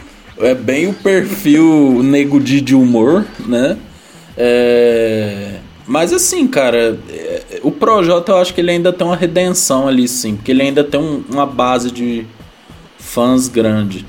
É 0.41 0.55
bem 0.55 0.89
o 0.89 0.95
perfil 0.95 2.01
Nego 2.03 2.41
Di 2.41 2.61
de 2.61 2.75
humor, 2.75 3.27
né? 3.47 3.77
É... 4.37 5.59
Mas 5.87 6.13
assim, 6.13 6.47
cara, 6.47 6.99
o 7.63 7.73
Projota 7.73 8.33
eu 8.33 8.37
acho 8.37 8.55
que 8.55 8.61
ele 8.61 8.71
ainda 8.71 8.93
tem 8.93 9.07
uma 9.07 9.17
redenção 9.17 9.89
ali, 9.89 10.07
sim. 10.07 10.37
Porque 10.37 10.53
ele 10.53 10.63
ainda 10.63 10.85
tem 10.85 11.01
um, 11.01 11.25
uma 11.29 11.47
base 11.47 11.91
de 11.91 12.25
fãs 12.99 13.49
grande. 13.49 14.07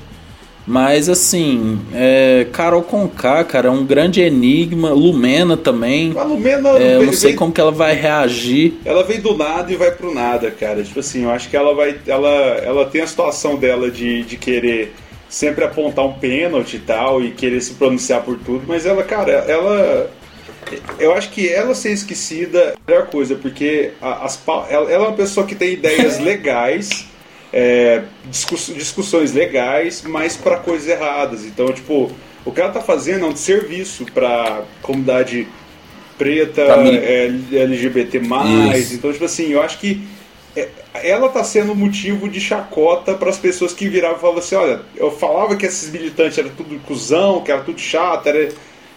Mas 0.70 1.08
assim, 1.08 1.80
é, 1.92 2.46
Carol 2.52 2.84
Conká, 2.84 3.42
cara, 3.42 3.66
é 3.66 3.70
um 3.72 3.84
grande 3.84 4.20
enigma. 4.20 4.90
Lumena 4.90 5.56
também. 5.56 6.16
A 6.16 6.22
Lumena. 6.22 6.68
É, 6.78 6.94
eu 6.94 7.06
não 7.06 7.12
sei 7.12 7.34
como 7.34 7.52
que 7.52 7.60
ela 7.60 7.72
vai 7.72 7.96
reagir. 7.96 8.74
Ela 8.84 9.02
vem 9.02 9.20
do 9.20 9.36
nada 9.36 9.72
e 9.72 9.74
vai 9.74 9.90
pro 9.90 10.14
nada, 10.14 10.48
cara. 10.48 10.84
Tipo 10.84 11.00
assim, 11.00 11.24
eu 11.24 11.30
acho 11.32 11.50
que 11.50 11.56
ela 11.56 11.74
vai. 11.74 11.98
Ela, 12.06 12.30
ela 12.62 12.84
tem 12.84 13.00
a 13.00 13.06
situação 13.08 13.56
dela 13.56 13.90
de, 13.90 14.22
de 14.22 14.36
querer 14.36 14.94
sempre 15.28 15.64
apontar 15.64 16.06
um 16.06 16.12
pênalti 16.12 16.74
e 16.76 16.80
tal, 16.80 17.20
e 17.20 17.32
querer 17.32 17.60
se 17.60 17.74
pronunciar 17.74 18.22
por 18.22 18.38
tudo, 18.38 18.62
mas 18.68 18.86
ela, 18.86 19.02
cara, 19.02 19.32
ela 19.32 20.08
eu 20.98 21.12
acho 21.14 21.30
que 21.30 21.48
ela 21.48 21.74
ser 21.74 21.92
esquecida 21.92 22.58
é 22.58 22.72
a 22.72 22.90
melhor 22.92 23.06
coisa, 23.08 23.34
porque 23.34 23.90
as, 24.00 24.40
ela, 24.46 24.90
ela 24.90 25.04
é 25.04 25.08
uma 25.08 25.16
pessoa 25.16 25.46
que 25.46 25.54
tem 25.54 25.72
ideias 25.72 26.18
legais, 26.22 27.06
é, 27.52 28.02
discuss, 28.26 28.72
discussões 28.74 29.32
legais, 29.32 30.02
mas 30.02 30.36
para 30.36 30.56
coisas 30.58 30.88
erradas. 30.88 31.44
Então, 31.44 31.72
tipo, 31.72 32.10
o 32.44 32.52
que 32.52 32.60
ela 32.60 32.70
tá 32.70 32.80
fazendo 32.80 33.26
é 33.26 33.28
um 33.28 33.36
serviço 33.36 34.06
para 34.12 34.62
comunidade 34.82 35.46
preta, 36.16 36.62
é, 36.62 37.26
LGBT. 37.52 38.20
Isso. 38.76 38.94
Então, 38.94 39.12
tipo 39.12 39.24
assim, 39.24 39.48
eu 39.50 39.62
acho 39.62 39.78
que 39.78 40.06
é, 40.54 40.68
ela 40.94 41.28
tá 41.28 41.42
sendo 41.42 41.74
motivo 41.74 42.28
de 42.28 42.40
chacota 42.40 43.14
para 43.14 43.30
as 43.30 43.38
pessoas 43.38 43.72
que 43.72 43.88
viravam 43.88 44.18
e 44.18 44.20
falavam 44.20 44.40
assim: 44.40 44.54
olha, 44.54 44.80
eu 44.96 45.10
falava 45.10 45.56
que 45.56 45.66
esses 45.66 45.90
militantes 45.90 46.38
eram 46.38 46.50
tudo 46.50 46.78
cuzão, 46.80 47.42
que 47.42 47.50
era 47.50 47.62
tudo 47.62 47.80
chato, 47.80 48.26
era 48.26 48.50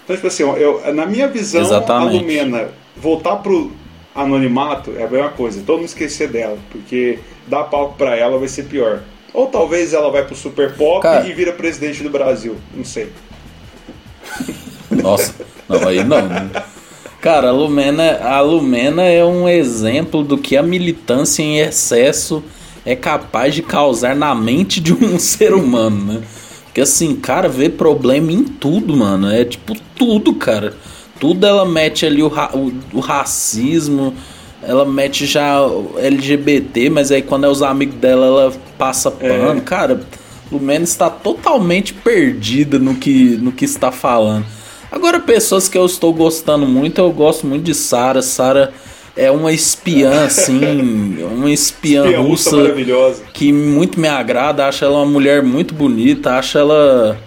então, 0.04 0.16
tipo 0.16 0.28
assim, 0.28 0.44
eu, 0.44 0.94
na 0.94 1.06
minha 1.06 1.28
visão, 1.28 1.62
Exatamente. 1.62 2.18
a 2.18 2.20
Lumena 2.20 2.70
voltar 2.96 3.38
pro 3.38 3.72
anonimato 4.16 4.94
é 4.98 5.04
a 5.04 5.10
mesma 5.10 5.30
coisa. 5.30 5.62
Todo 5.66 5.78
mundo 5.78 5.88
esquecer 5.88 6.30
dela, 6.30 6.58
porque 6.72 7.20
dar 7.48 7.64
palco 7.64 7.96
para 7.98 8.16
ela 8.16 8.38
vai 8.38 8.48
ser 8.48 8.64
pior. 8.64 9.02
Ou 9.34 9.48
talvez 9.48 9.94
ela 9.94 10.12
vai 10.12 10.24
pro 10.24 10.36
Super 10.36 10.76
Pop 10.76 11.02
Cara... 11.02 11.28
e 11.28 11.34
vira 11.34 11.52
presidente 11.54 12.04
do 12.04 12.10
Brasil. 12.10 12.56
Não 12.74 12.86
sei. 12.86 13.10
Nossa, 14.92 15.34
não, 15.68 15.88
aí 15.88 16.04
não. 16.04 16.22
Cara, 17.20 17.50
a 17.50 17.52
Lumena, 17.52 18.20
a 18.22 18.42
Lumena 18.42 19.04
é 19.04 19.24
um 19.24 19.48
exemplo 19.48 20.24
do 20.24 20.38
que 20.38 20.58
a 20.58 20.62
militância 20.62 21.42
em 21.42 21.60
excesso 21.60 22.44
é 22.86 22.96
capaz 22.96 23.56
de 23.56 23.62
causar 23.62 24.16
na 24.16 24.36
mente 24.36 24.80
de 24.80 24.94
um 24.94 25.18
ser 25.20 25.54
humano, 25.54 26.14
né? 26.14 26.22
Porque 26.66 26.82
assim, 26.82 27.16
cara, 27.16 27.48
vê 27.48 27.70
problema 27.70 28.32
em 28.32 28.44
tudo, 28.44 28.96
mano. 28.98 29.32
É 29.32 29.46
tipo 29.46 29.74
tudo, 29.96 30.34
cara. 30.34 30.76
Tudo 31.24 31.48
ela 31.48 31.66
mete 31.66 32.06
ali 32.06 32.22
o, 32.22 32.28
ra 32.28 32.50
o, 32.54 32.74
o 32.92 33.00
racismo, 33.00 34.14
ela 34.62 34.84
mete 34.84 35.26
já 35.26 35.58
LGBT, 35.98 36.90
mas 36.90 37.14
aí 37.14 37.22
quando 37.22 37.46
é 37.46 37.48
os 37.48 37.62
amigos 37.62 37.96
dela, 37.96 38.26
ela 38.26 38.54
passa 38.78 39.10
pano. 39.10 39.60
É. 39.60 39.62
Cara, 39.62 40.02
Lumena 40.52 40.84
está 40.84 41.10
totalmente 41.10 41.94
perdida 41.94 42.78
no 42.78 42.96
que, 42.96 43.38
no 43.38 43.54
que 43.54 43.64
está 43.64 43.90
falando. 43.90 44.46
Agora, 44.92 45.18
pessoas 45.18 45.70
que 45.70 45.78
eu 45.78 45.86
estou 45.86 46.14
gostando 46.14 46.66
muito, 46.66 47.00
eu 47.00 47.10
gosto 47.10 47.48
muito 47.48 47.64
de 47.64 47.74
Sara. 47.74 48.22
Sara 48.22 48.74
é 49.16 49.32
uma 49.32 49.54
espiã, 49.54 50.26
assim, 50.26 51.24
uma 51.24 51.50
espiã, 51.50 52.04
espiã 52.04 52.20
russa, 52.20 52.58
russa 52.58 53.24
que 53.32 53.54
muito 53.54 53.98
me 53.98 54.10
agrada. 54.10 54.68
Acho 54.68 54.84
ela 54.84 54.98
uma 54.98 55.06
mulher 55.06 55.42
muito 55.42 55.74
bonita, 55.74 56.32
acho 56.32 56.58
ela. 56.58 57.18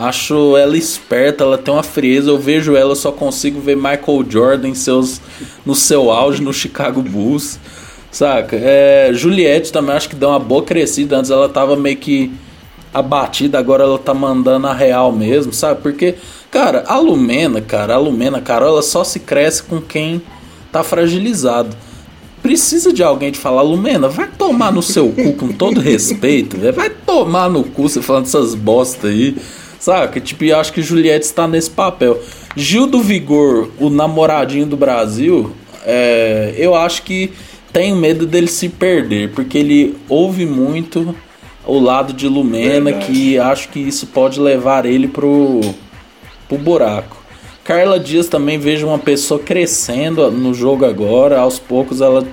Acho 0.00 0.56
ela 0.56 0.78
esperta, 0.78 1.44
ela 1.44 1.58
tem 1.58 1.74
uma 1.74 1.82
frieza. 1.82 2.30
Eu 2.30 2.38
vejo 2.38 2.74
ela, 2.74 2.96
só 2.96 3.12
consigo 3.12 3.60
ver 3.60 3.76
Michael 3.76 4.24
Jordan 4.26 4.68
em 4.68 4.74
seus, 4.74 5.20
no 5.64 5.74
seu 5.74 6.10
auge 6.10 6.42
no 6.42 6.54
Chicago 6.54 7.02
Bulls. 7.02 7.60
Saca? 8.10 8.56
É, 8.56 9.10
Juliette 9.12 9.70
também 9.70 9.94
acho 9.94 10.08
que 10.08 10.16
deu 10.16 10.30
uma 10.30 10.38
boa 10.38 10.62
crescida. 10.62 11.18
Antes 11.18 11.30
ela 11.30 11.50
tava 11.50 11.76
meio 11.76 11.98
que 11.98 12.32
abatida, 12.94 13.58
agora 13.58 13.84
ela 13.84 13.98
tá 13.98 14.14
mandando 14.14 14.66
a 14.68 14.72
real 14.72 15.12
mesmo, 15.12 15.52
sabe? 15.52 15.82
Porque, 15.82 16.14
cara, 16.50 16.82
a 16.86 16.98
Lumena, 16.98 17.60
cara, 17.60 17.94
a 17.94 17.98
Lumena, 17.98 18.40
cara, 18.40 18.64
ela 18.64 18.82
só 18.82 19.04
se 19.04 19.20
cresce 19.20 19.64
com 19.64 19.82
quem 19.82 20.22
tá 20.72 20.82
fragilizado. 20.82 21.76
Precisa 22.42 22.90
de 22.90 23.02
alguém 23.02 23.30
de 23.30 23.38
falar, 23.38 23.60
Lumena, 23.60 24.08
vai 24.08 24.28
tomar 24.28 24.72
no 24.72 24.82
seu 24.82 25.10
cu 25.10 25.34
com 25.34 25.48
todo 25.48 25.78
respeito, 25.78 26.56
véio. 26.56 26.72
vai 26.72 26.88
tomar 26.88 27.50
no 27.50 27.64
cu 27.64 27.82
você 27.82 28.00
falando 28.00 28.24
essas 28.24 28.54
bosta 28.54 29.08
aí, 29.08 29.36
saca? 29.80 30.20
Tipo, 30.20 30.44
eu 30.44 30.60
acho 30.60 30.72
que 30.72 30.82
Juliette 30.82 31.24
está 31.24 31.48
nesse 31.48 31.70
papel. 31.70 32.20
Gil 32.54 32.86
do 32.86 33.00
Vigor, 33.00 33.70
o 33.78 33.90
namoradinho 33.90 34.66
do 34.66 34.76
Brasil, 34.76 35.52
é, 35.84 36.54
eu 36.56 36.74
acho 36.74 37.02
que 37.02 37.32
tenho 37.72 37.96
medo 37.96 38.26
dele 38.26 38.48
se 38.48 38.68
perder, 38.68 39.30
porque 39.30 39.58
ele 39.58 39.96
ouve 40.08 40.44
muito 40.44 41.14
o 41.66 41.78
lado 41.78 42.12
de 42.12 42.28
Lumena, 42.28 42.90
Verdade. 42.90 43.06
que 43.06 43.38
acho 43.38 43.68
que 43.70 43.80
isso 43.80 44.06
pode 44.08 44.38
levar 44.38 44.84
ele 44.84 45.08
pro, 45.08 45.60
pro 46.48 46.58
buraco. 46.58 47.16
Carla 47.62 48.00
Dias 48.00 48.26
também 48.26 48.58
vejo 48.58 48.86
uma 48.86 48.98
pessoa 48.98 49.38
crescendo 49.38 50.30
no 50.30 50.52
jogo 50.52 50.84
agora, 50.84 51.38
aos 51.38 51.58
poucos 51.58 52.00
ela 52.00 52.26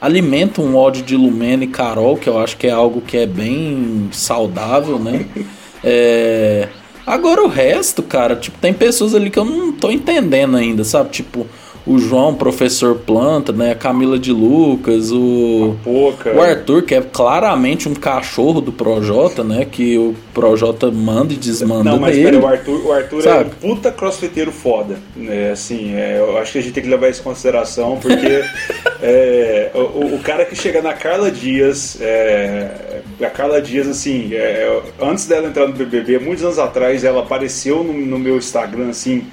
alimenta 0.00 0.60
um 0.60 0.76
ódio 0.76 1.02
de 1.02 1.16
Lumena 1.16 1.64
e 1.64 1.68
Carol, 1.68 2.16
que 2.16 2.28
eu 2.28 2.38
acho 2.38 2.56
que 2.56 2.66
é 2.66 2.70
algo 2.70 3.00
que 3.00 3.16
é 3.16 3.26
bem 3.26 4.08
saudável, 4.12 4.98
né? 4.98 5.26
É... 5.84 6.68
Agora 7.12 7.44
o 7.44 7.46
resto, 7.46 8.02
cara, 8.02 8.34
tipo, 8.34 8.56
tem 8.56 8.72
pessoas 8.72 9.14
ali 9.14 9.28
que 9.28 9.38
eu 9.38 9.44
não 9.44 9.70
tô 9.70 9.90
entendendo 9.90 10.56
ainda, 10.56 10.82
sabe? 10.82 11.10
Tipo, 11.10 11.46
o 11.86 11.98
João, 11.98 12.34
professor 12.34 12.94
Planta, 12.94 13.52
né? 13.52 13.72
A 13.72 13.74
Camila 13.74 14.18
de 14.18 14.32
Lucas, 14.32 15.10
o. 15.10 15.76
Poca. 15.82 16.32
O 16.32 16.40
Arthur, 16.40 16.82
que 16.82 16.94
é 16.94 17.00
claramente 17.00 17.88
um 17.88 17.94
cachorro 17.94 18.60
do 18.60 18.72
Projota, 18.72 19.42
né? 19.42 19.66
Que 19.70 19.98
o 19.98 20.14
Projota 20.32 20.90
manda 20.90 21.32
e 21.32 21.36
desmanda 21.36 21.90
Não, 21.90 21.98
mas 21.98 22.14
dele. 22.14 22.30
pera, 22.32 22.42
o 22.42 22.46
Arthur, 22.46 22.86
o 22.86 22.92
Arthur 22.92 23.26
é 23.26 23.40
um 23.40 23.48
puta 23.48 23.90
crossfiteiro 23.90 24.52
foda. 24.52 24.96
né? 25.16 25.50
assim, 25.50 25.94
é, 25.94 26.18
eu 26.18 26.38
acho 26.38 26.52
que 26.52 26.58
a 26.58 26.62
gente 26.62 26.72
tem 26.72 26.82
que 26.82 26.88
levar 26.88 27.08
isso 27.08 27.20
em 27.20 27.24
consideração, 27.24 27.98
porque 28.00 28.44
é, 29.02 29.70
o, 29.74 30.14
o 30.14 30.20
cara 30.22 30.44
que 30.44 30.54
chega 30.54 30.80
na 30.80 30.92
Carla 30.92 31.30
Dias, 31.30 31.98
é, 32.00 33.00
a 33.20 33.30
Carla 33.30 33.60
Dias, 33.60 33.88
assim, 33.88 34.30
é, 34.32 34.80
antes 35.00 35.26
dela 35.26 35.48
entrar 35.48 35.66
no 35.66 35.74
BBB, 35.74 36.18
muitos 36.20 36.44
anos 36.44 36.58
atrás, 36.58 37.02
ela 37.02 37.22
apareceu 37.22 37.82
no, 37.82 37.92
no 37.92 38.18
meu 38.18 38.36
Instagram, 38.36 38.90
assim, 38.90 39.24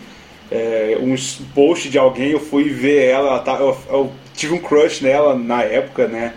é, 0.52 0.98
um 1.00 1.16
post 1.54 1.90
de 1.90 1.98
alguém, 1.98 2.32
eu 2.32 2.40
fui 2.40 2.70
ver 2.70 3.06
ela, 3.06 3.28
ela 3.30 3.40
tá, 3.40 3.58
eu, 3.60 3.78
eu 3.90 4.12
tive 4.36 4.54
um 4.54 4.60
crush 4.60 5.02
nela 5.04 5.36
na 5.36 5.64
época, 5.64 6.08
né? 6.08 6.34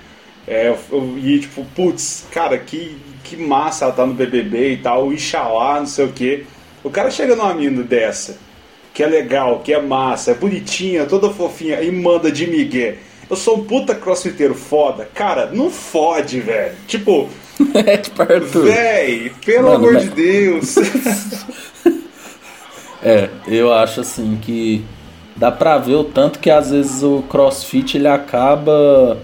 É, 0.46 0.68
eu, 0.68 0.78
eu- 0.90 1.18
e 1.18 1.38
tipo, 1.40 1.64
putz, 1.74 2.26
cara, 2.30 2.58
que, 2.58 2.96
que 3.24 3.36
massa 3.36 3.84
ela 3.86 3.94
tá 3.94 4.04
no 4.06 4.14
BBB 4.14 4.72
e 4.72 4.76
tal, 4.78 5.12
Ixalá, 5.12 5.80
não 5.80 5.86
sei 5.86 6.04
o 6.06 6.12
que. 6.12 6.44
O 6.84 6.90
cara 6.90 7.10
chega 7.10 7.36
numa 7.36 7.54
mina 7.54 7.82
dessa, 7.82 8.36
que 8.92 9.02
é 9.02 9.06
legal, 9.06 9.60
que 9.60 9.72
é 9.72 9.80
massa, 9.80 10.32
é 10.32 10.34
bonitinha, 10.34 11.06
toda 11.06 11.30
fofinha, 11.30 11.80
e 11.80 11.90
manda 11.90 12.30
de 12.30 12.46
migué. 12.46 12.98
Eu 13.30 13.36
sou 13.36 13.58
um 13.58 13.64
puta 13.64 13.94
crossfiteiro 13.94 14.54
foda. 14.54 15.08
Cara, 15.14 15.46
não 15.46 15.70
fode, 15.70 16.40
velho. 16.40 16.74
Tipo, 16.86 17.28
é 17.74 17.96
tipo 17.96 18.22
véi, 18.62 19.32
pelo 19.44 19.68
Mano, 19.68 19.76
amor 19.76 19.96
de 19.96 20.08
Deus. 20.10 20.74
É, 23.02 23.28
eu 23.48 23.72
acho 23.72 24.00
assim 24.00 24.38
que 24.40 24.84
dá 25.36 25.50
pra 25.50 25.78
ver 25.78 25.94
o 25.94 26.04
tanto 26.04 26.38
que 26.38 26.50
às 26.50 26.70
vezes 26.70 27.02
o 27.02 27.22
crossfit 27.28 27.96
ele 27.96 28.08
acaba. 28.08 29.18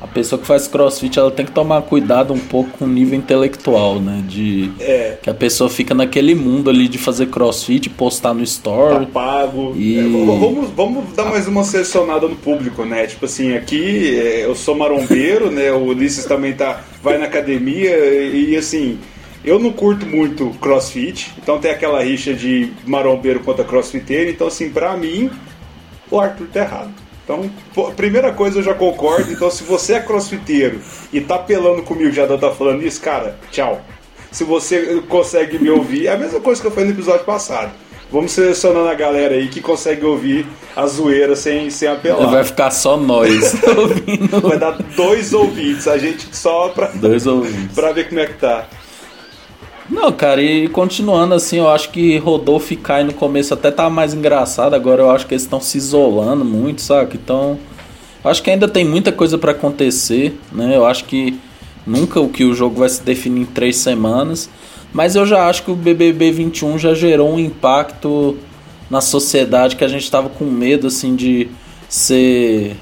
A 0.00 0.06
pessoa 0.06 0.40
que 0.40 0.46
faz 0.46 0.68
crossfit 0.68 1.18
ela 1.18 1.28
tem 1.28 1.44
que 1.44 1.50
tomar 1.50 1.82
cuidado 1.82 2.32
um 2.32 2.38
pouco 2.38 2.70
com 2.78 2.84
o 2.84 2.88
nível 2.88 3.18
intelectual, 3.18 3.98
né? 3.98 4.22
De. 4.28 4.70
é, 4.78 5.18
Que 5.20 5.28
a 5.28 5.34
pessoa 5.34 5.68
fica 5.68 5.92
naquele 5.92 6.36
mundo 6.36 6.70
ali 6.70 6.86
de 6.86 6.96
fazer 6.98 7.26
crossfit, 7.26 7.90
postar 7.90 8.32
no 8.32 8.38
tá 8.38 8.44
store. 8.44 9.06
pago. 9.06 9.74
E- 9.76 9.98
É, 9.98 10.02
vamos, 10.38 10.70
vamos 10.70 11.12
dar 11.16 11.24
mais 11.24 11.48
uma 11.48 11.64
selecionada 11.64 12.28
no 12.28 12.36
público, 12.36 12.84
né? 12.84 13.08
Tipo 13.08 13.24
assim, 13.24 13.56
aqui 13.56 14.16
é, 14.16 14.44
eu 14.44 14.54
sou 14.54 14.76
marombeiro, 14.76 15.50
né? 15.50 15.72
O 15.72 15.86
Ulisses 15.86 16.24
também 16.24 16.52
tá, 16.52 16.80
vai 17.02 17.18
na 17.18 17.24
academia 17.24 17.90
e, 17.98 18.56
assim, 18.56 18.98
eu 19.48 19.58
não 19.58 19.72
curto 19.72 20.04
muito 20.06 20.50
crossfit, 20.60 21.32
então 21.42 21.58
tem 21.58 21.70
aquela 21.70 22.02
rixa 22.02 22.34
de 22.34 22.72
marombeiro 22.86 23.40
contra 23.40 23.64
crossfiteiro, 23.64 24.30
então 24.30 24.46
assim, 24.46 24.70
pra 24.70 24.96
mim, 24.96 25.30
o 26.10 26.20
Arthur 26.20 26.46
tá 26.52 26.60
errado. 26.60 26.90
Então, 27.24 27.50
pô, 27.74 27.90
primeira 27.90 28.32
coisa 28.32 28.58
eu 28.58 28.62
já 28.62 28.72
concordo, 28.74 29.30
então 29.30 29.50
se 29.50 29.62
você 29.62 29.94
é 29.94 30.00
crossfiteiro 30.00 30.80
e 31.12 31.20
tá 31.20 31.38
pelando 31.38 31.82
comigo, 31.82 32.10
já 32.10 32.26
tá 32.26 32.50
falando 32.50 32.82
isso, 32.82 33.00
cara, 33.00 33.38
tchau. 33.50 33.80
Se 34.30 34.44
você 34.44 35.02
consegue 35.08 35.58
me 35.58 35.70
ouvir, 35.70 36.06
é 36.06 36.12
a 36.12 36.16
mesma 36.18 36.40
coisa 36.40 36.60
que 36.60 36.66
eu 36.66 36.70
falei 36.70 36.88
no 36.88 36.94
episódio 36.94 37.24
passado. 37.24 37.70
Vamos 38.10 38.32
selecionando 38.32 38.88
a 38.88 38.94
galera 38.94 39.34
aí 39.34 39.48
que 39.48 39.60
consegue 39.60 40.04
ouvir 40.04 40.46
a 40.74 40.86
zoeira 40.86 41.36
sem, 41.36 41.68
sem 41.68 41.88
apelar. 41.88 42.30
Vai 42.30 42.44
ficar 42.44 42.70
só 42.70 42.96
nós 42.96 43.54
ouvindo. 43.76 44.40
Vai 44.40 44.58
dar 44.58 44.78
dois 44.96 45.34
ouvintes, 45.34 45.86
a 45.86 45.98
gente 45.98 46.34
só 46.34 46.68
pra, 46.70 46.86
Dois 46.94 47.26
ouvintes. 47.26 47.74
pra 47.74 47.92
ver 47.92 48.08
como 48.08 48.20
é 48.20 48.26
que 48.26 48.34
tá. 48.34 48.66
Não, 49.90 50.12
cara, 50.12 50.42
e 50.42 50.68
continuando 50.68 51.34
assim, 51.34 51.56
eu 51.56 51.68
acho 51.68 51.90
que 51.90 52.18
Rodolfo 52.18 52.74
e 52.74 52.76
Kai 52.76 53.04
no 53.04 53.14
começo 53.14 53.54
até 53.54 53.70
tava 53.70 53.88
mais 53.88 54.12
engraçado, 54.12 54.74
agora 54.74 55.02
eu 55.02 55.10
acho 55.10 55.26
que 55.26 55.32
eles 55.32 55.44
estão 55.44 55.60
se 55.62 55.78
isolando 55.78 56.44
muito, 56.44 56.82
saca? 56.82 57.16
Então, 57.16 57.58
acho 58.22 58.42
que 58.42 58.50
ainda 58.50 58.68
tem 58.68 58.84
muita 58.84 59.10
coisa 59.10 59.38
pra 59.38 59.52
acontecer, 59.52 60.38
né? 60.52 60.76
Eu 60.76 60.84
acho 60.84 61.06
que 61.06 61.38
nunca 61.86 62.20
o 62.20 62.28
que 62.28 62.44
o 62.44 62.54
jogo 62.54 62.80
vai 62.80 62.88
se 62.90 63.02
definir 63.02 63.42
em 63.42 63.46
três 63.46 63.76
semanas, 63.76 64.50
mas 64.92 65.16
eu 65.16 65.24
já 65.24 65.48
acho 65.48 65.62
que 65.62 65.70
o 65.70 65.76
BBB 65.76 66.32
21 66.32 66.78
já 66.78 66.92
gerou 66.92 67.32
um 67.32 67.38
impacto 67.38 68.36
na 68.90 69.00
sociedade 69.00 69.74
que 69.74 69.84
a 69.84 69.88
gente 69.88 70.10
tava 70.10 70.28
com 70.28 70.44
medo, 70.44 70.86
assim, 70.88 71.16
de 71.16 71.48
ser 71.88 72.76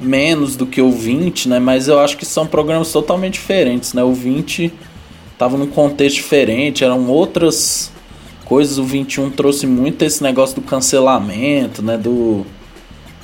menos 0.00 0.56
do 0.56 0.66
que 0.66 0.82
o 0.82 0.90
20, 0.90 1.48
né? 1.48 1.60
Mas 1.60 1.86
eu 1.86 2.00
acho 2.00 2.16
que 2.16 2.26
são 2.26 2.48
programas 2.48 2.90
totalmente 2.90 3.34
diferentes, 3.34 3.94
né? 3.94 4.02
O 4.02 4.12
20 4.12 4.72
tava 5.38 5.56
num 5.56 5.66
contexto 5.66 6.16
diferente, 6.16 6.84
eram 6.84 7.08
outras 7.08 7.90
coisas. 8.44 8.78
O 8.78 8.84
21 8.84 9.30
trouxe 9.30 9.66
muito 9.66 10.02
esse 10.04 10.22
negócio 10.22 10.56
do 10.56 10.62
cancelamento, 10.62 11.82
né? 11.82 11.96
Do, 11.96 12.44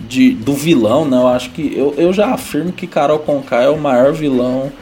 de, 0.00 0.30
do 0.32 0.54
vilão, 0.54 1.04
né? 1.04 1.16
Eu 1.16 1.28
acho 1.28 1.50
que. 1.50 1.72
Eu, 1.76 1.94
eu 1.96 2.12
já 2.12 2.28
afirmo 2.28 2.72
que 2.72 2.86
Carol 2.86 3.18
Conká 3.20 3.62
é 3.62 3.68
o 3.68 3.78
maior 3.78 4.12
vilão 4.12 4.72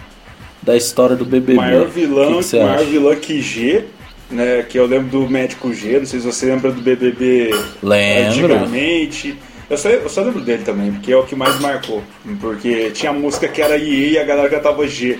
da 0.62 0.76
história 0.76 1.14
do 1.16 1.24
BBB. 1.24 1.54
Maior 1.54 1.88
vilão, 1.88 2.38
O 2.38 2.42
que 2.42 2.48
que 2.50 2.56
maior 2.58 2.74
acha? 2.76 2.84
vilão 2.84 3.14
que 3.16 3.40
G, 3.40 3.84
né? 4.30 4.62
Que 4.68 4.78
eu 4.78 4.86
lembro 4.86 5.08
do 5.20 5.30
médico 5.30 5.72
G, 5.72 5.98
não 6.00 6.06
sei 6.06 6.20
se 6.20 6.26
você 6.26 6.46
lembra 6.46 6.72
do 6.72 6.80
BBB 6.80 7.50
Lembro. 7.82 8.28
antigamente. 8.54 9.36
Eu 9.68 9.76
só, 9.76 9.88
eu 9.88 10.08
só 10.08 10.22
lembro 10.22 10.40
dele 10.42 10.62
também, 10.62 10.92
porque 10.92 11.10
é 11.12 11.16
o 11.16 11.24
que 11.24 11.34
mais 11.34 11.58
marcou. 11.60 12.00
Porque 12.40 12.90
tinha 12.90 13.12
música 13.12 13.48
que 13.48 13.60
era 13.60 13.76
IE 13.76 14.12
e 14.12 14.18
a 14.18 14.22
galera 14.24 14.48
cantava 14.48 14.86
G. 14.86 15.18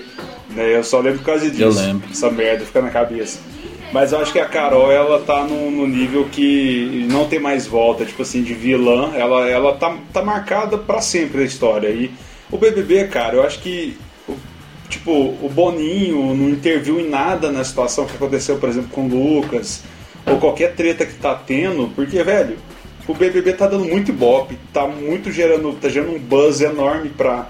Né? 0.57 0.75
Eu 0.77 0.83
só 0.85 0.99
lembro 1.01 1.19
por 1.21 1.27
causa 1.27 1.49
disso. 1.51 1.63
Eu 1.63 1.71
lembro. 1.73 2.09
Essa 2.11 2.31
merda 2.31 2.65
fica 2.65 2.83
na 2.83 2.91
cabeça. 2.91 3.39
Mas 3.93 4.11
eu 4.13 4.19
acho 4.19 4.33
que 4.33 4.41
a 4.41 4.47
Carol, 4.47 4.91
ela 4.91 5.21
tá 5.21 5.45
no, 5.45 5.71
no 5.71 5.87
nível 5.87 6.27
que 6.31 7.07
não 7.11 7.29
tem 7.29 7.39
mais 7.39 7.67
volta, 7.67 8.05
tipo 8.05 8.23
assim, 8.23 8.43
de 8.43 8.53
vilã. 8.53 9.13
Ela, 9.15 9.49
ela 9.49 9.75
tá, 9.77 9.97
tá 10.13 10.23
marcada 10.23 10.77
pra 10.77 11.01
sempre 11.01 11.43
a 11.43 11.45
história. 11.45 11.89
E 11.89 12.11
o 12.51 12.57
BBB, 12.59 13.07
cara, 13.09 13.37
eu 13.37 13.43
acho 13.45 13.61
que 13.61 13.97
o- 14.29 14.35
tipo, 14.89 15.13
o 15.13 15.49
Boninho 15.53 16.35
não 16.35 16.49
interviu 16.49 16.99
em 16.99 17.09
nada 17.09 17.51
na 17.53 17.63
situação 17.63 18.07
que 18.07 18.17
aconteceu, 18.17 18.57
por 18.59 18.69
exemplo, 18.69 18.91
com 18.91 19.07
o 19.07 19.37
Lucas, 19.39 19.83
ou 20.27 20.39
qualquer 20.39 20.75
treta 20.75 21.07
que 21.07 21.15
tá 21.15 21.35
tendo, 21.35 21.89
porque, 21.95 22.21
velho, 22.25 22.57
o 23.07 23.15
BBB 23.15 23.53
tá 23.53 23.69
dando 23.69 23.85
muito 23.85 24.11
ibope, 24.11 24.59
tá 24.73 24.85
muito 24.87 25.31
gerando, 25.31 25.73
tá 25.81 25.89
gerando 25.89 26.17
um 26.17 26.19
buzz 26.19 26.61
enorme 26.61 27.09
pra, 27.11 27.49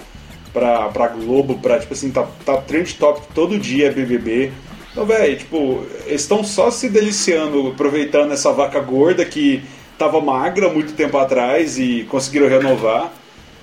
pra, 0.57 0.89
pra 0.89 1.09
Globo, 1.09 1.59
pra, 1.59 1.79
tipo 1.79 1.93
assim, 1.93 2.11
tá, 2.11 2.27
tá 2.47 2.57
trend 2.57 2.95
topic 2.95 3.25
todo 3.35 3.59
dia 3.59 3.89
é 3.89 3.91
BBB. 3.91 4.51
Então, 4.91 5.05
velho, 5.05 5.37
tipo, 5.37 5.85
eles 6.07 6.23
estão 6.23 6.43
só 6.43 6.71
se 6.71 6.89
deliciando, 6.89 7.69
aproveitando 7.69 8.33
essa 8.33 8.51
vaca 8.55 8.81
gorda 8.81 9.23
que 9.27 9.63
tava 9.99 10.19
magra 10.19 10.71
muito 10.71 10.95
tempo 10.95 11.19
atrás 11.19 11.79
e 11.79 12.07
conseguiram 12.09 12.49
renovar. 12.49 13.13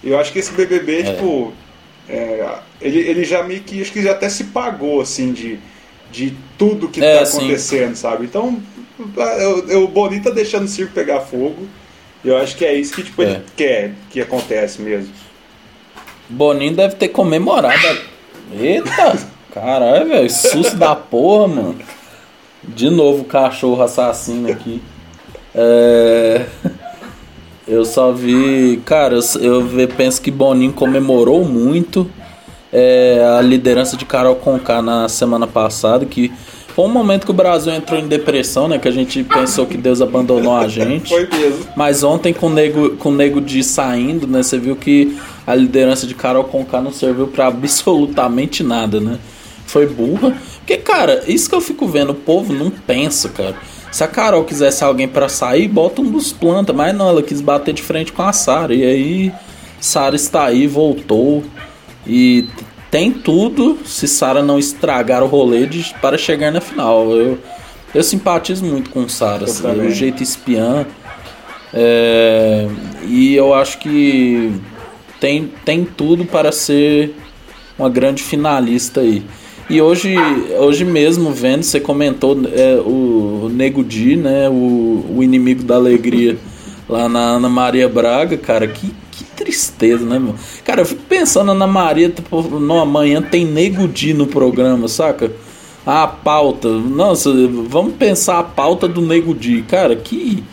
Eu 0.04 0.20
acho 0.20 0.32
que 0.32 0.38
esse 0.38 0.52
BBB, 0.52 1.04
tipo, 1.06 1.52
é, 2.08 2.60
ele, 2.80 3.00
ele 3.00 3.24
já 3.24 3.42
meio 3.42 3.62
que, 3.62 3.82
acho 3.82 3.92
que 3.92 4.04
já 4.04 4.12
até 4.12 4.30
se 4.30 4.44
pagou, 4.46 5.02
assim, 5.02 5.34
de, 5.34 5.58
de 6.12 6.36
tudo 6.60 6.88
que 6.90 7.04
É, 7.04 7.18
tá 7.18 7.26
sim. 7.26 7.38
acontecendo, 7.38 7.96
sabe? 7.96 8.26
Então, 8.26 8.62
eu, 9.40 9.68
eu, 9.68 9.84
o 9.86 9.88
Boninho 9.88 10.22
tá 10.22 10.30
deixando 10.30 10.66
o 10.66 10.68
circo 10.68 10.94
pegar 10.94 11.22
fogo. 11.22 11.68
Eu 12.24 12.38
acho 12.38 12.56
que 12.56 12.64
é 12.64 12.76
isso 12.76 12.94
que, 12.94 13.02
tipo, 13.02 13.24
É. 13.24 13.26
ele 13.26 13.44
quer 13.58 13.94
que 14.12 14.22
acontece 14.22 14.80
mesmo. 14.80 15.12
Boninho 16.34 16.76
deve 16.76 16.96
ter 16.96 17.10
comemorado. 17.10 17.98
Eita! 18.52 19.18
Caralho, 19.54 20.10
velho. 20.10 20.30
Susto 20.30 20.76
da 20.76 20.96
porra, 20.96 21.48
mano. 21.48 21.76
De 22.64 22.90
novo 22.90 23.24
cachorro 23.26 23.82
assassino 23.84 24.52
aqui. 24.52 24.82
É... 25.54 26.46
Eu 27.68 27.86
só 27.86 28.12
vi. 28.12 28.82
Cara, 28.86 29.16
eu, 29.40 29.80
eu 29.80 29.88
penso 29.88 30.22
que 30.22 30.30
Boninho 30.30 30.74
comemorou 30.74 31.46
muito 31.46 32.10
é, 32.74 33.24
a 33.38 33.42
liderança 33.42 33.96
de 33.96 34.04
Carol 34.04 34.36
Conká 34.36 34.82
na 34.82 35.08
semana 35.08 35.48
passada. 35.48 36.06
Que 36.06 36.34
foi 36.76 36.86
um 36.86 36.90
momento 36.90 37.26
que 37.26 37.32
o 37.32 37.36
Brasil 37.36 37.72
entrou 37.72 38.00
em 38.00 38.08
depressão, 38.08 38.68
né? 38.68 38.80
Que 38.80 38.88
a 38.88 38.92
gente 38.92 39.24
pensou 39.24 39.68
que 39.68 39.78
Deus 39.78 40.02
abandonou 40.02 40.56
a 40.56 40.68
gente. 40.68 41.10
Foi 41.14 41.28
mesmo. 41.28 41.68
Mas 41.76 42.04
ontem 42.04 42.34
com 42.34 42.48
o 42.48 42.50
Nego, 42.50 42.98
com 42.98 43.10
o 43.10 43.16
Nego 43.16 43.40
de 43.40 43.64
saindo, 43.64 44.26
né? 44.26 44.42
Você 44.42 44.58
viu 44.58 44.76
que 44.76 45.16
a 45.46 45.54
liderança 45.54 46.08
de 46.08 46.16
Carol 46.16 46.44
Conká 46.46 46.82
não 46.82 46.92
serviu 46.92 47.28
pra 47.28 47.48
absolutamente 47.48 48.64
nada, 48.64 49.00
né? 49.00 49.20
Foi 49.68 49.86
burra. 49.86 50.36
Porque, 50.58 50.78
cara, 50.78 51.24
isso 51.28 51.48
que 51.48 51.54
eu 51.54 51.62
fico 51.62 51.88
vendo, 51.88 52.10
o 52.10 52.16
povo 52.16 52.52
não 52.52 52.72
pensa, 52.72 53.30
cara. 53.30 53.56
Se 53.92 54.04
a 54.04 54.08
Carol 54.08 54.44
quisesse 54.44 54.84
alguém 54.84 55.08
pra 55.08 55.30
sair, 55.30 55.68
bota 55.68 56.02
um 56.02 56.10
dos 56.10 56.34
plantas. 56.34 56.76
Mas 56.76 56.96
não, 56.96 57.08
ela 57.08 57.22
quis 57.22 57.40
bater 57.40 57.76
de 57.76 57.84
frente 57.84 58.12
com 58.12 58.24
a 58.24 58.34
Sara. 58.34 58.74
E 58.74 58.84
aí, 58.84 59.32
Sara 59.80 60.16
está 60.16 60.46
aí, 60.46 60.66
voltou. 60.66 61.44
E 62.08 62.48
tem 62.94 63.12
tudo 63.12 63.80
se 63.84 64.08
Sara 64.08 64.44
não 64.44 64.60
estragar 64.60 65.24
o 65.24 65.26
rolê 65.26 65.66
de, 65.66 65.96
para 66.00 66.16
chegar 66.16 66.52
na 66.52 66.62
final. 66.62 67.12
Eu, 67.12 67.40
eu 67.92 68.04
simpatizo 68.04 68.64
muito 68.64 68.92
com 68.92 69.10
Sara. 69.10 69.46
assim, 69.46 69.68
o 69.68 69.90
jeito 69.90 70.22
espiã. 70.22 70.86
É, 71.74 72.68
e 73.08 73.34
eu 73.34 73.52
acho 73.52 73.80
que 73.80 74.54
tem, 75.20 75.52
tem 75.66 75.84
tudo 75.84 76.24
para 76.24 76.52
ser 76.52 77.16
uma 77.80 77.90
grande 77.90 78.22
finalista 78.22 79.02
aí. 79.02 79.24
E 79.68 79.82
hoje, 79.82 80.16
hoje 80.60 80.86
mesmo, 80.86 81.32
vendo, 81.32 81.64
você 81.64 81.80
comentou 81.80 82.40
é, 82.54 82.76
o 82.76 83.50
Nego 83.52 83.84
Di, 83.84 84.16
né, 84.16 84.48
o, 84.50 85.04
o 85.18 85.24
inimigo 85.24 85.64
da 85.64 85.78
alegria 85.78 86.38
lá 86.88 87.10
na 87.10 87.22
Ana 87.22 87.50
Maria 87.50 87.90
Braga, 87.90 88.38
cara, 88.38 88.68
que 88.68 88.94
tristeza, 89.54 90.04
né, 90.06 90.18
meu? 90.18 90.36
Cara, 90.64 90.82
eu 90.82 90.86
fico 90.86 91.04
pensando, 91.04 91.52
Ana 91.52 91.68
Maria, 91.68 92.10
tipo, 92.10 92.42
no 92.42 92.80
amanhã 92.80 93.22
tem 93.22 93.46
Nego 93.46 93.88
Di 93.88 94.14
no 94.14 94.26
programa, 94.26 94.88
saca? 94.88 95.32
a 95.86 96.08
pauta. 96.08 96.70
Nossa, 96.70 97.30
vamos 97.68 97.96
pensar 97.96 98.40
a 98.40 98.44
pauta 98.44 98.88
do 98.88 99.02
Nego 99.02 99.34
Di. 99.34 99.64
Cara, 99.64 99.96
que, 99.96 100.44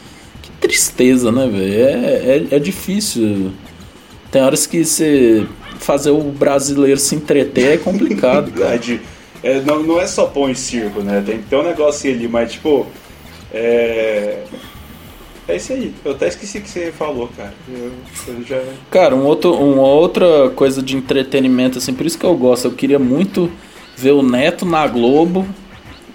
que 0.42 0.50
tristeza, 0.60 1.30
né, 1.30 1.46
velho? 1.46 1.72
É, 1.72 1.92
é, 1.92 2.56
é, 2.56 2.58
difícil. 2.58 3.52
Tem 4.30 4.42
horas 4.42 4.66
que 4.66 4.84
você 4.84 5.46
fazer 5.78 6.10
o 6.10 6.20
brasileiro 6.20 6.98
se 6.98 7.14
entreter 7.14 7.74
é 7.74 7.76
complicado, 7.76 8.50
cara. 8.58 8.78
É, 9.42 9.60
não, 9.60 9.82
não 9.82 10.00
é 10.00 10.06
só 10.06 10.26
pão 10.26 10.50
e 10.50 10.54
circo, 10.54 11.00
né? 11.00 11.22
Tem 11.24 11.38
que 11.38 11.44
ter 11.44 11.56
um 11.56 11.62
negócio 11.62 12.12
ali, 12.12 12.28
mas 12.28 12.52
tipo. 12.52 12.86
É. 13.52 14.42
É 15.50 15.56
isso 15.56 15.72
aí. 15.72 15.92
Eu 16.04 16.12
até 16.12 16.28
esqueci 16.28 16.60
que 16.60 16.68
você 16.68 16.92
falou, 16.92 17.28
cara. 17.36 17.52
Eu, 17.68 17.92
eu 18.28 18.44
já... 18.44 18.62
Cara, 18.90 19.14
um 19.14 19.24
outro, 19.24 19.52
uma 19.52 19.82
outra 19.82 20.50
coisa 20.50 20.80
de 20.80 20.96
entretenimento, 20.96 21.78
assim, 21.78 21.92
por 21.92 22.06
isso 22.06 22.18
que 22.18 22.24
eu 22.24 22.36
gosto. 22.36 22.66
Eu 22.66 22.72
queria 22.72 22.98
muito 22.98 23.50
ver 23.96 24.12
o 24.12 24.22
Neto 24.22 24.64
na 24.64 24.86
Globo 24.86 25.46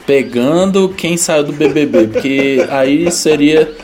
pegando 0.06 0.90
quem 0.90 1.18
saiu 1.18 1.44
do 1.44 1.52
BBB, 1.52 2.08
porque 2.08 2.66
aí 2.70 3.12
seria 3.12 3.76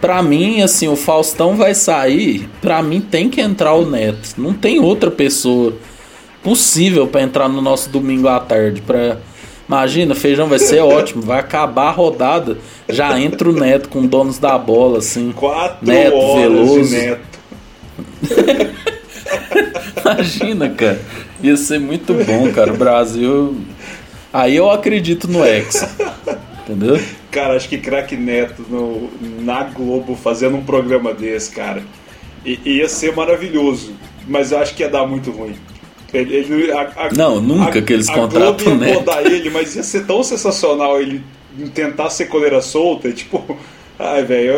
para 0.00 0.22
mim 0.22 0.62
assim, 0.62 0.88
o 0.88 0.96
Faustão 0.96 1.56
vai 1.56 1.74
sair, 1.74 2.48
para 2.60 2.82
mim 2.82 3.00
tem 3.00 3.28
que 3.28 3.40
entrar 3.40 3.74
o 3.74 3.88
Neto. 3.88 4.34
Não 4.38 4.52
tem 4.52 4.80
outra 4.80 5.10
pessoa 5.10 5.74
possível 6.42 7.06
para 7.06 7.22
entrar 7.22 7.48
no 7.48 7.60
nosso 7.60 7.90
domingo 7.90 8.28
à 8.28 8.40
tarde 8.40 8.80
para 8.80 9.18
Imagina, 9.68 10.14
feijão 10.14 10.48
vai 10.48 10.58
ser 10.58 10.80
ótimo, 10.80 11.20
vai 11.22 11.40
acabar 11.40 11.88
a 11.88 11.90
rodada, 11.90 12.56
já 12.88 13.20
entra 13.20 13.50
o 13.50 13.52
Neto 13.52 13.90
com 13.90 14.06
donos 14.06 14.38
da 14.38 14.56
bola 14.56 14.98
assim. 14.98 15.30
Quatro 15.32 15.86
Neto 15.86 16.16
horas 16.16 16.40
Veloso. 16.40 16.96
Neto. 16.96 17.38
Imagina, 20.02 20.70
cara. 20.70 21.00
Ia 21.42 21.56
ser 21.56 21.78
muito 21.78 22.14
bom, 22.24 22.50
cara. 22.50 22.72
O 22.72 22.76
Brasil. 22.76 23.56
Aí 24.32 24.56
eu 24.56 24.70
acredito 24.70 25.28
no 25.28 25.44
Hexa. 25.44 25.90
Entendeu? 26.62 26.98
Cara, 27.30 27.54
acho 27.54 27.68
que 27.68 27.76
craque 27.76 28.16
Neto 28.16 28.64
no, 28.68 29.10
na 29.42 29.64
Globo 29.64 30.16
fazendo 30.16 30.56
um 30.56 30.64
programa 30.64 31.12
desse, 31.12 31.50
cara. 31.50 31.82
ia 32.44 32.88
ser 32.88 33.14
maravilhoso. 33.14 33.92
Mas 34.26 34.50
eu 34.52 34.58
acho 34.58 34.74
que 34.74 34.82
ia 34.82 34.88
dar 34.88 35.06
muito 35.06 35.30
ruim. 35.30 35.54
Ele, 36.12 36.36
ele, 36.36 36.72
a, 36.72 36.80
a, 36.96 37.12
não, 37.12 37.40
nunca 37.40 37.78
a, 37.78 37.82
que 37.82 37.92
eles 37.92 38.08
contratam 38.08 38.72
o 38.72 38.74
Neto. 38.76 39.10
ele, 39.26 39.50
mas 39.50 39.76
ia 39.76 39.82
ser 39.82 40.06
tão 40.06 40.22
sensacional 40.22 41.00
ele 41.00 41.22
tentar 41.74 42.08
ser 42.10 42.26
coleira 42.26 42.60
solta, 42.62 43.12
tipo. 43.12 43.58
Ai, 43.98 44.22
velho. 44.22 44.54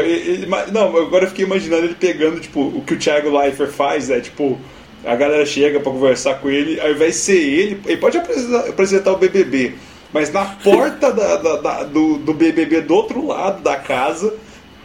Não, 0.71 0.97
agora 0.97 1.25
eu 1.25 1.29
fiquei 1.29 1.47
imaginando 1.47 1.87
ele 1.87 1.95
pegando, 1.95 2.39
tipo, 2.39 2.61
o 2.61 2.83
que 2.83 2.95
o 2.95 2.99
Thiago 2.99 3.37
Leifert 3.37 3.73
faz, 3.73 4.11
é 4.11 4.21
tipo 4.21 4.59
a 5.05 5.15
galera 5.17 5.47
chega 5.47 5.81
para 5.81 5.93
conversar 5.93 6.35
com 6.35 6.51
ele, 6.51 6.81
ao 6.81 6.91
invés 6.91 7.15
de 7.15 7.21
ser 7.21 7.39
ele, 7.39 7.81
ele 7.87 7.97
pode 7.97 8.19
apresentar, 8.19 8.69
apresentar 8.69 9.13
o 9.13 9.17
BBB, 9.17 9.75
mas 10.13 10.33
na 10.33 10.45
porta 10.45 11.13
da, 11.13 11.37
da, 11.37 11.57
da, 11.57 11.83
do, 11.85 12.19
do 12.19 12.35
BBB 12.35 12.83
do 12.83 12.95
outro 12.95 13.27
lado 13.27 13.63
da 13.63 13.77
casa 13.77 14.35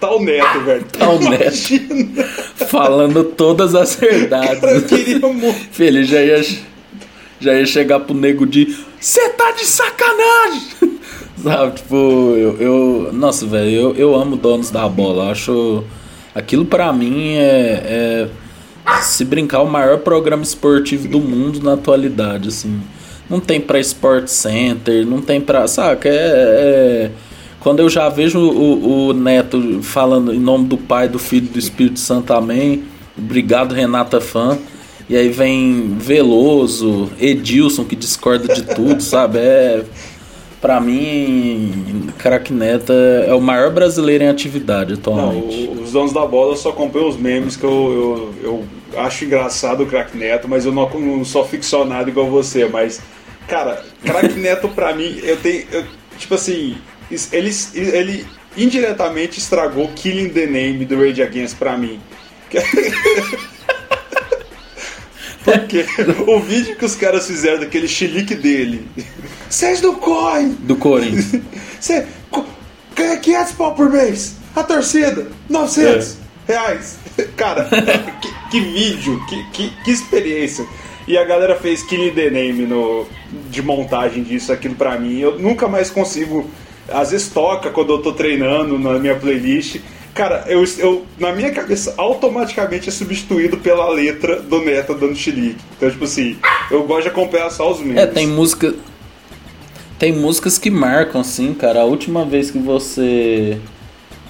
o 0.01 0.19
Neto, 0.19 0.59
velho. 0.61 0.85
Tá 0.85 1.09
o 1.09 1.19
Neto. 1.19 2.65
Falando 2.67 3.23
todas 3.23 3.73
as 3.75 3.95
verdades. 3.95 4.59
Cara, 4.59 4.73
eu 4.73 4.81
queria 4.83 5.19
muito. 5.19 5.67
Filho, 5.71 6.03
já 6.03 6.21
ia, 6.21 6.45
já 7.39 7.53
ia 7.53 7.65
chegar 7.65 8.01
pro 8.01 8.13
nego 8.13 8.45
de. 8.45 8.75
Você 8.99 9.29
tá 9.29 9.51
de 9.51 9.65
sacanagem! 9.65 10.61
Sabe, 11.41 11.75
tipo, 11.75 11.95
eu. 11.95 12.57
eu 12.59 13.09
nossa, 13.13 13.45
velho, 13.45 13.69
eu, 13.69 13.95
eu 13.95 14.15
amo 14.15 14.35
donos 14.35 14.69
da 14.69 14.87
bola. 14.87 15.31
Acho. 15.31 15.83
Aquilo 16.33 16.65
pra 16.65 16.91
mim 16.91 17.35
é, 17.37 18.27
é 18.85 19.01
se 19.01 19.23
brincar, 19.23 19.61
o 19.61 19.67
maior 19.67 19.99
programa 19.99 20.43
esportivo 20.43 21.07
do 21.07 21.19
mundo 21.19 21.63
na 21.63 21.73
atualidade, 21.73 22.49
assim. 22.49 22.81
Não 23.29 23.39
tem 23.39 23.59
pra 23.59 23.79
Sport 23.79 24.27
Center, 24.27 25.05
não 25.05 25.21
tem 25.21 25.39
pra. 25.39 25.67
Saca? 25.67 26.09
É. 26.09 26.11
é 26.13 27.11
quando 27.65 27.79
eu 27.79 27.89
já 27.89 28.07
vejo 28.09 28.37
o, 28.39 29.07
o, 29.07 29.13
Neto 29.13 29.81
falando 29.81 30.31
em 30.31 30.39
nome 30.39 30.67
do 30.67 30.77
Pai, 30.77 31.09
do 31.09 31.17
Filho 31.17 31.47
e 31.47 31.49
do 31.49 31.57
Espírito 31.57 31.99
Santo, 31.99 32.31
amém. 32.31 32.83
Obrigado, 33.17 33.73
Renata 33.73 34.21
Fã. 34.21 34.55
E 35.09 35.17
aí 35.17 35.29
vem 35.29 35.95
Veloso, 35.97 37.09
Edilson, 37.19 37.83
que 37.83 37.95
discorda 37.95 38.53
de 38.53 38.61
tudo, 38.61 39.01
sabe? 39.01 39.39
É. 39.39 39.83
Pra 40.61 40.79
mim, 40.79 42.11
Crack 42.19 42.53
Neto 42.53 42.93
é 42.93 43.33
o 43.33 43.41
maior 43.41 43.71
brasileiro 43.71 44.23
em 44.23 44.27
atividade 44.27 44.93
atualmente. 44.93 45.65
Não, 45.65 45.81
os 45.81 45.91
donos 45.91 46.13
da 46.13 46.23
bola 46.23 46.55
só 46.55 46.69
acompanham 46.69 47.09
os 47.09 47.17
memes 47.17 47.55
que 47.55 47.63
eu, 47.63 48.31
eu, 48.43 48.63
eu 48.93 48.99
acho 49.01 49.25
engraçado 49.25 49.81
o 49.81 49.87
Crack 49.87 50.15
Neto, 50.15 50.47
mas 50.47 50.67
eu 50.67 50.71
não, 50.71 50.87
não, 50.87 51.25
sou 51.25 51.43
ficcionado 51.43 52.11
igual 52.11 52.27
você. 52.27 52.67
Mas, 52.67 53.01
cara, 53.47 53.83
Crack 54.03 54.35
Neto 54.35 54.69
pra 54.69 54.93
mim, 54.93 55.17
eu 55.23 55.37
tenho. 55.37 55.65
Eu, 55.71 55.83
tipo 56.15 56.35
assim, 56.35 56.77
ele, 57.31 57.51
ele 57.73 58.25
indiretamente 58.57 59.39
estragou 59.39 59.89
Killing 59.95 60.29
the 60.29 60.45
Name 60.45 60.85
do 60.85 60.97
Rage 60.99 61.21
Against 61.21 61.57
pra 61.57 61.77
mim. 61.77 61.99
Porque 65.43 65.85
o 66.25 66.39
vídeo 66.39 66.75
que 66.75 66.85
os 66.85 66.95
caras 66.95 67.27
fizeram 67.27 67.59
daquele 67.59 67.87
chilique 67.87 68.33
dele. 68.33 68.87
Vocês 69.47 69.79
do 69.79 69.93
corre! 69.93 70.47
Do 70.59 70.75
Corinthians. 70.75 71.39
Cê, 71.79 72.07
500 73.21 73.51
pau 73.53 73.75
por 73.75 73.89
mês. 73.89 74.35
A 74.55 74.63
torcida, 74.63 75.27
900 75.49 76.17
é. 76.47 76.53
reais. 76.53 76.97
Cara, 77.35 77.69
que, 78.21 78.49
que, 78.51 78.59
vídeo, 78.59 79.19
que, 79.27 79.43
que, 79.51 79.83
que, 79.83 79.91
experiência. 79.91 80.65
E 81.07 81.17
a 81.17 81.23
galera 81.23 81.55
fez 81.55 81.83
Killing 81.83 82.11
the 82.11 82.29
Name 82.29 82.65
no, 82.65 83.05
de 83.49 83.61
montagem 83.61 84.23
disso, 84.23 84.51
aquilo 84.51 84.75
pra 84.75 84.97
mim. 84.97 85.19
Eu 85.19 85.39
nunca 85.39 85.67
mais 85.67 85.89
consigo. 85.89 86.49
Às 86.89 87.11
vezes 87.11 87.29
toca 87.29 87.69
quando 87.69 87.93
eu 87.93 88.01
tô 88.01 88.13
treinando 88.13 88.77
na 88.77 88.99
minha 88.99 89.15
playlist 89.15 89.79
Cara, 90.15 90.45
eu, 90.47 90.63
eu, 90.77 91.05
na 91.19 91.33
minha 91.33 91.51
cabeça, 91.51 91.93
automaticamente 91.97 92.87
é 92.87 92.91
substituído 92.91 93.57
pela 93.57 93.89
letra 93.89 94.41
do 94.41 94.63
Neto 94.63 94.95
dando 94.95 95.13
chilique. 95.13 95.59
Então, 95.75 95.91
tipo 95.91 96.05
assim, 96.05 96.37
eu 96.71 96.83
gosto 96.87 97.03
de 97.03 97.09
acompanhar 97.09 97.49
só 97.49 97.69
os 97.69 97.81
memes. 97.81 97.97
É, 97.97 98.07
tem 98.07 98.25
música. 98.25 98.73
Tem 99.99 100.13
músicas 100.13 100.57
que 100.57 100.71
marcam, 100.71 101.19
assim, 101.19 101.53
cara. 101.53 101.81
A 101.81 101.83
última 101.83 102.23
vez 102.23 102.49
que 102.49 102.57
você. 102.57 103.59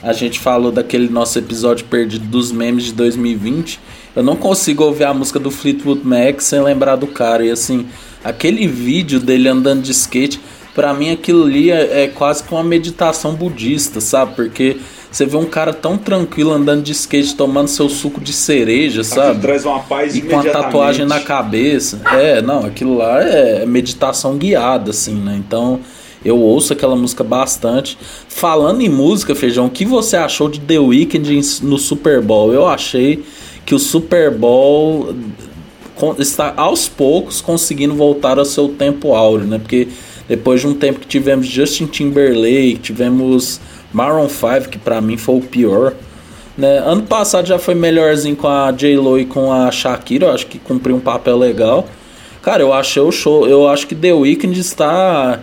A 0.01 0.11
gente 0.11 0.39
falou 0.39 0.71
daquele 0.71 1.07
nosso 1.07 1.37
episódio 1.37 1.85
perdido 1.85 2.25
dos 2.25 2.51
memes 2.51 2.85
de 2.85 2.93
2020. 2.93 3.79
Eu 4.15 4.23
não 4.23 4.35
consigo 4.35 4.83
ouvir 4.83 5.03
a 5.03 5.13
música 5.13 5.37
do 5.37 5.51
Fleetwood 5.51 6.01
Mac 6.03 6.41
sem 6.41 6.61
lembrar 6.63 6.95
do 6.95 7.05
cara. 7.05 7.45
E 7.45 7.51
assim, 7.51 7.85
aquele 8.23 8.67
vídeo 8.67 9.19
dele 9.19 9.47
andando 9.47 9.83
de 9.83 9.91
skate, 9.91 10.41
pra 10.75 10.93
mim 10.93 11.09
aquilo 11.09 11.45
ali 11.45 11.71
é, 11.71 12.03
é 12.03 12.07
quase 12.07 12.43
que 12.43 12.53
uma 12.53 12.63
meditação 12.63 13.33
budista, 13.33 14.01
sabe? 14.01 14.35
Porque 14.35 14.77
você 15.09 15.25
vê 15.25 15.37
um 15.37 15.45
cara 15.45 15.71
tão 15.71 15.97
tranquilo 15.97 16.51
andando 16.51 16.83
de 16.83 16.91
skate, 16.91 17.35
tomando 17.35 17.69
seu 17.69 17.87
suco 17.87 18.19
de 18.19 18.33
cereja, 18.33 19.01
sabe? 19.01 19.39
traz 19.39 19.65
uma 19.65 19.79
paz 19.79 20.13
E 20.13 20.21
com 20.21 20.37
a 20.37 20.43
tatuagem 20.43 21.05
na 21.05 21.21
cabeça. 21.21 22.01
É, 22.11 22.41
não, 22.41 22.65
aquilo 22.65 22.97
lá 22.97 23.23
é 23.23 23.65
meditação 23.65 24.37
guiada, 24.37 24.91
assim, 24.91 25.15
né? 25.15 25.35
Então, 25.39 25.79
eu 26.23 26.37
ouço 26.37 26.73
aquela 26.73 26.97
música 26.97 27.23
bastante. 27.23 27.97
Falando 28.27 28.81
em 28.81 28.89
música, 28.89 29.33
Feijão, 29.33 29.67
o 29.67 29.69
que 29.69 29.85
você 29.85 30.17
achou 30.17 30.49
de 30.49 30.59
The 30.59 30.79
Weeknd 30.79 31.63
no 31.63 31.77
Super 31.77 32.21
Bowl? 32.21 32.51
Eu 32.51 32.67
achei 32.67 33.23
que 33.65 33.73
o 33.73 33.79
Super 33.79 34.29
Bowl 34.31 35.15
está 36.19 36.53
aos 36.57 36.89
poucos 36.89 37.39
conseguindo 37.39 37.95
voltar 37.95 38.37
ao 38.37 38.43
seu 38.43 38.67
tempo 38.67 39.13
áureo, 39.15 39.47
né? 39.47 39.59
Porque 39.59 39.87
depois 40.27 40.61
de 40.61 40.67
um 40.67 40.73
tempo 40.73 40.99
que 40.99 41.07
tivemos 41.07 41.47
Justin 41.47 41.85
Timberlake, 41.85 42.79
tivemos 42.81 43.59
Maroon 43.93 44.27
5, 44.27 44.69
que 44.69 44.77
para 44.77 44.99
mim 44.99 45.17
foi 45.17 45.35
o 45.35 45.41
pior. 45.41 45.93
Né? 46.57 46.77
Ano 46.79 47.03
passado 47.03 47.47
já 47.47 47.59
foi 47.59 47.75
melhorzinho 47.75 48.35
com 48.35 48.47
a 48.47 48.71
J-Lo 48.71 49.19
e 49.19 49.25
com 49.25 49.51
a 49.51 49.71
Shakira, 49.71 50.27
eu 50.27 50.31
acho 50.31 50.47
que 50.47 50.57
cumpriu 50.57 50.95
um 50.95 50.99
papel 50.99 51.37
legal. 51.37 51.87
Cara, 52.41 52.61
eu 52.61 52.71
achei 52.71 53.01
o 53.01 53.11
show, 53.11 53.47
eu 53.47 53.67
acho 53.67 53.87
que 53.87 53.95
The 53.95 54.13
Weeknd 54.13 54.59
está 54.59 55.39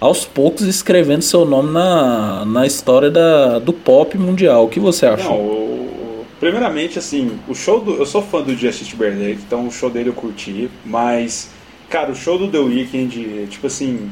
aos 0.00 0.24
poucos 0.24 0.62
escrevendo 0.62 1.22
seu 1.22 1.44
nome 1.44 1.72
na, 1.72 2.44
na 2.44 2.66
história 2.66 3.10
da, 3.10 3.58
do 3.58 3.72
pop 3.72 4.16
mundial. 4.18 4.64
O 4.64 4.68
que 4.68 4.78
você 4.78 5.06
o, 5.34 6.24
primeiramente, 6.38 6.98
assim, 6.98 7.38
o 7.48 7.54
show 7.54 7.80
do. 7.80 7.94
Eu 7.94 8.06
sou 8.06 8.22
fã 8.22 8.42
do 8.42 8.54
Justin 8.54 8.84
Timberlake, 8.84 9.40
então 9.46 9.66
o 9.66 9.72
show 9.72 9.90
dele 9.90 10.10
eu 10.10 10.12
curti, 10.12 10.70
mas, 10.84 11.50
cara, 11.88 12.12
o 12.12 12.14
show 12.14 12.38
do 12.38 12.48
The 12.48 12.58
Weeknd, 12.58 13.46
tipo 13.48 13.66
assim, 13.66 14.10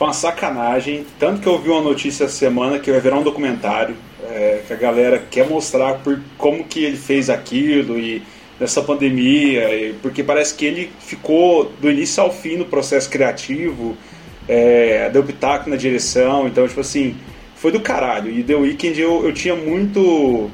foi 0.00 0.06
uma 0.06 0.14
sacanagem. 0.14 1.04
Tanto 1.18 1.42
que 1.42 1.46
eu 1.46 1.58
vi 1.58 1.68
uma 1.68 1.82
notícia 1.82 2.24
essa 2.24 2.34
semana 2.34 2.78
que 2.78 2.90
vai 2.90 2.98
virar 3.02 3.18
um 3.18 3.22
documentário. 3.22 3.94
É, 4.30 4.62
que 4.66 4.72
a 4.72 4.76
galera 4.76 5.22
quer 5.30 5.46
mostrar 5.46 5.98
por 5.98 6.18
como 6.38 6.64
que 6.64 6.82
ele 6.82 6.96
fez 6.96 7.28
aquilo 7.28 7.98
e 7.98 8.22
nessa 8.58 8.80
pandemia. 8.80 9.68
E, 9.74 9.92
porque 10.00 10.24
parece 10.24 10.54
que 10.54 10.64
ele 10.64 10.90
ficou 11.00 11.70
do 11.82 11.90
início 11.90 12.22
ao 12.22 12.32
fim 12.32 12.56
no 12.56 12.64
processo 12.64 13.10
criativo. 13.10 13.94
É, 14.48 15.10
deu 15.10 15.22
pitaco 15.22 15.68
na 15.68 15.76
direção. 15.76 16.48
Então, 16.48 16.66
tipo 16.66 16.80
assim, 16.80 17.14
foi 17.56 17.70
do 17.70 17.80
caralho. 17.80 18.30
E 18.32 18.42
The 18.42 18.54
Weeknd 18.54 18.98
eu, 18.98 19.26
eu 19.26 19.34
tinha 19.34 19.54
muito 19.54 20.50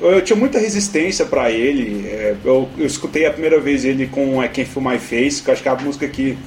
eu 0.00 0.22
tinha 0.22 0.38
muita 0.38 0.60
resistência 0.60 1.24
para 1.26 1.50
ele. 1.50 2.06
É, 2.06 2.36
eu, 2.44 2.68
eu, 2.78 2.86
escutei 2.86 3.26
a 3.26 3.32
primeira 3.32 3.58
vez 3.58 3.84
ele 3.84 4.06
com 4.06 4.40
I 4.40 4.48
Can't 4.48 4.70
Feel 4.70 4.88
My 4.88 4.96
Face, 4.96 5.42
que 5.42 5.50
acho 5.50 5.60
que 5.60 5.68
é 5.68 5.72
a 5.72 5.74
música 5.74 6.06
que 6.06 6.38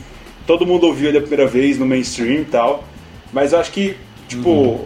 todo 0.50 0.66
mundo 0.66 0.88
ouviu 0.88 1.10
ele 1.10 1.20
a 1.20 1.22
primeira 1.22 1.46
vez 1.46 1.78
no 1.78 1.86
mainstream 1.86 2.42
e 2.42 2.46
tal. 2.46 2.84
Mas 3.32 3.54
eu 3.54 3.60
acho 3.60 3.72
que, 3.72 3.96
tipo, 4.28 4.50
uhum. 4.50 4.86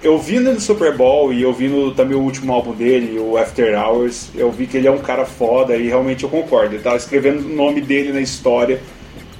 eu 0.00 0.16
vi 0.16 0.38
no 0.38 0.60
Super 0.60 0.96
Bowl 0.96 1.32
e 1.32 1.42
eu 1.42 1.52
vi 1.52 1.66
no, 1.66 1.92
também 1.92 2.16
o 2.16 2.20
último 2.20 2.52
álbum 2.52 2.72
dele, 2.72 3.18
o 3.18 3.36
After 3.36 3.76
Hours, 3.76 4.30
eu 4.32 4.48
vi 4.52 4.68
que 4.68 4.76
ele 4.76 4.86
é 4.86 4.90
um 4.92 5.00
cara 5.00 5.26
foda 5.26 5.74
e 5.74 5.88
realmente 5.88 6.22
eu 6.22 6.30
concordo. 6.30 6.76
Ele 6.76 6.84
tava 6.84 6.96
escrevendo 6.96 7.46
o 7.46 7.48
nome 7.52 7.80
dele 7.80 8.12
na 8.12 8.20
história, 8.20 8.80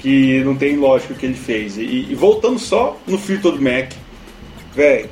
que 0.01 0.43
não 0.43 0.57
tem 0.57 0.75
lógica 0.75 1.15
o 1.15 1.17
que 1.17 1.27
ele 1.27 1.35
fez. 1.35 1.77
E, 1.77 2.09
e 2.11 2.15
voltando 2.17 2.59
só 2.59 2.99
no 3.07 3.17
Fleetwood 3.17 3.63
Mac, 3.63 3.93
velho. 4.75 5.09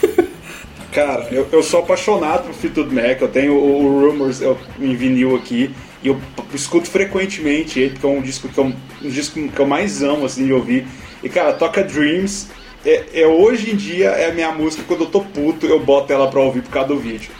Cara, 0.90 1.28
eu, 1.30 1.46
eu 1.52 1.62
sou 1.62 1.80
apaixonado 1.80 2.44
por 2.44 2.54
Fleetwood 2.54 2.94
Mac, 2.94 3.20
eu 3.20 3.28
tenho 3.28 3.52
o, 3.56 3.84
o 3.84 4.08
Rumors 4.08 4.40
eu, 4.40 4.56
em 4.80 4.96
vinil 4.96 5.36
aqui, 5.36 5.70
e 6.02 6.08
eu 6.08 6.20
escuto 6.52 6.90
frequentemente 6.90 7.78
ele, 7.78 7.90
porque 7.90 8.06
é 8.06 8.08
um 8.08 8.20
disco 8.20 8.48
que 8.48 8.58
eu, 8.58 8.64
um 8.64 9.08
disco 9.08 9.40
que 9.48 9.60
eu 9.60 9.66
mais 9.66 10.02
amo 10.02 10.26
assim, 10.26 10.46
de 10.46 10.52
ouvir. 10.52 10.86
E 11.22 11.28
cara, 11.28 11.52
toca 11.52 11.82
Dreams. 11.82 12.48
É, 12.84 13.04
é, 13.14 13.26
hoje 13.26 13.70
em 13.70 13.76
dia 13.76 14.08
é 14.08 14.30
a 14.30 14.34
minha 14.34 14.50
música, 14.50 14.82
quando 14.86 15.04
eu 15.04 15.06
tô 15.06 15.20
puto, 15.20 15.66
eu 15.66 15.78
boto 15.78 16.12
ela 16.12 16.28
pra 16.28 16.40
ouvir 16.40 16.62
por 16.62 16.70
causa 16.70 16.88
do 16.88 16.98
vídeo. 16.98 17.30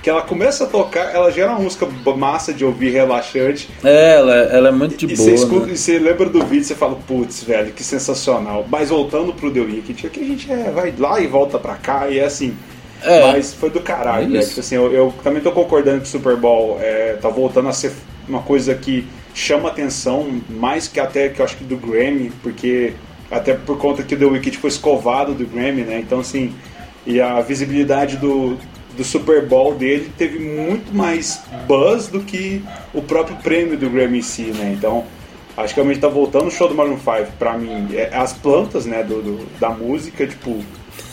Que 0.00 0.10
ela 0.10 0.22
começa 0.22 0.64
a 0.64 0.66
tocar, 0.66 1.12
ela 1.14 1.30
gera 1.30 1.50
uma 1.50 1.60
música 1.60 1.86
massa 2.16 2.52
de 2.52 2.64
ouvir, 2.64 2.90
relaxante. 2.90 3.68
É, 3.84 4.16
ela, 4.16 4.34
ela 4.34 4.68
é 4.68 4.72
muito 4.72 4.96
de 4.96 5.06
e 5.06 5.16
boa. 5.16 5.28
Você, 5.28 5.34
escuta, 5.34 5.66
né? 5.66 5.72
e 5.72 5.76
você 5.76 5.98
lembra 5.98 6.28
do 6.28 6.44
vídeo 6.44 6.64
você 6.64 6.74
fala, 6.74 6.96
putz, 7.06 7.42
velho, 7.42 7.72
que 7.72 7.82
sensacional. 7.82 8.64
Mas 8.68 8.90
voltando 8.90 9.32
pro 9.32 9.50
The 9.50 9.60
Weeknd, 9.60 10.06
aqui 10.06 10.20
a 10.20 10.24
gente 10.24 10.50
é, 10.50 10.70
vai 10.70 10.94
lá 10.96 11.20
e 11.20 11.26
volta 11.26 11.58
pra 11.58 11.74
cá, 11.74 12.08
e 12.08 12.18
é 12.18 12.24
assim. 12.24 12.56
É, 13.04 13.32
mas 13.32 13.52
foi 13.52 13.70
do 13.70 13.80
caralho, 13.80 14.26
é 14.26 14.28
né? 14.28 14.40
Tipo 14.40 14.60
assim, 14.60 14.76
eu, 14.76 14.92
eu, 14.92 15.14
também 15.24 15.42
tô 15.42 15.50
concordando 15.50 16.00
que 16.00 16.06
o 16.06 16.10
Super 16.10 16.36
Bowl 16.36 16.78
é, 16.80 17.14
tá 17.20 17.28
voltando 17.28 17.68
a 17.68 17.72
ser 17.72 17.92
uma 18.28 18.42
coisa 18.42 18.74
que 18.74 19.06
chama 19.34 19.68
atenção, 19.68 20.40
mais 20.48 20.88
que 20.88 21.00
até 21.00 21.28
que 21.28 21.40
eu 21.40 21.44
acho 21.44 21.56
que 21.56 21.64
do 21.64 21.76
Grammy, 21.76 22.30
porque 22.42 22.92
até 23.30 23.54
por 23.54 23.78
conta 23.78 24.02
que 24.02 24.14
o 24.14 24.18
The 24.18 24.26
Weeknd 24.26 24.58
foi 24.58 24.68
escovado 24.68 25.34
do 25.34 25.46
Grammy, 25.46 25.82
né? 25.82 25.98
Então, 25.98 26.20
assim, 26.20 26.52
e 27.06 27.20
a 27.20 27.40
visibilidade 27.40 28.18
do, 28.18 28.58
do 28.96 29.02
Super 29.02 29.46
Bowl 29.46 29.74
dele 29.74 30.12
teve 30.16 30.38
muito 30.38 30.94
mais 30.94 31.42
buzz 31.66 32.08
do 32.08 32.20
que 32.20 32.62
o 32.92 33.00
próprio 33.00 33.36
prêmio 33.36 33.76
do 33.76 33.88
Grammy 33.88 34.18
em 34.18 34.22
si, 34.22 34.42
né? 34.42 34.74
Então, 34.76 35.04
acho 35.56 35.74
que 35.74 35.80
realmente 35.80 36.00
tá 36.00 36.08
voltando 36.08 36.48
o 36.48 36.50
show 36.50 36.68
do 36.68 36.74
Maroon 36.74 36.98
5 36.98 37.32
pra 37.38 37.56
mim. 37.56 37.88
É, 37.94 38.10
as 38.14 38.32
plantas, 38.34 38.84
né, 38.84 39.02
do, 39.02 39.22
do, 39.22 39.58
da 39.58 39.70
música, 39.70 40.26
tipo, 40.26 40.62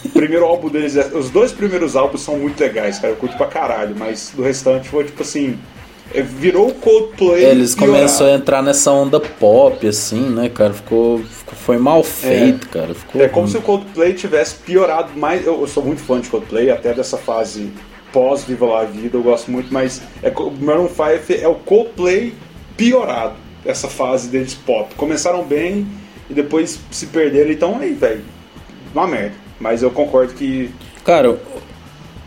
o 0.03 0.09
primeiro 0.09 0.45
álbum 0.45 0.69
deles, 0.69 0.97
é, 0.97 1.07
os 1.15 1.29
dois 1.29 1.51
primeiros 1.51 1.95
álbuns 1.95 2.21
são 2.21 2.37
muito 2.37 2.59
legais, 2.59 2.99
cara, 2.99 3.13
eu 3.13 3.17
curto 3.17 3.37
pra 3.37 3.47
caralho, 3.47 3.95
mas 3.97 4.33
do 4.35 4.41
restante 4.41 4.89
foi, 4.89 5.05
tipo 5.05 5.21
assim, 5.21 5.57
virou 6.13 6.69
o 6.69 6.73
Coldplay. 6.73 7.45
É, 7.45 7.51
eles 7.51 7.75
começaram 7.75 8.31
a 8.31 8.35
entrar 8.35 8.61
nessa 8.61 8.91
onda 8.91 9.19
pop, 9.19 9.87
assim, 9.87 10.29
né, 10.29 10.49
cara? 10.49 10.73
Ficou. 10.73 11.21
Foi 11.65 11.77
mal 11.77 12.03
feito, 12.03 12.67
é, 12.67 12.71
cara. 12.71 12.95
Ficou 12.95 13.21
é 13.21 13.27
como 13.27 13.47
se 13.47 13.57
o 13.57 13.61
Coldplay 13.61 14.13
tivesse 14.13 14.55
piorado 14.55 15.17
mais. 15.17 15.45
Eu, 15.45 15.59
eu, 15.61 15.67
sou 15.67 15.83
muito 15.83 16.01
fã 16.01 16.19
de 16.19 16.29
Coldplay, 16.29 16.71
até 16.71 16.93
dessa 16.93 17.17
fase 17.17 17.71
pós 18.11 18.43
Viva 18.43 18.65
La 18.65 18.85
Vida, 18.85 19.17
eu 19.17 19.21
gosto 19.21 19.51
muito, 19.51 19.71
mas 19.71 20.01
é, 20.23 20.29
o 20.29 20.51
Maroon 20.51 20.87
5 20.87 21.41
é 21.41 21.47
o 21.47 21.55
Coldplay 21.55 22.33
piorado, 22.75 23.35
essa 23.63 23.87
fase 23.87 24.29
deles 24.29 24.55
pop. 24.55 24.93
Começaram 24.95 25.43
bem 25.43 25.85
e 26.29 26.33
depois 26.33 26.79
se 26.89 27.05
perderam, 27.07 27.51
então 27.51 27.77
aí, 27.79 27.93
velho, 27.93 28.23
uma 28.93 29.05
merda. 29.05 29.35
Mas 29.59 29.83
eu 29.83 29.91
concordo 29.91 30.33
que. 30.33 30.71
Cara, 31.03 31.37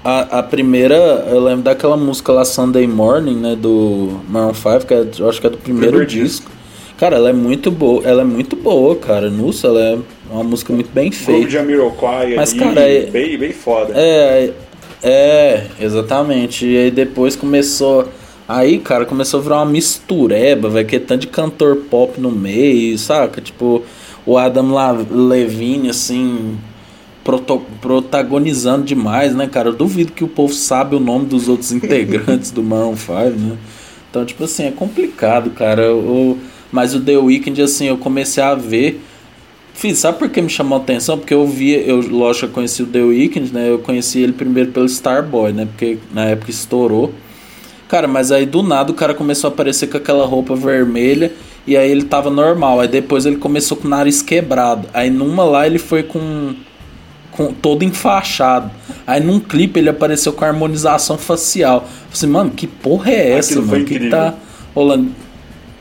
a, 0.04 0.38
a 0.38 0.42
primeira, 0.42 0.96
eu 1.30 1.40
lembro 1.40 1.62
daquela 1.62 1.96
música 1.96 2.32
lá, 2.32 2.44
Sunday 2.44 2.86
Morning, 2.86 3.36
né, 3.36 3.56
do 3.56 4.20
Maroon 4.28 4.54
5, 4.54 4.86
que 4.86 4.94
é, 4.94 5.06
eu 5.18 5.28
acho 5.28 5.40
que 5.40 5.46
é 5.46 5.50
do 5.50 5.58
primeiro, 5.58 5.88
primeiro 5.88 6.06
disco. 6.06 6.48
disco. 6.48 6.62
Cara, 6.98 7.16
ela 7.16 7.30
é 7.30 7.32
muito 7.32 7.70
boa, 7.70 8.02
ela 8.04 8.22
é 8.22 8.24
muito 8.24 8.54
boa, 8.54 8.94
cara. 8.96 9.30
Nossa, 9.30 9.66
ela 9.66 9.80
é 9.80 9.98
uma 10.30 10.44
música 10.44 10.72
muito 10.72 10.90
bem 10.92 11.10
feita. 11.10 11.46
de 11.46 11.52
Jamiroquai 11.52 12.34
Mas, 12.36 12.50
ali, 12.50 12.60
cara, 12.60 12.80
é, 12.80 13.06
bem, 13.06 13.38
bem 13.38 13.52
foda. 13.52 13.92
É, 13.96 14.52
é, 15.02 15.66
exatamente. 15.80 16.66
E 16.66 16.76
aí 16.76 16.90
depois 16.90 17.34
começou... 17.34 18.08
Aí, 18.48 18.78
cara, 18.78 19.04
começou 19.04 19.40
a 19.40 19.42
virar 19.42 19.56
uma 19.56 19.66
mistureba, 19.66 20.68
vai 20.68 20.84
que 20.84 20.98
tanto 20.98 21.22
de 21.22 21.26
cantor 21.28 21.76
pop 21.88 22.20
no 22.20 22.30
meio, 22.30 22.98
saca? 22.98 23.40
Tipo, 23.40 23.82
o 24.26 24.36
Adam 24.36 24.72
Levine, 25.10 25.90
assim, 25.90 26.58
protagonizando 27.80 28.84
demais, 28.84 29.34
né, 29.34 29.46
cara? 29.46 29.68
Eu 29.68 29.72
duvido 29.72 30.12
que 30.12 30.24
o 30.24 30.28
povo 30.28 30.52
sabe 30.52 30.96
o 30.96 31.00
nome 31.00 31.26
dos 31.26 31.48
outros 31.48 31.70
integrantes 31.72 32.50
do 32.50 32.62
Maroon 32.62 32.96
5, 32.96 33.14
né? 33.38 33.56
Então, 34.10 34.24
tipo 34.24 34.44
assim, 34.44 34.64
é 34.64 34.70
complicado, 34.70 35.50
cara. 35.50 35.94
O, 35.94 36.38
mas 36.70 36.94
o 36.94 37.00
The 37.00 37.16
Weeknd, 37.16 37.62
assim, 37.62 37.86
eu 37.86 37.96
comecei 37.96 38.42
a 38.42 38.54
ver. 38.54 39.00
Fiz, 39.74 39.98
sabe 39.98 40.18
por 40.18 40.28
que 40.28 40.42
me 40.42 40.50
chamou 40.50 40.78
a 40.78 40.82
atenção? 40.82 41.16
Porque 41.16 41.32
eu 41.32 41.46
vi, 41.46 41.72
eu, 41.72 42.00
lógico, 42.00 42.46
eu 42.46 42.50
conheci 42.50 42.82
o 42.82 42.86
The 42.86 43.00
Weeknd, 43.00 43.52
né? 43.52 43.70
Eu 43.70 43.78
conheci 43.78 44.20
ele 44.20 44.32
primeiro 44.32 44.70
pelo 44.70 44.86
Starboy, 44.86 45.52
né? 45.52 45.66
Porque 45.66 45.98
na 46.12 46.26
época 46.26 46.50
estourou. 46.50 47.12
Cara, 47.88 48.08
mas 48.08 48.32
aí 48.32 48.46
do 48.46 48.62
nada 48.62 48.90
o 48.90 48.94
cara 48.94 49.12
começou 49.12 49.48
a 49.48 49.52
aparecer 49.52 49.86
com 49.86 49.98
aquela 49.98 50.24
roupa 50.24 50.56
vermelha 50.56 51.30
e 51.66 51.76
aí 51.76 51.90
ele 51.90 52.04
tava 52.04 52.30
normal. 52.30 52.80
Aí 52.80 52.88
depois 52.88 53.26
ele 53.26 53.36
começou 53.36 53.76
com 53.76 53.86
o 53.86 53.90
nariz 53.90 54.22
quebrado. 54.22 54.88
Aí 54.92 55.10
numa 55.10 55.44
lá 55.44 55.66
ele 55.66 55.78
foi 55.78 56.02
com 56.02 56.54
com, 57.46 57.52
todo 57.52 57.82
enfaixado. 57.82 58.70
Aí 59.06 59.20
num 59.20 59.40
clipe 59.40 59.78
ele 59.78 59.88
apareceu 59.88 60.32
com 60.32 60.44
harmonização 60.44 61.18
facial. 61.18 61.76
Eu 61.76 61.80
falei 61.80 62.08
assim, 62.12 62.26
mano, 62.26 62.50
que 62.50 62.66
porra 62.66 63.10
é 63.10 63.32
essa, 63.32 63.54
Aquilo 63.54 63.66
mano? 63.66 63.84
que 63.84 64.08
tá 64.08 64.34
rolando? 64.74 65.10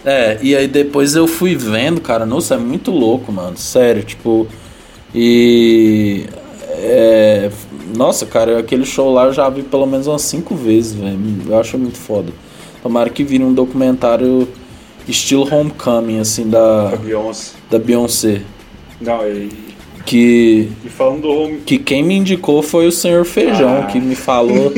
É, 0.04 0.40
e 0.42 0.56
aí 0.56 0.68
depois 0.68 1.16
eu 1.16 1.28
fui 1.28 1.56
vendo, 1.56 2.02
cara, 2.02 2.26
nossa, 2.26 2.56
é 2.56 2.58
muito 2.58 2.92
louco, 2.92 3.32
mano. 3.32 3.58
Sério, 3.58 4.04
tipo. 4.04 4.48
E. 5.14 6.26
É, 6.84 7.52
nossa, 7.96 8.26
cara, 8.26 8.60
aquele 8.60 8.86
show 8.86 9.14
lá 9.14 9.26
eu 9.26 9.34
já 9.34 9.48
vi 9.50 9.62
pelo 9.62 9.86
menos 9.86 10.08
umas 10.08 10.24
cinco 10.24 10.56
vezes, 10.56 10.94
velho. 10.94 11.20
Eu 11.48 11.60
acho 11.60 11.78
muito 11.78 11.98
foda. 11.98 12.32
Tomara 12.82 13.10
que 13.10 13.24
vire 13.24 13.44
um 13.44 13.54
documentário 13.54 14.48
estilo 15.08 15.48
Homecoming, 15.54 16.20
assim, 16.20 16.50
da. 16.50 16.86
Da 16.90 16.98
Beyoncé. 16.98 17.52
Da 17.70 17.80
Beyoncé. 17.80 18.42
Não, 19.00 19.28
e 19.28 19.71
que 20.06 20.72
e 20.86 20.90
falando 20.90 21.22
do 21.22 21.30
home... 21.32 21.58
que 21.66 21.78
quem 21.78 22.04
me 22.04 22.16
indicou 22.16 22.62
foi 22.62 22.88
o 22.88 22.92
senhor 22.92 23.26
Feijão, 23.26 23.82
ah. 23.82 23.86
que 23.88 24.00
me 24.00 24.16
falou 24.16 24.72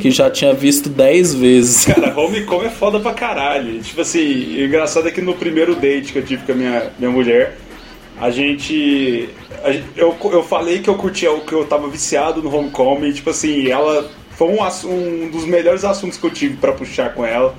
que 0.00 0.10
já 0.10 0.30
tinha 0.30 0.52
visto 0.54 0.88
10 0.88 1.34
vezes. 1.34 1.84
Cara, 1.84 2.18
Homecoming 2.18 2.66
é 2.66 2.70
foda 2.70 3.00
pra 3.00 3.12
caralho. 3.12 3.80
Tipo 3.80 4.00
assim, 4.00 4.56
o 4.56 4.64
engraçado 4.64 5.08
é 5.08 5.10
que 5.10 5.20
no 5.20 5.34
primeiro 5.34 5.74
date 5.74 6.12
que 6.12 6.18
eu 6.18 6.24
tive 6.24 6.44
com 6.44 6.52
a 6.52 6.54
minha, 6.54 6.92
minha 6.98 7.10
mulher, 7.10 7.56
a 8.20 8.30
gente, 8.30 9.28
a 9.64 9.70
eu, 9.96 10.16
eu 10.24 10.42
falei 10.42 10.80
que 10.80 10.88
eu 10.88 10.94
curtia 10.94 11.32
o 11.32 11.40
que 11.40 11.52
eu 11.52 11.64
tava 11.64 11.88
viciado 11.88 12.42
no 12.42 12.54
Homecoming, 12.54 13.12
tipo 13.12 13.30
assim, 13.30 13.68
ela 13.68 14.10
foi 14.30 14.48
um, 14.48 15.24
um 15.24 15.30
dos 15.30 15.44
melhores 15.44 15.84
assuntos 15.84 16.18
que 16.18 16.24
eu 16.24 16.30
tive 16.30 16.56
para 16.56 16.72
puxar 16.72 17.14
com 17.14 17.24
ela. 17.24 17.54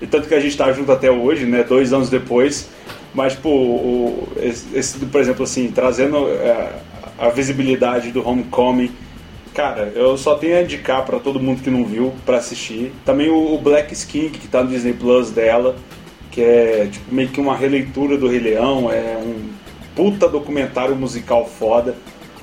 E 0.00 0.06
tanto 0.06 0.28
que 0.28 0.34
a 0.34 0.40
gente 0.40 0.56
tá 0.56 0.72
junto 0.72 0.92
até 0.92 1.10
hoje, 1.10 1.44
né, 1.44 1.64
dois 1.64 1.92
anos 1.92 2.08
depois. 2.08 2.68
Mas, 3.14 3.34
pô, 3.34 3.48
o, 3.50 4.28
esse, 4.40 4.98
por 5.06 5.20
exemplo, 5.20 5.44
assim, 5.44 5.70
trazendo 5.70 6.28
é, 6.28 6.72
a 7.18 7.28
visibilidade 7.30 8.12
do 8.12 8.26
Homecoming, 8.26 8.90
cara, 9.54 9.92
eu 9.94 10.16
só 10.16 10.34
tenho 10.34 10.56
a 10.56 10.62
indicar 10.62 11.04
para 11.04 11.18
todo 11.18 11.40
mundo 11.40 11.62
que 11.62 11.70
não 11.70 11.84
viu 11.84 12.12
para 12.24 12.36
assistir. 12.36 12.92
Também 13.04 13.28
o, 13.28 13.54
o, 13.54 13.58
Black 13.58 13.92
Skin, 13.92 14.28
que 14.30 14.46
tá 14.46 14.62
no 14.62 14.70
Disney 14.70 14.92
Plus 14.92 15.30
dela, 15.30 15.76
que 16.30 16.40
é 16.40 16.88
tipo, 16.90 17.12
meio 17.12 17.28
que 17.28 17.40
uma 17.40 17.56
releitura 17.56 18.16
do 18.16 18.28
Rei 18.28 18.40
Leão, 18.40 18.92
é 18.92 19.16
um 19.16 19.48
puta 19.96 20.28
documentário 20.28 20.94
musical 20.94 21.44
foda. 21.46 21.96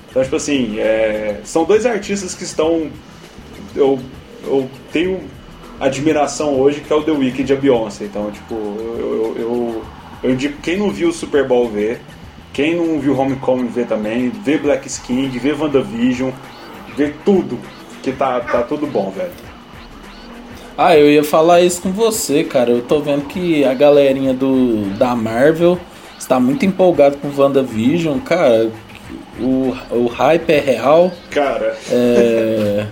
Então, 0.09 0.24
tipo 0.24 0.36
assim, 0.36 0.80
é, 0.80 1.39
são 1.43 1.63
dois 1.63 1.86
artistas 1.86 2.34
que 2.34 2.43
estão. 2.43 2.89
Eu, 3.76 3.99
eu 4.43 4.70
tenho 4.91 5.22
admiração 5.80 6.59
hoje, 6.59 6.82
que 6.82 6.91
é 6.91 6.95
o 6.95 7.03
The 7.03 7.11
Weeknd 7.11 7.51
e 7.51 7.55
a 7.55 7.59
Beyoncé. 7.59 8.05
Então, 8.05 8.32
tipo, 8.32 8.55
eu, 8.55 9.36
eu, 9.38 9.41
eu 9.41 9.86
eu 10.26 10.32
indico 10.32 10.59
quem 10.59 10.78
não 10.78 10.89
viu 10.89 11.09
o 11.09 11.13
Super 11.13 11.47
Bowl 11.47 11.69
ver, 11.69 12.01
quem 12.51 12.76
não 12.76 12.99
viu 12.99 13.17
Homecoming 13.17 13.67
ver 13.67 13.86
também, 13.86 14.30
vê 14.30 14.57
Black 14.57 14.88
Skin, 14.88 15.30
vê 15.30 15.51
WandaVision, 15.51 16.32
vê 16.97 17.13
tudo, 17.23 17.59
que 18.01 18.11
tá, 18.11 18.39
tá 18.39 18.63
tudo 18.63 18.88
bom, 18.88 19.11
velho. 19.11 19.30
Ah, 20.76 20.97
eu 20.97 21.09
ia 21.09 21.23
falar 21.23 21.61
isso 21.61 21.80
com 21.82 21.91
você, 21.91 22.43
cara. 22.43 22.71
Eu 22.71 22.82
tô 22.82 22.99
vendo 22.99 23.28
que 23.28 23.63
a 23.63 23.73
galerinha 23.73 24.34
do, 24.34 24.97
da 24.97 25.15
Marvel 25.15 25.80
está 26.17 26.39
muito 26.39 26.65
empolgado 26.65 27.17
com 27.17 27.30
WandaVision, 27.30 28.17
cara. 28.19 28.71
O, 29.39 29.76
o 29.91 30.07
hype 30.07 30.49
é 30.49 30.59
real. 30.59 31.11
Cara. 31.30 31.78
É... 31.91 32.88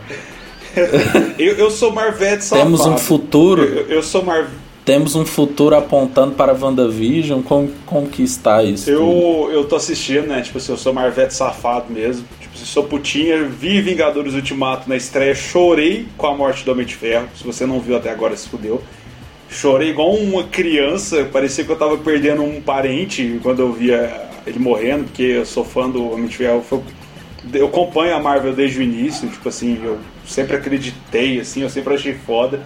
eu, 1.40 1.58
eu 1.58 1.72
sou 1.72 1.92
Marvete 1.92 2.44
safado. 2.44 2.70
Temos 2.70 2.86
um 2.86 2.98
futuro. 2.98 3.64
Eu, 3.64 3.88
eu 3.88 4.04
sou 4.04 4.24
Marvete 4.24 4.63
temos 4.86 5.16
um 5.16 5.26
futuro 5.26 5.76
apontando 5.76 6.36
para 6.36 6.54
WandaVision. 6.54 7.42
Como, 7.42 7.72
está 8.20 8.64
isso? 8.64 8.90
Eu, 8.90 9.50
eu 9.52 9.66
tô 9.66 9.76
assistindo, 9.76 10.28
né? 10.28 10.42
Tipo 10.42 10.58
assim, 10.58 10.72
eu 10.72 10.78
sou 10.78 10.94
Marvete 10.94 11.34
safado 11.34 11.92
mesmo. 11.92 12.26
Tipo, 12.40 12.58
sou 12.58 12.84
putinha, 12.84 13.44
vi 13.44 13.82
Vingadores 13.82 14.34
Ultimato 14.34 14.88
na 14.90 14.96
estreia, 14.96 15.34
chorei 15.34 16.08
com 16.18 16.28
a 16.28 16.36
morte 16.36 16.66
do 16.66 16.72
Homem 16.72 16.86
de 16.86 16.96
Ferro. 16.96 17.28
Se 17.36 17.44
você 17.44 17.66
não 17.66 17.80
viu 17.80 17.96
até 17.96 18.12
agora, 18.12 18.36
se 18.36 18.48
fudeu. 18.50 18.82
Chorei 19.50 19.90
igual 19.90 20.14
uma 20.14 20.44
criança, 20.46 21.30
parecia 21.32 21.64
que 21.64 21.72
eu 21.72 21.76
tava 21.76 21.98
perdendo 21.98 22.42
um 22.42 22.60
parente 22.60 23.40
quando 23.44 23.60
eu 23.60 23.72
via 23.72 24.30
ele 24.46 24.60
morrendo, 24.60 25.06
porque 25.06 25.22
eu 25.22 25.46
sou 25.46 25.64
fã 25.64 25.90
do 25.90 26.12
Homem 26.12 26.28
de 26.28 26.36
Ferro. 26.36 26.64
Eu 27.54 27.68
acompanho 27.68 28.16
a 28.16 28.20
Marvel 28.20 28.54
desde 28.54 28.80
o 28.80 28.82
início, 28.82 29.30
tipo 29.30 29.48
assim, 29.48 29.80
eu 29.84 30.00
sempre 30.26 30.56
acreditei, 30.56 31.40
assim, 31.40 31.62
eu 31.62 31.70
sempre 31.70 31.94
achei 31.94 32.14
foda. 32.14 32.62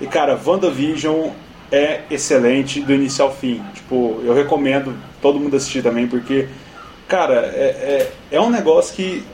E 0.00 0.06
cara, 0.06 0.38
WandaVision 0.44 1.30
é 1.70 2.02
excelente 2.10 2.80
do 2.80 2.92
início 2.92 3.24
ao 3.24 3.34
fim. 3.34 3.62
Tipo, 3.74 4.20
eu 4.24 4.34
recomendo 4.34 4.94
todo 5.20 5.38
mundo 5.38 5.56
assistir 5.56 5.82
também, 5.82 6.06
porque, 6.06 6.48
cara, 7.06 7.52
é, 7.54 8.10
é, 8.30 8.36
é 8.36 8.40
um 8.40 8.50
negócio 8.50 8.94
que 8.94 9.24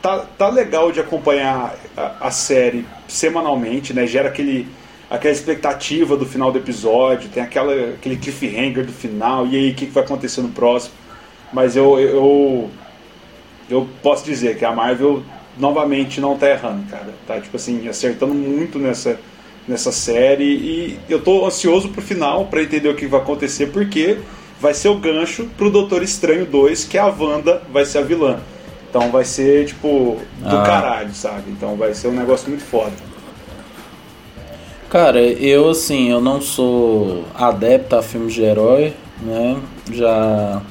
tá, 0.00 0.24
tá 0.36 0.48
legal 0.48 0.90
de 0.90 1.00
acompanhar 1.00 1.74
a, 1.96 2.28
a, 2.28 2.30
série 2.30 2.86
semanalmente, 3.06 3.92
né? 3.92 4.06
Gera 4.06 4.28
aquele, 4.28 4.66
aquela 5.10 5.32
expectativa 5.32 6.16
do 6.16 6.24
final 6.24 6.50
do 6.50 6.58
episódio, 6.58 7.28
tem 7.28 7.42
aquela, 7.42 7.74
aquele 7.94 8.16
cliffhanger 8.16 8.86
do 8.86 8.92
final, 8.92 9.46
e 9.46 9.56
aí 9.56 9.70
o 9.70 9.74
que, 9.74 9.86
que 9.86 9.92
vai 9.92 10.04
acontecer 10.04 10.40
no 10.40 10.50
próximo. 10.50 10.94
Mas 11.52 11.76
eu, 11.76 11.98
eu, 11.98 12.70
eu 13.68 13.88
posso 14.02 14.24
dizer 14.24 14.58
que 14.58 14.64
a 14.64 14.72
Marvel 14.72 15.22
novamente 15.58 16.20
não 16.20 16.36
tá 16.36 16.48
errando, 16.48 16.88
cara. 16.90 17.14
Tá, 17.26 17.40
tipo 17.40 17.56
assim, 17.56 17.88
acertando 17.88 18.34
muito 18.34 18.78
nessa 18.78 19.18
nessa 19.68 19.92
série 19.92 20.44
e 20.44 20.98
eu 21.08 21.20
tô 21.20 21.46
ansioso 21.46 21.90
pro 21.90 22.00
final 22.00 22.46
para 22.46 22.62
entender 22.62 22.88
o 22.88 22.94
que 22.94 23.06
vai 23.06 23.20
acontecer 23.20 23.66
porque 23.66 24.18
vai 24.60 24.74
ser 24.74 24.88
o 24.88 24.96
gancho 24.96 25.48
pro 25.56 25.70
Doutor 25.70 26.02
Estranho 26.02 26.46
2, 26.46 26.84
que 26.84 26.98
a 26.98 27.06
Wanda 27.06 27.62
vai 27.72 27.84
ser 27.84 27.98
a 27.98 28.02
vilã. 28.02 28.40
Então 28.88 29.10
vai 29.10 29.24
ser 29.24 29.66
tipo 29.66 30.16
do 30.38 30.56
ah. 30.56 30.62
caralho, 30.62 31.14
sabe? 31.14 31.50
Então 31.50 31.76
vai 31.76 31.94
ser 31.94 32.08
um 32.08 32.12
negócio 32.12 32.48
muito 32.48 32.64
foda. 32.64 32.92
Cara, 34.88 35.20
eu 35.20 35.68
assim, 35.68 36.10
eu 36.10 36.20
não 36.20 36.40
sou 36.40 37.24
adepto 37.34 37.94
a 37.96 38.02
filmes 38.02 38.32
de 38.32 38.42
herói, 38.42 38.94
né? 39.20 39.60
Já 39.92 40.62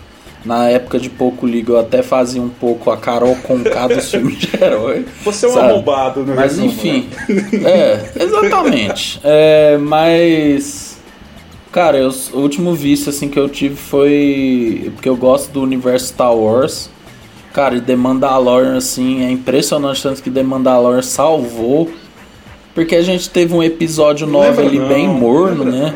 na 0.47 0.69
época 0.69 0.97
de 0.97 1.09
pouco 1.09 1.45
liga 1.45 1.73
eu 1.73 1.79
até 1.79 2.01
fazia 2.01 2.41
um 2.41 2.47
pouco 2.47 2.89
a 2.89 2.95
Carol 2.95 3.35
Conká 3.43 3.87
dos 3.87 4.09
filmes 4.09 4.37
de 4.37 4.49
herói. 4.55 5.05
Você 5.23 5.45
é 5.45 5.49
um 5.49 5.53
sabe? 5.53 5.71
arrombado, 5.71 6.25
no 6.25 6.33
Mas 6.33 6.57
resumo, 6.57 6.67
enfim. 6.67 7.09
Né? 7.27 7.67
É, 7.67 8.23
exatamente. 8.23 9.19
É, 9.23 9.77
mas. 9.77 10.97
Cara, 11.71 11.97
eu, 11.97 12.09
o 12.33 12.39
último 12.39 12.73
vício 12.73 13.09
assim, 13.09 13.27
que 13.27 13.37
eu 13.37 13.49
tive 13.49 13.75
foi. 13.75 14.91
Porque 14.95 15.09
eu 15.09 15.17
gosto 15.17 15.51
do 15.51 15.61
universo 15.61 16.07
Star 16.07 16.33
Wars. 16.33 16.89
Cara, 17.53 17.75
e 17.75 17.81
The 17.81 17.95
Mandalorian, 17.95 18.77
assim, 18.77 19.25
é 19.25 19.31
impressionante 19.31 20.01
tanto 20.01 20.23
que 20.23 20.31
The 20.31 20.43
Mandalorian 20.43 21.01
salvou. 21.01 21.91
Porque 22.73 22.95
a 22.95 23.01
gente 23.01 23.29
teve 23.29 23.53
um 23.53 23.61
episódio 23.61 24.25
9 24.27 24.61
ali 24.61 24.79
não, 24.79 24.87
bem 24.87 25.07
morno, 25.07 25.65
né? 25.65 25.93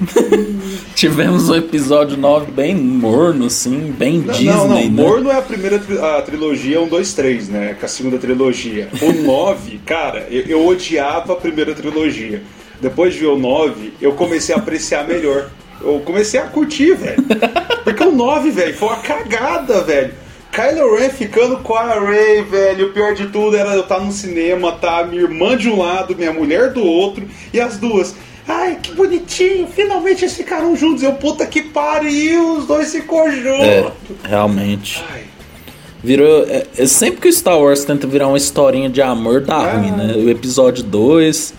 Tivemos 1.00 1.48
um 1.48 1.54
episódio 1.54 2.14
9 2.18 2.52
bem 2.52 2.74
morno, 2.74 3.46
assim, 3.46 3.90
bem 3.90 4.18
não, 4.18 4.34
Disney, 4.34 4.52
não, 4.52 4.68
não. 4.68 4.74
né? 4.74 4.84
Morno 4.90 5.30
é 5.30 5.38
a 5.38 5.40
primeira 5.40 5.78
tri 5.78 5.98
a 5.98 6.20
trilogia 6.20 6.78
1, 6.78 6.88
2, 6.88 7.14
3, 7.14 7.48
né? 7.48 7.76
Com 7.80 7.86
a 7.86 7.88
segunda 7.88 8.18
trilogia. 8.18 8.90
O 9.00 9.10
9, 9.24 9.78
cara, 9.78 10.26
eu, 10.28 10.42
eu, 10.42 10.66
odiava 10.66 11.32
a 11.32 11.36
primeira 11.36 11.74
trilogia. 11.74 12.42
Depois 12.82 13.14
de 13.14 13.20
ver 13.20 13.28
o 13.28 13.38
9, 13.38 13.94
eu 13.98 14.12
comecei 14.12 14.54
a 14.54 14.58
apreciar 14.58 15.08
melhor. 15.08 15.48
Eu 15.80 16.02
comecei 16.04 16.38
a 16.38 16.42
curtir, 16.42 16.94
velho. 16.94 17.24
Porque 17.82 18.04
o 18.04 18.12
9, 18.12 18.50
velho, 18.50 18.74
foi 18.74 18.88
uma 18.88 18.98
cagada, 18.98 19.82
velho. 19.82 20.12
Kylo 20.52 20.96
Ren 20.96 21.08
ficando 21.08 21.56
com 21.60 21.76
a 21.76 21.98
Rey, 21.98 22.42
velho. 22.42 22.88
O 22.88 22.92
pior 22.92 23.14
de 23.14 23.28
tudo 23.28 23.56
era 23.56 23.72
eu 23.74 23.80
estar 23.80 24.00
no 24.00 24.12
cinema, 24.12 24.72
tá? 24.72 25.02
Minha 25.04 25.22
irmã 25.22 25.56
de 25.56 25.70
um 25.70 25.78
lado, 25.78 26.14
minha 26.14 26.32
mulher 26.32 26.74
do 26.74 26.84
outro, 26.84 27.26
e 27.54 27.58
as 27.58 27.78
duas. 27.78 28.14
Ai, 28.50 28.78
que 28.82 28.92
bonitinho, 28.92 29.68
finalmente 29.68 30.24
eles 30.24 30.34
ficaram 30.34 30.74
juntos. 30.74 31.04
Eu, 31.04 31.12
puta 31.12 31.46
que 31.46 31.62
pariu, 31.62 32.56
os 32.56 32.66
dois 32.66 32.88
se 32.88 32.98
juntos. 32.98 33.46
É, 33.46 33.92
realmente. 34.24 35.00
Ai. 35.08 35.22
Virou. 36.02 36.44
É, 36.48 36.66
é, 36.76 36.86
sempre 36.86 37.20
que 37.20 37.28
o 37.28 37.32
Star 37.32 37.60
Wars 37.60 37.84
tenta 37.84 38.08
virar 38.08 38.26
uma 38.26 38.36
historinha 38.36 38.90
de 38.90 39.00
amor, 39.00 39.42
dá 39.42 39.62
é. 39.62 39.76
ruim, 39.76 39.92
né? 39.92 40.14
O 40.16 40.28
episódio 40.28 40.82
2, 40.82 41.54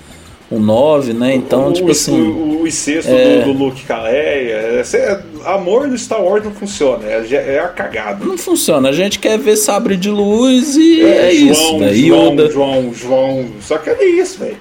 o 0.49 0.59
9, 0.59 1.13
né? 1.13 1.33
Então, 1.33 1.69
o, 1.69 1.73
tipo 1.73 1.87
o, 1.87 1.91
assim. 1.91 2.21
O, 2.21 2.63
o 2.63 2.71
sexto 2.71 3.09
é... 3.09 3.39
do, 3.39 3.53
do 3.53 3.63
Luke 3.63 3.85
Caleia. 3.85 4.83
É, 4.83 5.21
amor 5.45 5.87
no 5.87 5.97
Star 5.97 6.21
Wars 6.21 6.43
não 6.43 6.51
funciona, 6.51 7.05
é, 7.05 7.55
é 7.55 7.59
a 7.59 7.69
cagada. 7.69 8.25
Não 8.25 8.37
funciona, 8.37 8.89
a 8.89 8.91
gente 8.91 9.17
quer 9.17 9.39
ver 9.39 9.55
sabre 9.55 9.95
de 9.95 10.09
luz 10.09 10.75
e 10.75 11.01
é, 11.01 11.31
João, 11.31 11.51
isso, 11.51 11.77
né? 11.77 11.93
João. 11.93 12.49
João, 12.49 12.93
João. 12.93 13.45
Só 13.61 13.77
que 13.77 13.89
é 13.89 14.03
isso, 14.03 14.39
velho. 14.39 14.57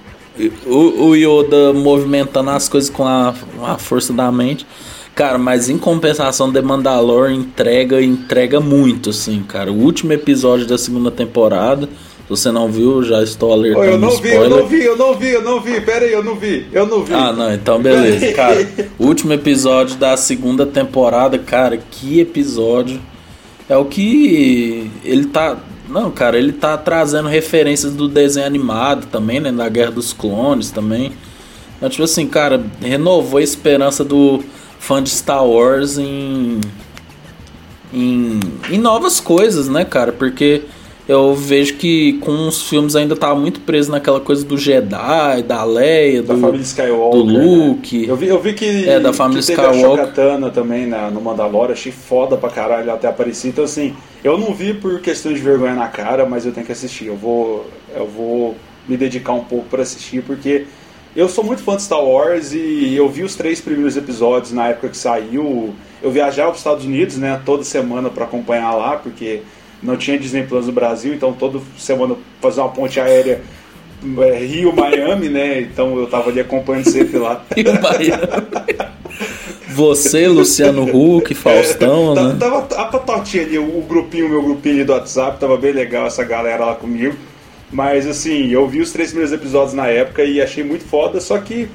O, 0.67 1.09
o 1.09 1.15
Yoda 1.15 1.73
movimentando 1.73 2.51
as 2.51 2.69
coisas 2.69 2.89
com 2.89 3.07
a, 3.07 3.35
a 3.63 3.79
força 3.79 4.13
da 4.13 4.31
mente. 4.31 4.67
Cara, 5.15 5.39
mas 5.39 5.69
em 5.69 5.77
compensação, 5.77 6.53
The 6.53 6.63
Mandalorian 6.63 7.35
entrega 7.35 8.01
entrega 8.01 8.61
muito, 8.61 9.11
assim, 9.11 9.43
cara. 9.43 9.71
O 9.71 9.77
último 9.77 10.13
episódio 10.13 10.67
da 10.67 10.79
segunda 10.79 11.11
temporada, 11.11 11.87
se 11.87 12.29
você 12.29 12.51
não 12.51 12.71
viu, 12.71 13.03
já 13.03 13.23
estou 13.23 13.53
alertando. 13.53 13.87
eu 13.87 13.99
não 13.99 14.17
vi, 14.17 14.31
eu 14.31 14.49
não 14.49 14.67
vi, 14.67 14.85
eu 14.85 14.97
não 14.97 15.15
vi, 15.15 15.29
eu 15.31 15.43
não 15.43 15.61
vi. 15.61 15.81
Pera 15.81 16.05
aí, 16.07 16.13
eu 16.13 16.25
não 16.25 16.37
vi, 16.37 16.67
eu 16.73 16.87
não 16.87 17.05
vi. 17.05 17.13
Ah, 17.13 17.33
não, 17.33 17.53
então 17.53 17.83
beleza, 17.83 18.33
cara. 18.33 18.67
O 18.99 19.07
último 19.07 19.33
episódio 19.33 19.97
da 19.97 20.17
segunda 20.17 20.65
temporada, 20.65 21.39
cara, 21.39 21.77
que 21.77 22.21
episódio. 22.21 23.01
É 23.69 23.77
o 23.77 23.85
que 23.85 24.91
ele 25.05 25.27
tá 25.27 25.57
não, 25.91 26.11
cara, 26.11 26.39
ele 26.39 26.53
tá 26.53 26.79
trazendo 26.79 27.29
referências 27.29 27.95
do 27.95 28.09
desenho 28.09 28.47
animado 28.47 29.07
também, 29.07 29.41
né? 29.41 29.51
Da 29.51 29.69
Guerra 29.69 29.91
dos 29.91 30.13
Clones 30.13 30.71
também. 30.71 31.13
Então, 31.77 31.89
tipo 31.89 32.05
assim, 32.05 32.27
cara, 32.27 32.63
renovou 32.81 33.39
a 33.39 33.43
esperança 33.43 34.05
do 34.05 34.43
fã 34.79 35.03
de 35.03 35.11
Star 35.11 35.45
Wars 35.45 35.99
em, 35.99 36.61
em, 37.93 38.41
em 38.71 38.79
novas 38.79 39.19
coisas, 39.19 39.69
né, 39.69 39.85
cara? 39.85 40.13
Porque 40.13 40.63
eu 41.11 41.35
vejo 41.35 41.75
que 41.75 42.13
com 42.21 42.47
os 42.47 42.69
filmes 42.69 42.95
ainda 42.95 43.17
tava 43.17 43.35
muito 43.35 43.59
preso 43.63 43.91
naquela 43.91 44.21
coisa 44.21 44.45
do 44.45 44.57
Jedi, 44.57 45.43
da 45.43 45.65
Leia, 45.65 46.23
da 46.23 46.35
do, 46.35 46.41
família 46.41 46.63
Skywalker, 46.63 47.21
do 47.21 47.27
né? 47.27 47.45
Luke. 47.45 47.99
Né? 47.99 48.13
Eu, 48.13 48.17
vi, 48.17 48.29
eu 48.29 48.41
vi 48.41 48.55
que, 48.55 48.89
é, 48.89 49.01
da 49.01 49.13
família 49.13 49.43
que 49.43 49.51
Skywalker. 49.51 50.05
a 50.05 50.07
Katana 50.07 50.51
também 50.51 50.87
na, 50.87 51.11
no 51.11 51.21
Mandalorian, 51.21 51.73
achei 51.73 51.91
foda 51.91 52.37
pra 52.37 52.49
caralho 52.49 52.93
até 52.93 53.09
aparecer. 53.09 53.49
Então 53.49 53.65
assim, 53.65 53.93
eu 54.23 54.39
não 54.39 54.55
vi 54.55 54.73
por 54.73 55.01
questão 55.01 55.33
de 55.33 55.41
vergonha 55.41 55.75
na 55.75 55.89
cara, 55.89 56.25
mas 56.25 56.47
eu 56.47 56.53
tenho 56.53 56.65
que 56.65 56.71
assistir. 56.71 57.07
Eu 57.07 57.17
vou, 57.17 57.67
eu 57.93 58.07
vou 58.07 58.55
me 58.87 58.97
dedicar 58.97 59.33
um 59.33 59.43
pouco 59.43 59.67
para 59.69 59.83
assistir 59.83 60.23
porque 60.23 60.67
eu 61.17 61.29
sou 61.29 61.43
muito 61.43 61.61
fã 61.61 61.75
de 61.75 61.83
Star 61.83 62.05
Wars 62.05 62.53
e 62.53 62.95
eu 62.95 63.09
vi 63.09 63.25
os 63.25 63.35
três 63.35 63.61
primeiros 63.61 63.97
episódios 63.97 64.53
na 64.53 64.69
época 64.69 64.91
que 64.91 64.97
saiu. 64.97 65.75
Eu 66.01 66.13
viajava 66.13 66.51
para 66.51 66.55
os 66.55 66.61
Estados 66.61 66.85
Unidos, 66.85 67.17
né, 67.17 67.43
toda 67.45 67.65
semana 67.65 68.09
para 68.09 68.27
acompanhar 68.27 68.73
lá, 68.75 68.97
porque 68.97 69.43
não 69.83 69.97
tinha 69.97 70.19
Disney 70.19 70.45
Plus 70.45 70.67
no 70.67 70.73
Brasil, 70.73 71.15
então 71.15 71.33
toda 71.33 71.61
semana 71.79 72.17
fazer 72.41 72.61
uma 72.61 72.71
ponte 72.71 73.01
aérea 73.01 73.41
é, 74.23 74.39
Rio, 74.39 74.75
Miami, 74.75 75.29
né? 75.29 75.61
Então 75.61 75.99
eu 75.99 76.07
tava 76.07 76.31
ali 76.31 76.41
acompanhando 76.41 76.89
sempre 76.89 77.19
lá. 77.19 77.45
Rio, 77.55 77.73
Miami. 77.81 79.01
Você, 79.69 80.27
Luciano 80.27 80.85
Huck, 80.85 81.35
Faustão, 81.35 82.13
é, 82.17 82.23
né? 82.23 82.37
Tava 82.39 82.59
a 82.77 82.85
patotinha 82.87 83.45
ali, 83.45 83.59
o, 83.59 83.83
grupinho, 83.83 84.29
meu 84.29 84.43
grupinho 84.43 84.77
ali 84.77 84.85
do 84.85 84.93
WhatsApp, 84.93 85.39
tava 85.39 85.57
bem 85.57 85.73
legal 85.73 86.07
essa 86.07 86.25
galera 86.25 86.65
lá 86.65 86.75
comigo. 86.75 87.15
Mas 87.71 88.07
assim, 88.07 88.49
eu 88.49 88.67
vi 88.67 88.81
os 88.81 88.91
três 88.91 89.11
primeiros 89.11 89.33
episódios 89.33 89.75
na 89.75 89.87
época 89.87 90.25
e 90.25 90.43
achei 90.43 90.65
muito 90.65 90.85
foda, 90.85 91.21
só 91.21 91.39
que 91.39 91.69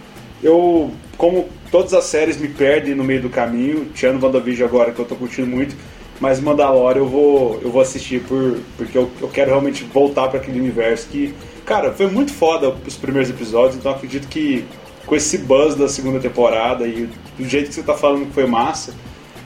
eu, 0.44 0.92
como 1.18 1.48
todas 1.72 1.94
as 1.94 2.04
séries 2.04 2.38
me 2.38 2.50
perdem 2.50 2.94
no 2.94 3.04
meio 3.04 3.22
do 3.22 3.30
caminho, 3.30 3.88
tirando 3.94 4.22
WandaVision 4.22 4.68
agora 4.68 4.92
que 4.92 5.00
eu 5.00 5.06
tô 5.06 5.16
curtindo 5.16 5.48
muito, 5.48 5.76
mas 6.20 6.40
Mandalorian 6.40 7.02
eu 7.02 7.08
vou, 7.08 7.60
eu 7.62 7.72
vou 7.72 7.82
assistir 7.82 8.22
por, 8.22 8.58
porque 8.78 8.98
eu, 8.98 9.10
eu 9.22 9.28
quero 9.28 9.50
realmente 9.50 9.84
voltar 9.84 10.28
para 10.28 10.40
aquele 10.40 10.60
universo 10.60 11.08
que, 11.10 11.34
cara, 11.66 11.92
foi 11.92 12.08
muito 12.08 12.34
foda 12.34 12.74
os 12.86 12.96
primeiros 12.96 13.30
episódios, 13.30 13.76
então 13.76 13.92
acredito 13.92 14.28
que 14.28 14.66
com 15.06 15.16
esse 15.16 15.38
buzz 15.40 15.76
da 15.76 15.88
segunda 15.88 16.20
temporada 16.20 16.88
e 16.88 17.10
do 17.38 17.48
jeito 17.48 17.70
que 17.70 17.76
você 17.76 17.84
tá 17.84 17.94
falando 17.94 18.26
que 18.26 18.34
foi 18.34 18.46
massa, 18.46 18.94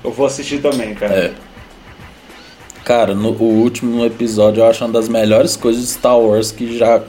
eu 0.03 0.11
vou 0.11 0.25
assistir 0.25 0.61
também, 0.61 0.93
cara. 0.93 1.13
É. 1.13 1.33
Cara, 2.85 3.13
no 3.13 3.31
o 3.31 3.61
último 3.61 4.05
episódio 4.05 4.61
eu 4.61 4.67
acho 4.67 4.83
uma 4.83 4.93
das 4.93 5.09
melhores 5.09 5.55
coisas 5.55 5.83
de 5.83 5.89
Star 5.89 6.19
Wars 6.19 6.51
que 6.51 6.77
já. 6.77 7.01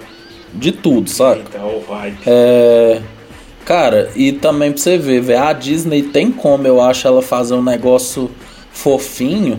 De 0.53 0.73
tudo, 0.73 1.09
sabe? 1.09 1.45
Então 1.49 1.81
vai. 1.89 2.13
É. 2.27 3.01
Cara, 3.65 4.11
e 4.17 4.33
também 4.33 4.73
pra 4.73 4.83
você 4.83 4.99
ver, 4.99 5.21
véio, 5.21 5.43
a 5.43 5.53
Disney 5.53 6.03
tem 6.03 6.33
como, 6.33 6.67
eu 6.67 6.83
acho, 6.83 7.07
ela 7.07 7.23
fazer 7.23 7.55
um 7.55 7.63
negócio 7.63 8.29
fofinho, 8.83 9.59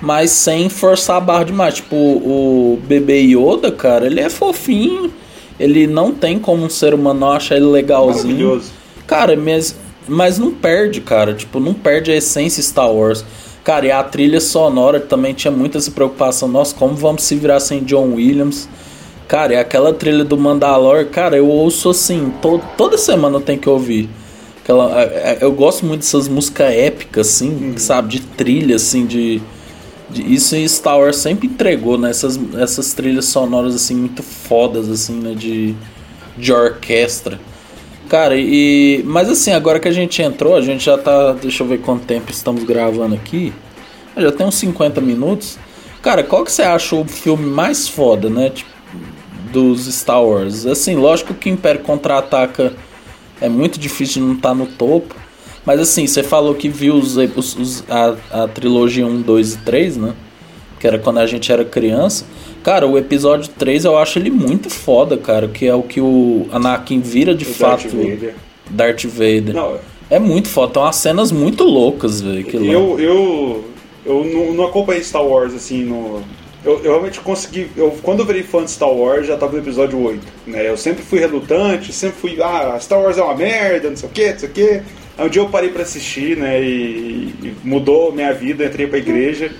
mas 0.00 0.30
sem 0.30 0.68
forçar 0.68 1.16
a 1.16 1.20
barra 1.20 1.44
demais. 1.44 1.74
Tipo, 1.74 1.96
o 1.96 2.78
bebê 2.86 3.20
Yoda, 3.20 3.70
cara, 3.70 4.06
ele 4.06 4.20
é 4.20 4.28
fofinho. 4.28 5.12
Ele 5.58 5.86
não 5.86 6.12
tem 6.12 6.38
como 6.38 6.64
um 6.64 6.68
ser 6.68 6.92
humano 6.92 7.20
não 7.20 7.32
achar 7.32 7.56
ele 7.56 7.66
legalzinho. 7.66 8.60
Cara, 9.06 9.36
mas, 9.36 9.74
mas 10.06 10.38
não 10.38 10.50
perde, 10.52 11.00
cara. 11.00 11.32
Tipo, 11.32 11.58
não 11.58 11.72
perde 11.72 12.10
a 12.10 12.16
essência 12.16 12.62
Star 12.62 12.92
Wars. 12.92 13.24
Cara, 13.64 13.86
e 13.86 13.90
a 13.90 14.02
trilha 14.02 14.40
sonora 14.40 15.00
também 15.00 15.32
tinha 15.32 15.50
muita 15.50 15.78
essa 15.78 15.90
preocupação. 15.90 16.46
Nossa, 16.46 16.74
como 16.74 16.94
vamos 16.94 17.22
se 17.22 17.34
virar 17.34 17.58
sem 17.60 17.82
John 17.84 18.14
Williams? 18.14 18.68
Cara, 19.26 19.54
e 19.54 19.56
aquela 19.56 19.92
trilha 19.92 20.24
do 20.24 20.36
Mandalor, 20.36 21.06
cara, 21.06 21.36
eu 21.36 21.48
ouço 21.48 21.90
assim, 21.90 22.32
to 22.40 22.60
toda 22.76 22.96
semana 22.96 23.36
eu 23.36 23.40
tenho 23.40 23.58
que 23.58 23.68
ouvir. 23.68 24.08
Aquela, 24.66 25.00
eu 25.40 25.52
gosto 25.52 25.86
muito 25.86 26.00
dessas 26.00 26.26
músicas 26.26 26.72
épicas, 26.72 27.28
assim, 27.28 27.50
uhum. 27.50 27.78
sabe? 27.78 28.08
De 28.08 28.20
trilha, 28.20 28.74
assim, 28.74 29.06
de, 29.06 29.40
de. 30.10 30.34
Isso 30.34 30.56
em 30.56 30.66
Star 30.66 30.98
Wars 30.98 31.18
sempre 31.18 31.46
entregou, 31.46 31.96
né? 31.96 32.10
Essas, 32.10 32.36
essas 32.58 32.92
trilhas 32.92 33.26
sonoras, 33.26 33.76
assim, 33.76 33.94
muito 33.94 34.24
fodas, 34.24 34.90
assim, 34.90 35.20
né? 35.20 35.34
De, 35.34 35.72
de 36.36 36.52
orquestra. 36.52 37.38
Cara, 38.08 38.36
e. 38.36 39.04
Mas 39.04 39.28
assim, 39.28 39.52
agora 39.52 39.78
que 39.78 39.86
a 39.86 39.92
gente 39.92 40.20
entrou, 40.20 40.56
a 40.56 40.60
gente 40.60 40.84
já 40.84 40.98
tá. 40.98 41.34
Deixa 41.34 41.62
eu 41.62 41.68
ver 41.68 41.78
quanto 41.78 42.04
tempo 42.04 42.32
estamos 42.32 42.64
gravando 42.64 43.14
aqui. 43.14 43.52
Já 44.16 44.32
tem 44.32 44.48
uns 44.48 44.56
50 44.56 45.00
minutos. 45.00 45.60
Cara, 46.02 46.24
qual 46.24 46.44
que 46.44 46.50
você 46.50 46.62
acha 46.62 46.96
o 46.96 47.04
filme 47.04 47.46
mais 47.46 47.86
foda, 47.86 48.28
né? 48.28 48.50
Tipo, 48.50 48.70
dos 49.52 49.86
Star 49.86 50.24
Wars. 50.24 50.66
Assim, 50.66 50.96
lógico 50.96 51.34
que 51.34 51.48
o 51.48 51.52
Império 51.52 51.82
Contra-Ataca 51.82 52.74
é 53.40 53.48
muito 53.48 53.78
difícil 53.78 54.22
não 54.22 54.34
estar 54.34 54.50
tá 54.50 54.54
no 54.54 54.66
topo. 54.66 55.14
Mas 55.64 55.80
assim, 55.80 56.06
você 56.06 56.22
falou 56.22 56.54
que 56.54 56.68
viu 56.68 56.94
os, 56.94 57.16
os, 57.16 57.56
os, 57.56 57.84
a, 57.90 58.14
a 58.44 58.48
trilogia 58.48 59.04
1, 59.04 59.22
2 59.22 59.54
e 59.54 59.58
3, 59.58 59.96
né? 59.96 60.14
Que 60.78 60.86
era 60.86 60.98
quando 60.98 61.18
a 61.18 61.26
gente 61.26 61.50
era 61.50 61.64
criança. 61.64 62.24
Cara, 62.62 62.86
o 62.86 62.96
episódio 62.96 63.50
3 63.58 63.84
eu 63.84 63.98
acho 63.98 64.18
ele 64.18 64.30
muito 64.30 64.70
foda, 64.70 65.16
cara. 65.16 65.48
Que 65.48 65.66
é 65.66 65.74
o 65.74 65.82
que 65.82 66.00
o 66.00 66.46
Anakin 66.52 67.00
vira 67.00 67.34
de 67.34 67.44
o 67.44 67.48
fato. 67.48 67.88
Darth 67.88 67.92
Vader. 67.92 68.34
Darth 68.70 69.04
Vader. 69.04 69.54
Não, 69.54 69.78
é 70.08 70.18
muito 70.18 70.48
foda. 70.48 70.72
Tem 70.74 70.82
umas 70.82 70.96
cenas 70.96 71.32
muito 71.32 71.64
loucas, 71.64 72.20
velho. 72.20 72.46
Eu, 72.64 73.00
eu, 73.00 73.64
eu 74.04 74.24
não, 74.24 74.54
não 74.54 74.64
acompanhei 74.66 75.02
Star 75.02 75.24
Wars 75.24 75.52
assim 75.52 75.84
no. 75.84 76.22
Eu, 76.66 76.82
eu, 76.82 76.90
realmente 76.90 77.20
consegui. 77.20 77.70
Eu, 77.76 77.96
quando 78.02 78.20
eu 78.20 78.26
virei 78.26 78.42
fã 78.42 78.64
de 78.64 78.72
Star 78.72 78.90
Wars, 78.90 79.28
já 79.28 79.36
tava 79.36 79.52
no 79.52 79.60
episódio 79.60 80.02
8. 80.02 80.20
Né? 80.48 80.68
Eu 80.68 80.76
sempre 80.76 81.04
fui 81.04 81.20
relutante, 81.20 81.92
sempre 81.92 82.18
fui. 82.18 82.42
Ah, 82.42 82.76
Star 82.80 83.00
Wars 83.00 83.16
é 83.16 83.22
uma 83.22 83.36
merda, 83.36 83.88
não 83.88 83.96
sei 83.96 84.08
o 84.08 84.12
que, 84.12 84.32
não 84.32 84.38
sei 84.40 84.48
o 84.48 84.52
que. 84.52 84.82
Aí 85.16 85.26
um 85.26 85.28
dia 85.28 85.42
eu 85.42 85.48
parei 85.48 85.70
pra 85.70 85.82
assistir, 85.82 86.36
né? 86.36 86.60
E, 86.60 87.34
e 87.40 87.56
mudou 87.62 88.12
minha 88.12 88.34
vida, 88.34 88.64
entrei 88.64 88.88
pra 88.88 88.98
igreja 88.98 89.52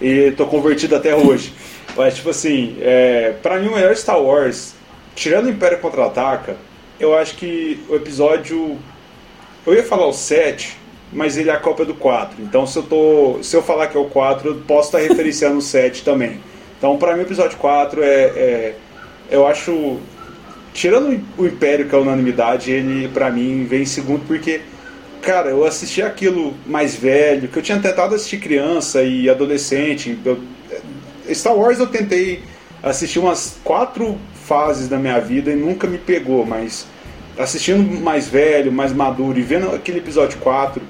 e 0.00 0.30
tô 0.32 0.46
convertido 0.46 0.96
até 0.96 1.14
hoje. 1.14 1.52
Mas, 1.94 2.16
tipo 2.16 2.30
assim, 2.30 2.78
é, 2.80 3.34
pra 3.42 3.58
mim 3.58 3.68
o 3.68 3.74
melhor 3.74 3.94
Star 3.94 4.18
Wars, 4.18 4.74
tirando 5.14 5.46
o 5.46 5.50
Império 5.50 5.78
Contra-Ataca, 5.80 6.56
eu 6.98 7.14
acho 7.14 7.36
que 7.36 7.78
o 7.90 7.94
episódio. 7.94 8.78
Eu 9.66 9.74
ia 9.74 9.82
falar 9.84 10.06
o 10.06 10.14
7, 10.14 10.78
mas 11.12 11.36
ele 11.36 11.50
é 11.50 11.52
a 11.52 11.60
cópia 11.60 11.84
do 11.84 11.94
4. 11.94 12.42
Então, 12.42 12.66
se 12.66 12.78
eu, 12.78 12.82
tô, 12.82 13.38
se 13.42 13.54
eu 13.54 13.62
falar 13.62 13.88
que 13.88 13.98
é 13.98 14.00
o 14.00 14.06
4, 14.06 14.48
eu 14.48 14.54
posso 14.66 14.88
estar 14.88 15.06
referenciando 15.06 15.58
o 15.58 15.62
7 15.62 16.02
também. 16.02 16.40
Então, 16.84 16.98
pra 16.98 17.14
mim, 17.14 17.20
o 17.20 17.22
episódio 17.22 17.56
4 17.56 18.02
é, 18.02 18.06
é. 18.06 18.74
Eu 19.30 19.46
acho. 19.46 19.98
Tirando 20.74 21.18
o 21.38 21.46
Império, 21.46 21.88
que 21.88 21.94
é 21.94 21.98
a 21.98 22.00
unanimidade, 22.02 22.70
ele, 22.70 23.08
pra 23.08 23.30
mim, 23.30 23.64
vem 23.64 23.82
em 23.82 23.86
segundo, 23.86 24.26
porque 24.26 24.60
cara, 25.22 25.48
eu 25.48 25.64
assisti 25.64 26.02
aquilo 26.02 26.52
mais 26.66 26.94
velho, 26.94 27.48
que 27.48 27.58
eu 27.58 27.62
tinha 27.62 27.78
tentado 27.78 28.14
assistir 28.14 28.36
criança 28.36 29.02
e 29.02 29.30
adolescente. 29.30 30.18
Eu 30.22 30.38
Star 31.32 31.56
Wars 31.56 31.78
eu 31.78 31.86
tentei 31.86 32.42
assistir 32.82 33.18
umas 33.18 33.56
quatro 33.64 34.18
fases 34.44 34.86
da 34.86 34.98
minha 34.98 35.18
vida 35.20 35.50
e 35.50 35.56
nunca 35.56 35.86
me 35.86 35.96
pegou, 35.96 36.44
mas 36.44 36.86
assistindo 37.38 37.98
mais 37.98 38.28
velho, 38.28 38.70
mais 38.70 38.92
maduro 38.92 39.38
e 39.38 39.42
vendo 39.42 39.74
aquele 39.74 40.00
episódio 40.00 40.38
4, 40.38 40.82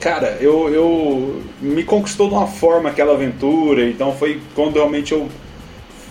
cara, 0.00 0.38
eu, 0.40 0.68
eu 0.72 1.42
me 1.60 1.84
conquistou 1.84 2.28
de 2.28 2.34
uma 2.34 2.46
forma 2.46 2.88
aquela 2.88 3.14
aventura, 3.14 3.88
então 3.88 4.14
foi 4.14 4.40
quando 4.54 4.74
realmente 4.74 5.12
eu 5.12 5.28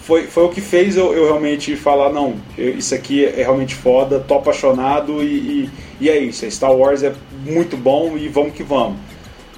foi, 0.02 0.26
foi 0.26 0.44
o 0.46 0.50
que 0.50 0.62
fez 0.62 0.96
eu, 0.96 1.14
eu 1.14 1.26
realmente 1.26 1.76
falar, 1.76 2.14
não, 2.14 2.36
eu, 2.58 2.78
isso 2.78 2.96
aqui 2.96 3.26
é, 3.26 3.44
realmente 3.44 3.76
foda, 3.76 4.24
tô 4.26 4.36
apaixonado 4.36 5.22
e, 5.22 5.26
e, 5.26 5.70
e, 6.00 6.10
é 6.10 6.18
isso, 6.18 6.50
Star 6.50 6.74
Wars 6.74 7.04
é 7.04 7.14
muito 7.46 7.76
bom 7.76 8.18
e 8.18 8.30
vamos 8.30 8.54
que 8.54 8.64
vamos. 8.64 8.98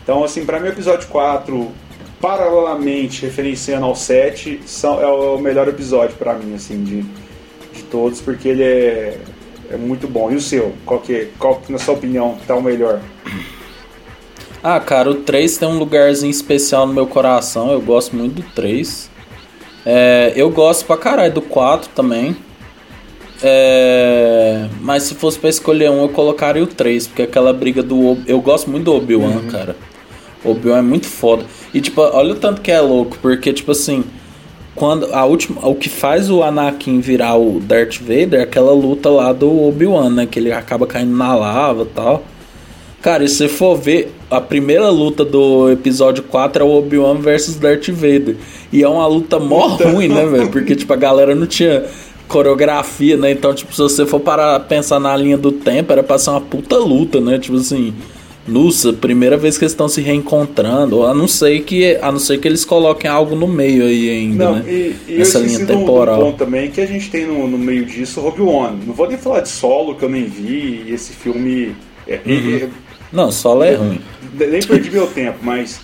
Então, 0.01 0.23
assim, 0.23 0.43
para 0.45 0.59
mim 0.59 0.69
o 0.69 0.71
episódio 0.71 1.07
4 1.07 1.71
paralelamente 2.19 3.21
referenciando 3.21 3.85
ao 3.85 3.95
7, 3.95 4.61
são, 4.65 4.99
é 4.99 5.07
o 5.07 5.37
melhor 5.37 5.67
episódio 5.67 6.15
para 6.17 6.33
mim, 6.33 6.55
assim, 6.55 6.83
de, 6.83 7.01
de 7.73 7.83
todos, 7.83 8.19
porque 8.19 8.49
ele 8.49 8.63
é, 8.63 9.17
é 9.71 9.77
muito 9.77 10.07
bom. 10.07 10.31
E 10.31 10.35
o 10.35 10.41
seu? 10.41 10.73
Qual 10.85 10.99
que, 10.99 11.29
qual 11.37 11.55
que, 11.57 11.71
na 11.71 11.77
sua 11.77 11.93
opinião, 11.93 12.37
tá 12.45 12.55
o 12.55 12.61
melhor? 12.61 12.99
Ah, 14.63 14.79
cara, 14.79 15.09
o 15.09 15.15
3 15.15 15.57
tem 15.57 15.67
um 15.67 15.77
lugarzinho 15.77 16.31
especial 16.31 16.85
no 16.85 16.93
meu 16.93 17.07
coração, 17.07 17.71
eu 17.71 17.81
gosto 17.81 18.15
muito 18.15 18.41
do 18.41 18.43
3. 18.53 19.09
É, 19.85 20.33
eu 20.35 20.49
gosto 20.49 20.85
pra 20.85 20.97
caralho 20.97 21.33
do 21.33 21.41
4 21.41 21.89
também. 21.95 22.35
É, 23.41 24.67
mas 24.81 25.03
se 25.03 25.15
fosse 25.15 25.39
para 25.39 25.49
escolher 25.49 25.89
um, 25.89 26.01
eu 26.01 26.09
colocaria 26.09 26.61
o 26.61 26.67
3, 26.67 27.07
porque 27.07 27.21
aquela 27.21 27.53
briga 27.53 27.81
do. 27.81 28.17
Eu 28.27 28.41
gosto 28.41 28.69
muito 28.69 28.85
do 28.85 28.95
Obi-Wan, 28.95 29.27
uhum. 29.27 29.47
cara. 29.47 29.75
O 30.43 30.51
Obi-Wan 30.51 30.79
é 30.79 30.81
muito 30.81 31.07
foda. 31.07 31.45
E 31.73 31.79
tipo, 31.79 32.01
olha 32.01 32.33
o 32.33 32.35
tanto 32.35 32.61
que 32.61 32.71
é 32.71 32.81
louco, 32.81 33.17
porque 33.21 33.53
tipo 33.53 33.71
assim, 33.71 34.03
quando 34.75 35.13
a 35.13 35.23
última, 35.25 35.65
o 35.67 35.75
que 35.75 35.87
faz 35.87 36.29
o 36.29 36.43
Anakin 36.43 36.99
virar 36.99 37.37
o 37.37 37.61
Darth 37.61 37.99
Vader 37.99 38.41
é 38.41 38.43
aquela 38.43 38.73
luta 38.73 39.09
lá 39.09 39.31
do 39.31 39.67
Obi-Wan, 39.67 40.09
né, 40.09 40.25
que 40.25 40.39
ele 40.39 40.51
acaba 40.51 40.85
caindo 40.85 41.15
na 41.15 41.33
lava, 41.33 41.85
tal. 41.85 42.23
Cara, 43.01 43.23
e 43.23 43.29
se 43.29 43.37
você 43.37 43.47
for 43.47 43.75
ver, 43.77 44.11
a 44.29 44.41
primeira 44.41 44.89
luta 44.89 45.23
do 45.23 45.71
episódio 45.71 46.23
4 46.23 46.63
é 46.63 46.65
o 46.65 46.77
Obi-Wan 46.77 47.15
versus 47.15 47.55
Darth 47.55 47.87
Vader. 47.89 48.35
E 48.71 48.83
é 48.83 48.89
uma 48.89 49.07
luta 49.07 49.39
mó 49.39 49.67
ruim, 49.67 50.09
né, 50.09 50.25
velho? 50.25 50.49
Porque, 50.49 50.75
tipo, 50.75 50.91
a 50.91 50.97
galera 50.97 51.33
não 51.33 51.47
tinha 51.47 51.85
coreografia, 52.27 53.17
né? 53.17 53.31
Então, 53.31 53.53
tipo, 53.53 53.73
se 53.73 53.81
você 53.81 54.05
for 54.05 54.19
parar 54.19 54.59
pensar 54.61 54.99
na 54.99 55.15
linha 55.15 55.37
do 55.37 55.51
tempo, 55.51 55.91
era 55.91 56.03
pra 56.03 56.19
ser 56.19 56.29
uma 56.29 56.41
puta 56.41 56.77
luta, 56.77 57.21
né? 57.21 57.39
Tipo 57.39 57.57
assim, 57.57 57.93
nossa, 58.47 58.93
primeira 58.93 59.37
vez 59.37 59.57
que 59.57 59.63
eles 59.63 59.71
estão 59.71 59.87
se 59.87 60.01
reencontrando, 60.01 61.05
a 61.05 61.13
não 61.13 61.27
ser 61.27 61.61
que 61.61 61.97
a 62.01 62.11
não 62.11 62.19
ser 62.19 62.37
que 62.39 62.47
eles 62.47 62.63
coloquem 62.63 63.09
algo 63.09 63.35
no 63.35 63.47
meio 63.47 63.83
aí 63.83 64.09
ainda, 64.09 64.45
não, 64.45 64.55
né? 64.57 64.63
E, 64.67 64.95
e 65.07 65.17
Nessa 65.17 65.39
linha 65.39 65.65
temporal. 65.65 66.27
Um 66.27 66.33
também 66.33 66.69
que 66.69 66.81
a 66.81 66.85
gente 66.85 67.09
tem 67.09 67.25
no, 67.25 67.47
no 67.47 67.57
meio 67.57 67.85
disso 67.85 68.21
One. 68.21 68.79
Não 68.85 68.93
vou 68.93 69.07
nem 69.07 69.17
falar 69.17 69.41
de 69.41 69.49
Solo 69.49 69.95
que 69.95 70.03
eu 70.03 70.09
nem 70.09 70.25
vi, 70.25 70.83
e 70.87 70.93
esse 70.93 71.13
filme 71.13 71.75
é, 72.07 72.19
uhum. 72.25 72.55
é, 72.55 72.69
não, 73.11 73.31
Solo 73.31 73.63
é 73.63 73.75
ruim. 73.75 74.01
Nem 74.33 74.61
perdi 74.61 74.91
meu 74.91 75.07
tempo, 75.07 75.39
mas 75.41 75.79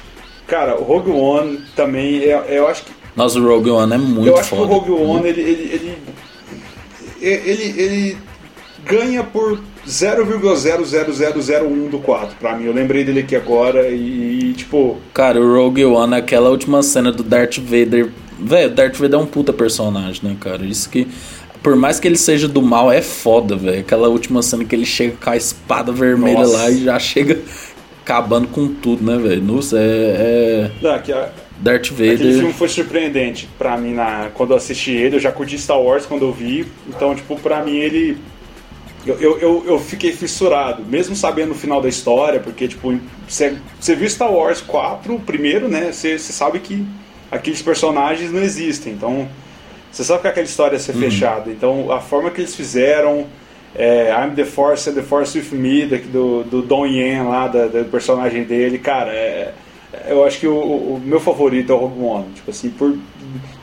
cara, 0.47 0.79
o 0.79 0.83
Rogue 0.83 1.11
One 1.11 1.59
também 1.75 2.19
é, 2.23 2.43
é, 2.47 2.59
eu 2.59 2.67
acho 2.67 2.83
que 2.83 2.91
Nossa, 3.15 3.39
o 3.39 3.47
Rogue 3.47 3.69
One 3.71 3.93
é 3.93 3.97
muito 3.97 4.27
Eu 4.27 4.37
acho 4.37 4.49
foda. 4.55 4.61
que 4.61 4.67
o 4.71 4.73
Rogue 4.73 4.91
One 4.91 5.27
ele, 5.27 5.41
ele, 5.41 5.97
ele, 7.21 7.49
ele, 7.49 7.81
ele 7.81 8.17
ganha 8.85 9.23
por 9.23 9.59
0,00001 9.87 11.89
do 11.89 11.99
4 11.99 12.35
pra 12.39 12.55
mim. 12.55 12.65
Eu 12.65 12.73
lembrei 12.73 13.03
dele 13.03 13.21
aqui 13.21 13.35
agora 13.35 13.89
e, 13.89 14.53
tipo. 14.53 14.97
Cara, 15.13 15.39
o 15.39 15.53
Rogue 15.55 15.85
One, 15.85 16.15
aquela 16.15 16.49
última 16.49 16.81
cena 16.83 17.11
do 17.11 17.23
Darth 17.23 17.57
Vader. 17.59 18.09
Velho, 18.39 18.69
Darth 18.73 18.95
Vader 18.97 19.19
é 19.19 19.23
um 19.23 19.25
puta 19.25 19.53
personagem, 19.53 20.21
né, 20.23 20.35
cara? 20.39 20.65
Isso 20.65 20.89
que. 20.89 21.07
Por 21.65 21.75
mais 21.75 21.99
que 21.99 22.07
ele 22.07 22.15
seja 22.15 22.47
do 22.47 22.61
mal, 22.61 22.91
é 22.91 23.01
foda, 23.01 23.55
velho. 23.55 23.79
Aquela 23.79 24.07
última 24.07 24.43
cena 24.43 24.63
que 24.63 24.75
ele 24.75 24.85
chega 24.85 25.17
com 25.19 25.31
a 25.31 25.35
espada 25.35 25.91
vermelha 25.91 26.41
Nossa. 26.41 26.57
lá 26.57 26.69
e 26.69 26.83
já 26.83 26.99
chega 26.99 27.41
acabando 28.03 28.47
com 28.49 28.67
tudo, 28.67 29.03
né, 29.03 29.17
velho? 29.17 29.41
Nossa, 29.41 29.79
é. 29.79 30.69
é... 30.79 30.99
Que 30.99 31.11
a... 31.11 31.31
Darth 31.57 31.89
Vader. 31.89 32.13
Aquele 32.13 32.33
filme 32.33 32.53
foi 32.53 32.69
surpreendente 32.69 33.49
pra 33.57 33.75
mim 33.77 33.95
na... 33.95 34.29
quando 34.35 34.51
eu 34.51 34.57
assisti 34.57 34.91
ele. 34.91 35.15
Eu 35.15 35.19
já 35.19 35.31
curti 35.31 35.57
Star 35.57 35.81
Wars 35.81 36.05
quando 36.05 36.21
eu 36.21 36.31
vi. 36.31 36.67
Então, 36.87 37.15
tipo, 37.15 37.35
pra 37.39 37.63
mim 37.63 37.77
ele 37.77 38.15
eu, 39.03 39.19
eu, 39.19 39.39
eu, 39.39 39.63
eu, 39.65 39.79
fiquei 39.79 40.11
fissurado, 40.11 40.85
mesmo 40.85 41.15
sabendo 41.15 41.53
o 41.53 41.55
final 41.55 41.81
da 41.81 41.89
história, 41.89 42.39
porque, 42.39 42.67
tipo, 42.67 42.95
você, 43.27 43.57
você 43.79 43.95
viu 43.95 44.07
Star 44.07 44.31
Wars 44.31 44.61
4 44.61 45.19
primeiro, 45.25 45.67
né? 45.67 45.91
Você, 45.91 46.19
você 46.19 46.31
sabe 46.31 46.59
que 46.59 46.85
aqueles 47.31 47.63
personagens 47.63 48.31
não 48.31 48.43
existem, 48.43 48.93
então 48.93 49.27
você 49.95 50.03
sabe 50.03 50.23
que 50.23 50.27
aquela 50.27 50.45
história 50.45 50.75
ia 50.75 50.79
ser 50.79 50.93
uhum. 50.93 51.01
fechada. 51.01 51.49
Então, 51.49 51.89
a 51.89 52.01
forma 52.01 52.29
que 52.29 52.41
eles 52.41 52.53
fizeram, 52.53 53.27
é, 53.73 54.11
I'm 54.11 54.35
the 54.35 54.43
Force 54.43 54.89
and 54.89 54.93
the 54.93 55.01
Force 55.01 55.37
with 55.37 55.57
Me, 55.57 55.85
do, 55.85 56.43
do 56.43 56.61
Don 56.61 56.85
Yen 56.85 57.23
lá, 57.23 57.47
da, 57.47 57.67
do 57.67 57.85
personagem 57.85 58.43
dele, 58.43 58.77
cara, 58.77 59.11
é, 59.13 59.53
eu 60.09 60.25
acho 60.25 60.37
que 60.37 60.47
o, 60.47 60.57
o, 60.57 61.01
meu 61.01 61.21
favorito 61.21 61.71
é 61.71 61.75
o 61.75 61.77
Rogue 61.77 62.01
One, 62.01 62.25
tipo 62.35 62.51
assim, 62.51 62.69
por 62.71 62.93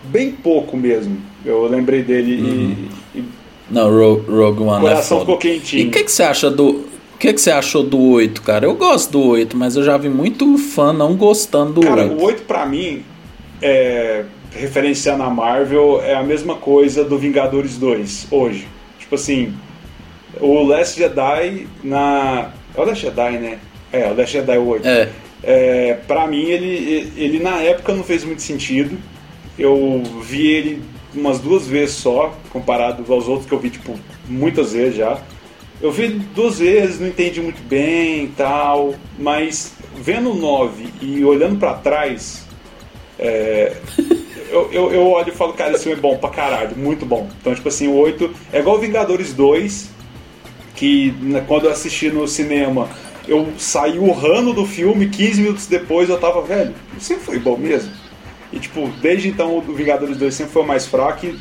bem 0.04 0.32
pouco 0.32 0.74
mesmo. 0.74 1.18
Eu 1.44 1.66
lembrei 1.66 2.02
dele 2.02 2.40
uhum. 2.40 2.88
e, 3.14 3.18
e 3.18 3.24
não, 3.70 3.90
Rogue, 3.90 4.30
Rogue 4.30 4.62
One. 4.62 4.84
O 4.84 4.88
é 4.88 4.90
coração 4.90 5.18
é 5.18 5.20
ficou 5.20 5.36
quentinho. 5.36 5.84
E 5.84 5.88
o 5.88 5.90
que, 5.90 6.02
que 6.02 6.12
você 6.12 6.22
acha 6.22 6.50
do. 6.50 6.70
O 7.14 7.18
que, 7.18 7.32
que 7.32 7.40
você 7.40 7.50
achou 7.50 7.82
do 7.82 8.00
8, 8.00 8.40
cara? 8.40 8.64
Eu 8.64 8.74
gosto 8.74 9.12
do 9.12 9.22
8, 9.22 9.54
mas 9.54 9.76
eu 9.76 9.82
já 9.82 9.98
vi 9.98 10.08
muito 10.08 10.56
fã 10.56 10.94
não 10.94 11.14
gostando 11.14 11.74
do 11.74 11.80
cara, 11.82 12.02
8. 12.02 12.08
Cara, 12.08 12.20
o 12.20 12.24
8 12.24 12.42
pra 12.42 12.66
mim, 12.66 13.04
é, 13.60 14.24
referenciando 14.54 15.22
a 15.22 15.30
Marvel, 15.30 16.00
é 16.02 16.14
a 16.14 16.22
mesma 16.22 16.56
coisa 16.56 17.04
do 17.04 17.18
Vingadores 17.18 17.76
2, 17.78 18.28
hoje. 18.30 18.66
Tipo 18.98 19.14
assim, 19.14 19.54
o 20.40 20.62
Last 20.62 20.98
Jedi 20.98 21.66
na. 21.82 22.50
É 22.74 22.80
o 22.80 22.84
Last 22.84 23.02
Jedi, 23.04 23.38
né? 23.38 23.58
É, 23.92 24.06
o 24.08 24.16
Last 24.16 24.32
Jedi 24.32 24.58
8. 24.58 24.86
É. 24.86 25.08
É, 25.44 25.94
pra 26.06 26.26
mim, 26.26 26.44
ele, 26.44 27.12
ele 27.16 27.40
na 27.40 27.56
época 27.60 27.94
não 27.94 28.04
fez 28.04 28.24
muito 28.24 28.42
sentido. 28.42 28.96
Eu 29.58 30.02
vi 30.22 30.46
ele 30.46 30.82
umas 31.14 31.38
duas 31.38 31.66
vezes 31.66 31.96
só, 31.96 32.34
comparado 32.50 33.04
aos 33.12 33.28
outros 33.28 33.46
que 33.46 33.52
eu 33.52 33.58
vi, 33.58 33.70
tipo, 33.70 33.98
muitas 34.28 34.72
vezes 34.72 34.96
já. 34.96 35.20
Eu 35.80 35.90
vi 35.90 36.08
duas 36.08 36.58
vezes, 36.58 37.00
não 37.00 37.08
entendi 37.08 37.40
muito 37.40 37.60
bem 37.62 38.24
e 38.24 38.28
tal, 38.28 38.94
mas 39.18 39.74
vendo 39.96 40.30
o 40.30 40.34
9 40.34 40.86
e 41.00 41.24
olhando 41.24 41.58
para 41.58 41.74
trás, 41.74 42.46
é, 43.18 43.76
eu, 44.52 44.68
eu, 44.70 44.92
eu, 44.92 45.06
olho 45.08 45.28
e 45.28 45.32
falo, 45.34 45.52
cara, 45.54 45.72
esse 45.72 45.84
filme 45.84 45.98
é 45.98 46.00
bom 46.00 46.16
pra 46.18 46.30
caralho, 46.30 46.76
muito 46.76 47.06
bom. 47.06 47.28
Então, 47.40 47.54
tipo 47.54 47.68
assim, 47.68 47.88
o 47.88 47.94
8 47.94 48.30
é 48.52 48.60
igual 48.60 48.78
Vingadores 48.78 49.32
2, 49.32 49.90
que 50.76 51.14
quando 51.46 51.64
eu 51.64 51.72
assisti 51.72 52.10
no 52.10 52.28
cinema, 52.28 52.88
eu 53.26 53.48
saí 53.58 53.98
urrando 53.98 54.52
do 54.52 54.66
filme, 54.66 55.08
15 55.08 55.40
minutos 55.40 55.66
depois 55.66 56.08
eu 56.08 56.18
tava, 56.18 56.42
velho, 56.42 56.74
sempre 56.98 57.24
foi 57.24 57.38
bom 57.38 57.56
mesmo. 57.56 57.90
E 58.52 58.58
tipo, 58.58 58.88
desde 59.00 59.28
então 59.28 59.56
o 59.56 59.60
Vingadores 59.60 60.16
2 60.16 60.34
sempre 60.34 60.52
foi 60.52 60.62
o 60.62 60.66
mais 60.66 60.86
fraco. 60.86 61.26
E 61.26 61.38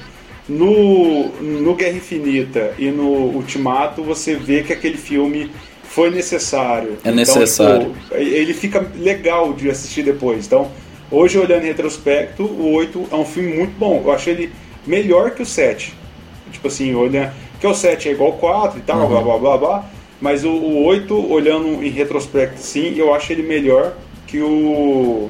no, 0.47 1.27
no 1.39 1.75
Guerra 1.75 1.97
Infinita 1.97 2.73
e 2.77 2.89
no 2.89 3.35
Ultimato 3.35 4.03
você 4.03 4.35
vê 4.35 4.63
que 4.63 4.73
aquele 4.73 4.97
filme 4.97 5.51
foi 5.83 6.09
necessário. 6.09 6.97
É 7.03 7.11
necessário. 7.11 7.93
Então, 8.07 8.19
tipo, 8.19 8.35
ele 8.35 8.53
fica 8.53 8.85
legal 8.95 9.53
de 9.53 9.69
assistir 9.69 10.03
depois. 10.03 10.45
Então, 10.45 10.71
hoje 11.11 11.37
olhando 11.37 11.63
em 11.63 11.67
retrospecto, 11.67 12.43
o 12.43 12.73
8 12.73 13.09
é 13.11 13.15
um 13.15 13.25
filme 13.25 13.53
muito 13.55 13.77
bom. 13.77 14.01
Eu 14.03 14.11
achei 14.11 14.33
ele 14.33 14.53
melhor 14.87 15.31
que 15.31 15.43
o 15.43 15.45
7. 15.45 15.93
Tipo 16.51 16.67
assim, 16.67 16.95
olhando. 16.95 17.31
Que 17.59 17.67
o 17.67 17.75
7 17.75 18.09
é 18.09 18.11
igual 18.13 18.31
ao 18.31 18.37
4 18.37 18.79
e 18.79 18.81
tal, 18.81 19.01
uhum. 19.01 19.07
blá 19.07 19.21
blá 19.21 19.37
blá 19.37 19.57
blá. 19.57 19.85
Mas 20.19 20.43
o, 20.43 20.49
o 20.49 20.85
8, 20.85 21.31
olhando 21.31 21.83
em 21.83 21.89
retrospecto, 21.89 22.59
sim, 22.59 22.95
eu 22.95 23.13
acho 23.13 23.31
ele 23.31 23.43
melhor 23.43 23.93
que 24.27 24.39
o. 24.39 25.29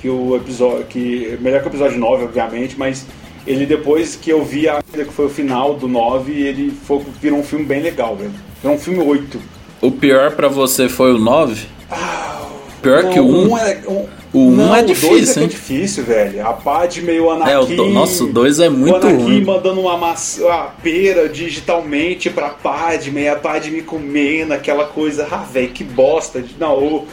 Que 0.00 0.08
o 0.08 0.36
episódio. 0.36 0.84
Que, 0.84 1.38
melhor 1.40 1.60
que 1.60 1.68
o 1.68 1.70
episódio 1.70 1.98
9, 1.98 2.24
obviamente, 2.24 2.76
mas 2.78 3.06
ele 3.46 3.64
depois 3.64 4.16
que 4.16 4.30
eu 4.30 4.44
vi 4.44 4.68
a 4.68 4.82
que 4.82 5.04
foi 5.04 5.26
o 5.26 5.30
final 5.30 5.74
do 5.74 5.86
9, 5.86 6.32
ele 6.32 6.70
foi, 6.70 7.00
virou 7.20 7.38
um 7.38 7.44
filme 7.44 7.64
bem 7.64 7.80
legal, 7.80 8.16
velho. 8.16 8.32
É 8.64 8.68
um 8.68 8.78
filme 8.78 9.00
8. 9.00 9.40
O 9.80 9.92
pior 9.92 10.32
para 10.32 10.48
você 10.48 10.88
foi 10.88 11.12
o 11.12 11.18
9? 11.18 11.66
Ah, 11.90 12.42
pior 12.82 13.04
não, 13.04 13.12
que 13.12 13.20
o 13.20 13.24
1. 13.24 13.48
Um 13.48 13.58
é, 13.58 13.82
um, 13.88 14.06
o 14.32 14.48
1 14.48 14.50
não, 14.50 14.76
é 14.76 14.82
difícil, 14.82 15.08
o 15.08 15.18
2 15.18 15.36
é 15.36 15.40
hein? 15.40 15.48
difícil, 15.48 16.04
velho. 16.04 16.46
A 16.46 16.52
Padme 16.52 17.12
e 17.12 17.20
o 17.20 17.30
Anakin. 17.30 17.50
É, 17.50 17.58
o 17.58 17.66
do, 17.66 17.86
nossa, 17.86 18.24
o 18.24 18.32
2 18.32 18.60
é 18.60 18.68
muito 18.68 18.92
o 18.92 18.96
Anakin 18.96 19.22
ruim. 19.22 19.44
mandando 19.44 19.80
uma, 19.80 19.96
maçã, 19.96 20.44
uma 20.44 20.64
pera 20.82 21.28
digitalmente 21.28 22.30
pra 22.30 22.50
Padme 22.50 23.22
e 23.22 23.28
a 23.28 23.36
Padme 23.36 23.82
comendo 23.82 24.54
aquela 24.54 24.84
coisa. 24.84 25.26
Ah, 25.30 25.38
velho, 25.38 25.70
que 25.70 25.84
bosta. 25.84 26.44
Não, 26.58 27.06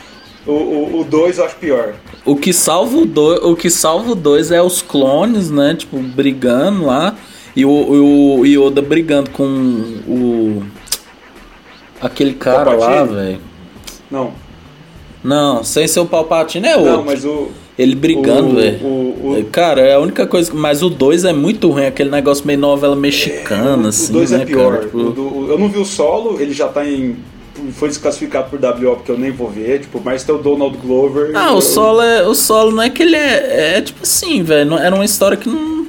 o, 0.46 1.00
o 1.00 1.06
2 1.10 1.38
eu 1.38 1.46
acho 1.46 1.56
pior. 1.56 1.96
O 2.26 2.36
que 2.36 2.52
salva 2.52 2.98
o 2.98 3.06
2 3.06 3.44
o 3.44 3.56
que 3.56 3.70
salva 3.70 4.12
o 4.12 4.16
dois 4.16 4.52
é 4.52 4.62
os 4.62 4.82
clones, 4.82 5.50
né? 5.50 5.76
Tipo, 5.76 5.98
brigando 6.00 6.86
lá. 6.86 7.16
E 7.56 7.66
o, 7.66 8.40
o 8.40 8.46
Yoda 8.46 8.82
brigando 8.82 9.30
com 9.30 9.46
o. 9.46 10.64
Aquele 12.02 12.34
cara 12.34 12.72
Palpatine? 12.72 12.96
lá, 12.96 13.04
velho. 13.04 13.40
Não. 14.10 14.34
Não, 15.24 15.64
sem 15.64 15.88
ser 15.88 16.00
o 16.02 16.06
Palpatine 16.06 16.68
é 16.68 16.76
outro. 16.76 16.92
Não, 16.92 17.04
mas 17.06 17.24
o. 17.24 17.50
Ele 17.78 17.96
brigando, 17.96 18.56
velho. 18.56 18.80
Cara, 19.52 19.82
é 19.82 19.96
a 19.96 20.00
única 20.00 20.28
coisa. 20.28 20.52
Mas 20.54 20.84
o 20.84 20.90
2 20.90 21.26
é 21.26 21.34
muito 21.34 21.72
ruim, 21.72 21.86
aquele 21.86 22.10
negócio 22.10 22.46
meio 22.46 22.60
novela 22.60 22.96
mexicana, 22.96 23.88
é, 23.88 23.90
assim. 23.90 24.12
O 24.12 24.14
2 24.14 24.32
né, 24.32 24.42
é 24.42 24.46
pior. 24.46 24.74
Cara? 24.74 24.86
Tipo... 24.86 25.04
Do, 25.10 25.48
eu 25.50 25.58
não 25.58 25.70
vi 25.70 25.80
o 25.80 25.86
solo, 25.86 26.40
ele 26.40 26.54
já 26.54 26.68
tá 26.68 26.86
em 26.86 27.16
foi 27.72 27.88
desclassificado 27.88 28.50
por 28.50 28.60
WO 28.60 28.96
porque 28.96 29.12
eu 29.12 29.18
nem 29.18 29.32
vou 29.32 29.48
ver, 29.48 29.82
tipo, 29.82 30.02
mas 30.04 30.24
tem 30.24 30.34
o 30.34 30.38
Donald 30.38 30.76
Glover. 30.78 31.32
Ah, 31.36 31.50
eu... 31.50 31.56
o 31.56 31.62
solo 31.62 32.02
é. 32.02 32.28
O 32.28 32.34
solo 32.34 32.72
não 32.72 32.84
é 32.84 32.90
que 32.90 33.04
ele 33.04 33.16
é. 33.16 33.78
É 33.78 33.82
tipo 33.82 34.04
assim, 34.04 34.44
velho. 34.44 34.78
Era 34.78 34.94
uma 34.94 35.06
história 35.06 35.38
que 35.38 35.48
não. 35.48 35.84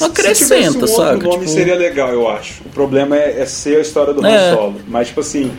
Não 0.00 0.06
acrescenta, 0.06 0.86
Se 0.86 0.92
um 0.92 0.96
sabe? 0.96 1.24
O 1.24 1.28
nome 1.30 1.40
tipo... 1.40 1.50
seria 1.50 1.74
legal, 1.74 2.10
eu 2.10 2.28
acho. 2.28 2.62
O 2.66 2.68
problema 2.68 3.16
é, 3.16 3.40
é 3.40 3.46
ser 3.46 3.78
a 3.78 3.80
história 3.80 4.12
do 4.12 4.24
é. 4.24 4.50
Han 4.50 4.54
Solo. 4.54 4.74
Mas, 4.86 5.08
tipo 5.08 5.20
assim. 5.20 5.50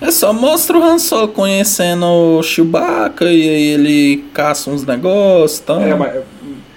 É 0.00 0.10
só 0.10 0.32
mostra 0.32 0.78
o 0.78 0.82
Han 0.82 0.98
Solo 0.98 1.28
conhecendo 1.28 2.04
o 2.06 2.42
Chewbacca 2.42 3.24
e 3.24 3.48
aí 3.48 3.66
ele 3.68 4.24
caça 4.34 4.70
uns 4.70 4.84
negócios 4.84 5.58
e 5.58 5.62
tal. 5.62 5.80
É, 5.80 5.94
mas. 5.94 6.22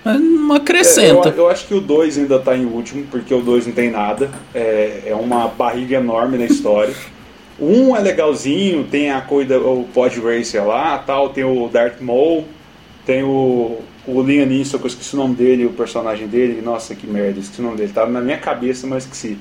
Mas 0.03 0.21
não 0.21 0.53
acrescenta. 0.53 1.29
É, 1.29 1.31
eu, 1.33 1.37
eu, 1.37 1.49
acho 1.49 1.67
que 1.67 1.73
o 1.73 1.81
2 1.81 2.17
ainda 2.19 2.39
tá 2.39 2.55
em 2.55 2.65
último, 2.65 3.05
porque 3.11 3.33
o 3.33 3.41
2 3.41 3.67
não 3.67 3.73
tem 3.73 3.91
nada. 3.91 4.29
É, 4.55 5.03
é 5.07 5.15
uma 5.15 5.47
barriga 5.47 5.97
enorme 5.97 6.37
na 6.37 6.45
história. 6.45 6.93
Um 7.61 7.93
é 7.93 7.99
legalzinho, 7.99 8.85
tem 8.85 9.11
a 9.11 9.19
coisa, 9.19 9.59
o 9.59 9.83
Pod 9.93 10.17
Racer 10.21 10.65
lá, 10.65 10.97
tal, 10.97 11.29
tem 11.29 11.43
o 11.43 11.67
Darth 11.67 11.99
Maul, 11.99 12.45
tem 13.05 13.21
o, 13.21 13.79
o 14.07 14.21
Liam 14.21 14.45
Neeson, 14.45 14.77
que 14.77 14.85
eu 14.85 14.87
esqueci 14.87 15.13
o 15.13 15.17
nome 15.17 15.35
dele, 15.35 15.65
o 15.65 15.71
personagem 15.71 16.25
dele, 16.25 16.61
nossa, 16.61 16.95
que 16.95 17.05
merda, 17.05 17.37
esqueci 17.37 17.59
o 17.59 17.63
nome 17.65 17.75
dele, 17.75 17.91
tava 17.91 18.09
na 18.09 18.21
minha 18.21 18.37
cabeça, 18.37 18.87
mas 18.87 19.03
esqueci. 19.03 19.37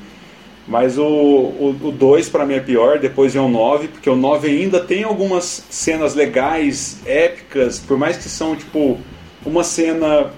Mas 0.68 0.98
o 0.98 1.72
2 1.96 2.28
para 2.28 2.44
mim 2.44 2.54
é 2.54 2.60
pior, 2.60 2.98
depois 2.98 3.32
vem 3.32 3.40
o 3.40 3.48
9, 3.48 3.88
porque 3.88 4.10
o 4.10 4.14
9 4.14 4.48
ainda 4.48 4.78
tem 4.78 5.02
algumas 5.02 5.64
cenas 5.70 6.14
legais, 6.14 7.00
épicas, 7.06 7.78
por 7.78 7.96
mais 7.96 8.18
que 8.18 8.28
são 8.28 8.54
tipo 8.54 8.98
uma 9.46 9.64
cena 9.64 10.30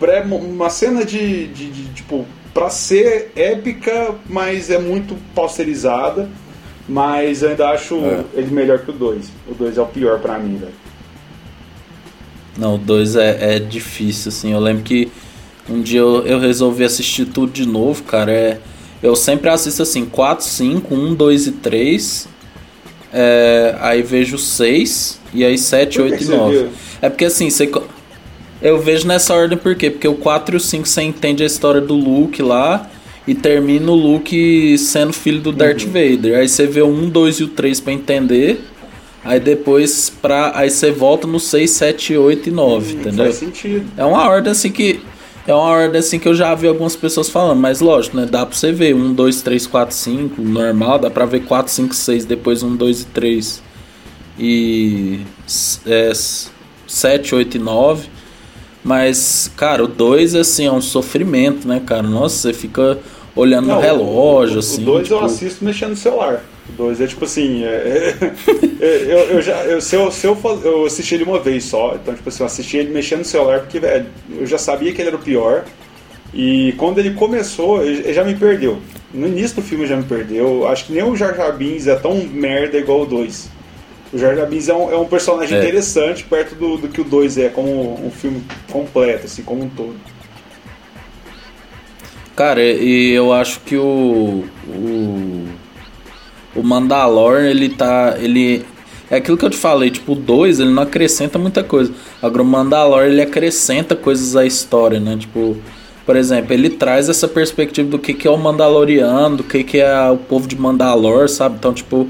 pré, 0.00 0.22
uma 0.22 0.70
cena 0.70 1.04
de, 1.04 1.48
de, 1.48 1.70
de 1.70 1.84
tipo 1.92 2.26
para 2.54 2.70
ser 2.70 3.30
épica, 3.36 4.14
mas 4.28 4.70
é 4.70 4.78
muito 4.78 5.16
posterizada. 5.34 6.28
Mas 6.88 7.42
eu 7.42 7.50
ainda 7.50 7.68
acho 7.68 7.94
é. 7.96 8.24
ele 8.34 8.50
melhor 8.50 8.80
que 8.80 8.90
o 8.90 8.92
2. 8.92 9.30
O 9.48 9.54
2 9.54 9.78
é 9.78 9.80
o 9.82 9.86
pior 9.86 10.18
para 10.18 10.38
mim, 10.38 10.56
velho. 10.56 10.72
Não, 12.58 12.74
o 12.74 12.78
2 12.78 13.16
é, 13.16 13.56
é 13.56 13.58
difícil, 13.58 14.30
assim. 14.30 14.52
Eu 14.52 14.60
lembro 14.60 14.82
que 14.82 15.10
um 15.70 15.80
dia 15.80 16.00
eu, 16.00 16.26
eu 16.26 16.40
resolvi 16.40 16.84
assistir 16.84 17.26
tudo 17.26 17.52
de 17.52 17.66
novo, 17.66 18.02
cara. 18.02 18.32
É, 18.32 18.58
eu 19.02 19.16
sempre 19.16 19.50
assisto 19.50 19.82
assim, 19.82 20.04
4, 20.04 20.44
5, 20.44 20.94
1, 20.94 21.14
2 21.14 21.46
e 21.46 21.52
3. 21.52 22.28
É, 23.12 23.76
aí 23.80 24.02
vejo 24.02 24.38
6, 24.38 25.20
e 25.34 25.44
aí 25.44 25.58
7, 25.58 26.00
8 26.00 26.22
e 26.22 26.26
9. 26.26 26.68
É 27.00 27.08
porque 27.08 27.24
assim, 27.24 27.50
você. 27.50 27.70
Eu 28.60 28.80
vejo 28.80 29.06
nessa 29.06 29.34
ordem 29.34 29.58
por 29.58 29.74
quê? 29.74 29.90
Porque 29.90 30.06
o 30.06 30.14
4 30.14 30.54
e 30.54 30.56
o 30.56 30.60
5 30.60 30.86
você 30.86 31.02
entende 31.02 31.42
a 31.42 31.46
história 31.46 31.80
do 31.80 31.94
Luke 31.94 32.40
lá 32.40 32.88
e 33.26 33.34
termina 33.34 33.90
o 33.90 33.94
Luke 33.94 34.78
sendo 34.78 35.12
filho 35.12 35.40
do 35.40 35.52
Darth 35.52 35.82
uhum. 35.82 35.88
Vader. 35.88 36.38
Aí 36.38 36.48
você 36.48 36.66
vê 36.66 36.80
o 36.80 36.88
1, 36.88 37.10
2 37.10 37.36
e 37.36 37.44
o 37.44 37.48
3 37.48 37.80
para 37.80 37.92
entender. 37.92 38.60
Aí 39.24 39.38
depois 39.38 40.10
pra. 40.10 40.52
Aí 40.54 40.70
você 40.70 40.90
volta 40.90 41.26
no 41.26 41.38
6, 41.38 41.70
7, 41.70 42.16
8 42.16 42.48
e 42.48 42.52
9, 42.52 42.92
hum, 42.92 43.00
entendeu? 43.00 43.24
Faz 43.26 43.36
sentido. 43.36 43.84
É 43.96 44.04
uma 44.04 44.28
ordem 44.28 44.50
assim 44.50 44.70
que. 44.70 45.00
É 45.46 45.52
uma 45.52 45.62
ordem 45.64 45.98
assim 45.98 46.18
que 46.18 46.28
eu 46.28 46.34
já 46.34 46.54
vi 46.54 46.68
algumas 46.68 46.94
pessoas 46.94 47.28
falando, 47.28 47.58
mas 47.58 47.80
lógico, 47.80 48.16
né? 48.16 48.26
Dá 48.26 48.46
pra 48.46 48.54
você 48.54 48.70
ver 48.70 48.94
1, 48.94 49.12
2, 49.12 49.42
3, 49.42 49.66
4, 49.66 49.94
5, 49.94 50.40
normal, 50.40 50.98
dá 51.00 51.10
pra 51.10 51.26
ver 51.26 51.40
4, 51.44 51.72
5, 51.72 51.94
6, 51.94 52.24
depois 52.24 52.62
1, 52.62 52.76
2 52.76 53.00
e 53.00 53.06
3. 53.06 53.62
E. 54.38 55.20
É, 55.86 56.12
7, 56.86 57.34
8 57.34 57.56
e 57.56 57.60
9. 57.60 58.08
Mas, 58.84 59.50
cara, 59.56 59.84
o 59.84 59.88
2 59.88 60.34
assim, 60.34 60.66
é 60.66 60.72
um 60.72 60.80
sofrimento, 60.80 61.66
né, 61.66 61.80
cara? 61.84 62.02
Nossa, 62.02 62.36
você 62.36 62.52
fica 62.52 62.98
olhando 63.34 63.68
Não, 63.68 63.76
no 63.76 63.80
relógio, 63.80 64.56
o, 64.56 64.58
assim. 64.58 64.82
O 64.82 64.86
2 64.86 65.08
tipo... 65.08 65.20
eu 65.20 65.24
assisto 65.24 65.64
mexendo 65.64 65.90
no 65.90 65.96
celular. 65.96 66.42
O 66.68 66.72
2 66.72 67.00
é 67.00 67.06
tipo 67.06 67.24
assim. 67.24 67.64
É, 67.64 68.14
é, 68.80 68.86
eu, 69.08 69.18
eu, 69.30 69.42
já, 69.42 69.64
eu, 69.64 69.80
se, 69.80 69.96
eu, 69.96 70.10
se 70.10 70.26
eu, 70.26 70.38
eu 70.64 70.86
assisti 70.86 71.14
ele 71.14 71.24
uma 71.24 71.38
vez 71.38 71.64
só, 71.64 71.96
então, 72.00 72.14
tipo 72.14 72.28
assim, 72.28 72.42
eu 72.42 72.46
assisti 72.46 72.76
ele 72.76 72.90
mexendo 72.92 73.20
no 73.20 73.24
celular 73.24 73.60
porque, 73.60 73.80
velho, 73.80 74.06
eu 74.30 74.46
já 74.46 74.58
sabia 74.58 74.92
que 74.92 75.00
ele 75.00 75.08
era 75.08 75.16
o 75.16 75.20
pior. 75.20 75.64
E 76.34 76.72
quando 76.78 76.98
ele 76.98 77.10
começou, 77.12 77.84
ele 77.84 78.12
já 78.12 78.24
me 78.24 78.34
perdeu. 78.34 78.78
No 79.12 79.28
início 79.28 79.56
do 79.56 79.62
filme 79.62 79.86
já 79.86 79.96
me 79.96 80.04
perdeu. 80.04 80.66
Acho 80.66 80.86
que 80.86 80.92
nem 80.92 81.02
o 81.02 81.14
Jar 81.14 81.34
Jar 81.34 81.54
Binks 81.54 81.86
é 81.86 81.94
tão 81.96 82.14
merda 82.24 82.78
igual 82.78 83.02
o 83.02 83.06
2. 83.06 83.50
O 84.14 84.18
Jar 84.18 84.34
Jar 84.34 84.48
Binks 84.48 84.68
é 84.68 84.74
um, 84.74 84.92
é 84.92 84.96
um 84.96 85.04
personagem 85.04 85.58
é. 85.58 85.60
interessante 85.60 86.24
perto 86.24 86.54
do, 86.54 86.78
do 86.78 86.88
que 86.88 87.02
o 87.02 87.04
2 87.04 87.36
é, 87.36 87.48
como 87.50 88.02
um 88.06 88.10
filme 88.10 88.42
completo, 88.70 89.26
assim, 89.26 89.42
como 89.42 89.64
um 89.64 89.68
todo. 89.68 89.96
Cara, 92.34 92.62
e 92.62 93.12
eu 93.12 93.32
acho 93.32 93.60
que 93.60 93.76
o. 93.76 94.44
O, 94.66 95.46
o 96.54 96.62
Mandalorian, 96.62 97.48
ele 97.48 97.68
tá. 97.68 98.16
Ele. 98.18 98.64
É 99.10 99.16
aquilo 99.16 99.36
que 99.36 99.44
eu 99.44 99.50
te 99.50 99.58
falei, 99.58 99.90
tipo, 99.90 100.12
o 100.12 100.14
2 100.14 100.58
ele 100.60 100.70
não 100.70 100.84
acrescenta 100.84 101.38
muita 101.38 101.62
coisa. 101.62 101.92
Agora 102.22 102.42
o 102.42 102.46
Mandalorian 102.46 103.08
ele 103.08 103.20
acrescenta 103.20 103.94
coisas 103.94 104.34
à 104.36 104.46
história, 104.46 104.98
né? 104.98 105.16
Tipo, 105.18 105.56
por 106.06 106.16
exemplo, 106.16 106.54
ele 106.54 106.70
traz 106.70 107.08
essa 107.08 107.28
perspectiva 107.28 107.90
do 107.90 107.98
que, 107.98 108.14
que 108.14 108.26
é 108.26 108.30
o 108.30 108.38
Mandaloriano, 108.38 109.36
do 109.36 109.44
que, 109.44 109.62
que 109.64 109.78
é 109.78 110.10
o 110.10 110.16
povo 110.16 110.48
de 110.48 110.56
Mandalor, 110.56 111.28
sabe? 111.28 111.56
Então, 111.58 111.74
tipo, 111.74 112.08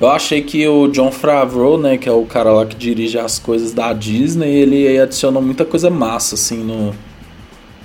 eu 0.00 0.08
achei 0.08 0.40
que 0.42 0.66
o 0.68 0.86
John 0.88 1.10
Favreau, 1.10 1.76
né, 1.76 1.98
que 1.98 2.08
é 2.08 2.12
o 2.12 2.24
cara 2.24 2.52
lá 2.52 2.64
que 2.64 2.76
dirige 2.76 3.18
as 3.18 3.38
coisas 3.38 3.72
da 3.72 3.92
Disney, 3.92 4.48
ele 4.48 4.98
adicionou 4.98 5.42
muita 5.42 5.64
coisa 5.64 5.90
massa, 5.90 6.36
assim, 6.36 6.62
no, 6.62 6.94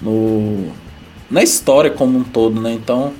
no 0.01 0.72
na 1.32 1.41
história 1.41 1.89
como 1.89 2.20
um 2.20 2.24
todo, 2.24 2.62
né? 2.62 2.74
Então 2.74 3.12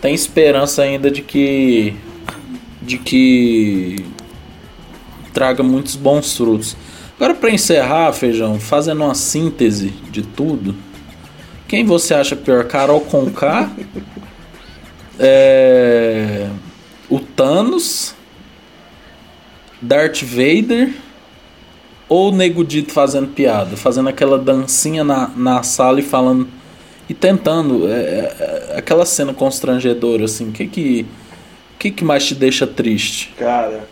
tem 0.00 0.14
esperança 0.14 0.82
ainda 0.82 1.10
de 1.10 1.22
que 1.22 1.94
de 2.82 2.98
que 2.98 4.04
traga 5.32 5.62
muitos 5.62 5.94
bons 5.96 6.36
frutos. 6.36 6.76
Agora, 7.16 7.34
para 7.34 7.50
encerrar, 7.50 8.12
Feijão, 8.12 8.58
fazendo 8.58 9.04
uma 9.04 9.14
síntese 9.14 9.90
de 10.10 10.22
tudo, 10.22 10.74
quem 11.68 11.84
você 11.84 12.14
acha 12.14 12.34
pior? 12.34 12.64
Carol 12.64 13.00
Conká? 13.02 13.70
é, 15.18 16.48
o 17.08 17.20
Thanos? 17.20 18.14
Darth 19.80 20.22
Vader? 20.22 20.94
Ou 22.08 22.32
o 22.32 22.34
Nego 22.34 22.64
Dito 22.64 22.92
fazendo 22.92 23.28
piada? 23.28 23.76
Fazendo 23.76 24.08
aquela 24.08 24.38
dancinha 24.38 25.04
na, 25.04 25.28
na 25.36 25.62
sala 25.62 26.00
e 26.00 26.02
falando. 26.02 26.48
E 27.10 27.14
tentando. 27.14 27.88
É, 27.88 27.92
é, 27.92 28.74
aquela 28.76 29.04
cena 29.04 29.34
constrangedora, 29.34 30.26
assim. 30.26 30.50
O 30.50 30.52
que 30.52 30.68
que. 30.68 31.06
que, 31.76 31.90
que 31.90 32.04
mais 32.04 32.24
te 32.24 32.36
deixa 32.36 32.68
triste? 32.68 33.34
Cara, 33.36 33.88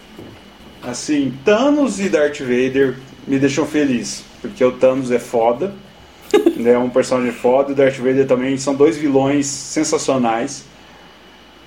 assim, 0.84 1.34
Thanos 1.44 1.98
e 1.98 2.08
Darth 2.08 2.38
Vader 2.38 2.94
me 3.26 3.40
deixam 3.40 3.66
feliz. 3.66 4.22
Porque 4.40 4.64
o 4.64 4.70
Thanos 4.70 5.10
é 5.10 5.18
foda. 5.18 5.74
é 6.64 6.78
um 6.78 6.88
personagem 6.88 7.32
foda. 7.32 7.72
E 7.72 7.74
Darth 7.74 7.96
Vader 7.96 8.24
também 8.24 8.56
são 8.56 8.72
dois 8.72 8.96
vilões 8.96 9.46
sensacionais. 9.46 10.64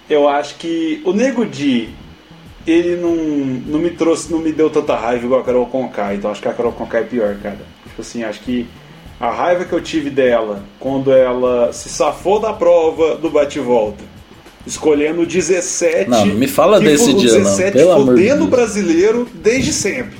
Eu 0.09 0.29
acho 0.29 0.55
que 0.55 1.01
o 1.03 1.11
Nego 1.11 1.45
Di, 1.45 1.89
ele 2.65 2.95
não, 2.95 3.13
não 3.13 3.79
me 3.79 3.89
trouxe, 3.89 4.31
não 4.31 4.39
me 4.39 4.53
deu 4.53 4.69
tanta 4.69 4.95
raiva 4.95 5.25
igual 5.25 5.41
a 5.41 5.43
Carol 5.43 5.65
Conká. 5.65 6.15
Então 6.15 6.31
acho 6.31 6.41
que 6.41 6.47
a 6.47 6.53
Carol 6.53 6.71
Conká 6.71 6.99
é 6.99 7.03
pior, 7.03 7.35
cara. 7.43 7.59
Tipo 7.83 8.01
assim, 8.01 8.23
acho 8.23 8.39
que 8.39 8.65
a 9.21 9.29
raiva 9.29 9.65
que 9.65 9.73
eu 9.73 9.79
tive 9.79 10.09
dela 10.09 10.63
quando 10.79 11.13
ela 11.13 11.71
se 11.71 11.89
safou 11.89 12.39
da 12.39 12.51
prova 12.51 13.15
do 13.15 13.29
bate-volta, 13.29 14.03
escolhendo 14.65 15.27
17. 15.27 16.09
Não, 16.09 16.25
me 16.25 16.47
fala 16.47 16.79
desse 16.79 17.13
dia, 17.13 17.31
17 17.33 17.77
não. 17.77 17.83
Pelo 17.83 17.91
amor 17.91 18.15
de 18.15 18.47
brasileiro 18.47 19.27
desde 19.31 19.71
sempre. 19.71 20.17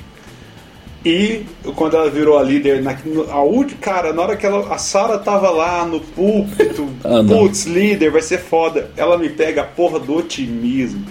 E 1.04 1.44
quando 1.74 1.96
ela 1.96 2.08
virou 2.08 2.38
a 2.38 2.44
líder, 2.44 2.80
na, 2.80 2.96
a 3.28 3.42
última, 3.42 3.80
cara, 3.80 4.12
na 4.12 4.22
hora 4.22 4.36
que 4.36 4.46
ela, 4.46 4.72
a 4.72 4.78
Sara 4.78 5.18
tava 5.18 5.50
lá 5.50 5.84
no 5.84 5.98
púlpito, 5.98 6.88
ah, 7.02 7.24
putz, 7.26 7.64
líder, 7.64 8.12
vai 8.12 8.22
ser 8.22 8.38
foda. 8.38 8.88
Ela 8.96 9.18
me 9.18 9.28
pega 9.28 9.62
a 9.62 9.64
porra 9.64 9.98
do 9.98 10.14
otimismo. 10.14 11.04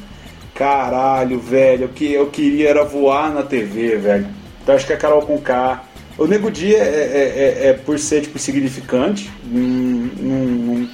Caralho, 0.56 1.40
velho, 1.40 1.88
o 1.88 1.90
que 1.90 2.10
eu 2.10 2.28
queria 2.28 2.70
era 2.70 2.86
voar 2.86 3.34
na 3.34 3.44
TV, 3.44 3.98
velho. 3.98 4.28
Então 4.64 4.76
acho 4.76 4.88
que 4.88 4.94
a 4.94 4.98
Carol 4.98 5.24
com 5.24 5.38
K. 5.38 5.91
O 6.22 6.28
Nego 6.28 6.52
Dia 6.52 6.78
é, 6.78 6.82
é, 6.82 7.66
é, 7.66 7.68
é 7.70 7.74
por 7.74 7.98
ser 7.98 8.22
tipo 8.22 8.38
significante, 8.38 9.32
hum, 9.44 10.88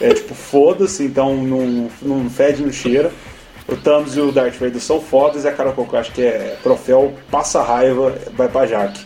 é 0.00 0.14
tipo 0.14 0.34
foda-se, 0.34 1.04
então 1.04 1.36
não, 1.36 2.30
fede, 2.30 2.62
não 2.62 2.72
cheira. 2.72 3.12
O 3.68 3.76
Thanos 3.76 4.16
e 4.16 4.20
o 4.20 4.32
Darth 4.32 4.54
Vader 4.54 4.80
são 4.80 5.02
fodas 5.02 5.44
e 5.44 5.48
a 5.48 5.52
Cara 5.52 5.72
Coco 5.72 5.94
acho 5.98 6.12
que 6.12 6.22
é 6.22 6.56
troféu 6.62 7.12
passa 7.30 7.62
raiva, 7.62 8.16
vai 8.34 8.48
pra 8.48 8.66
Jaque. 8.66 9.04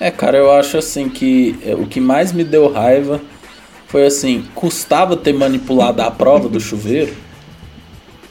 É, 0.00 0.10
cara, 0.10 0.38
eu 0.38 0.50
acho 0.50 0.78
assim 0.78 1.10
que 1.10 1.58
é, 1.66 1.74
o 1.74 1.86
que 1.86 2.00
mais 2.00 2.32
me 2.32 2.44
deu 2.44 2.72
raiva 2.72 3.20
foi 3.88 4.06
assim, 4.06 4.48
custava 4.54 5.18
ter 5.18 5.34
manipulado 5.34 6.00
a 6.00 6.10
prova 6.10 6.48
do 6.48 6.58
chuveiro. 6.58 7.14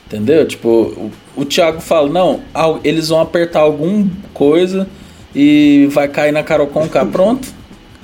Entendeu? 0.07 0.47
Tipo, 0.47 1.11
o, 1.37 1.41
o 1.41 1.45
Thiago 1.45 1.79
fala, 1.81 2.09
não, 2.09 2.41
eles 2.83 3.09
vão 3.09 3.21
apertar 3.21 3.59
alguma 3.59 4.09
coisa 4.33 4.87
e 5.35 5.87
vai 5.91 6.07
cair 6.07 6.31
na 6.31 6.43
Carol 6.43 6.67
Conká, 6.67 7.05
pronto. 7.07 7.47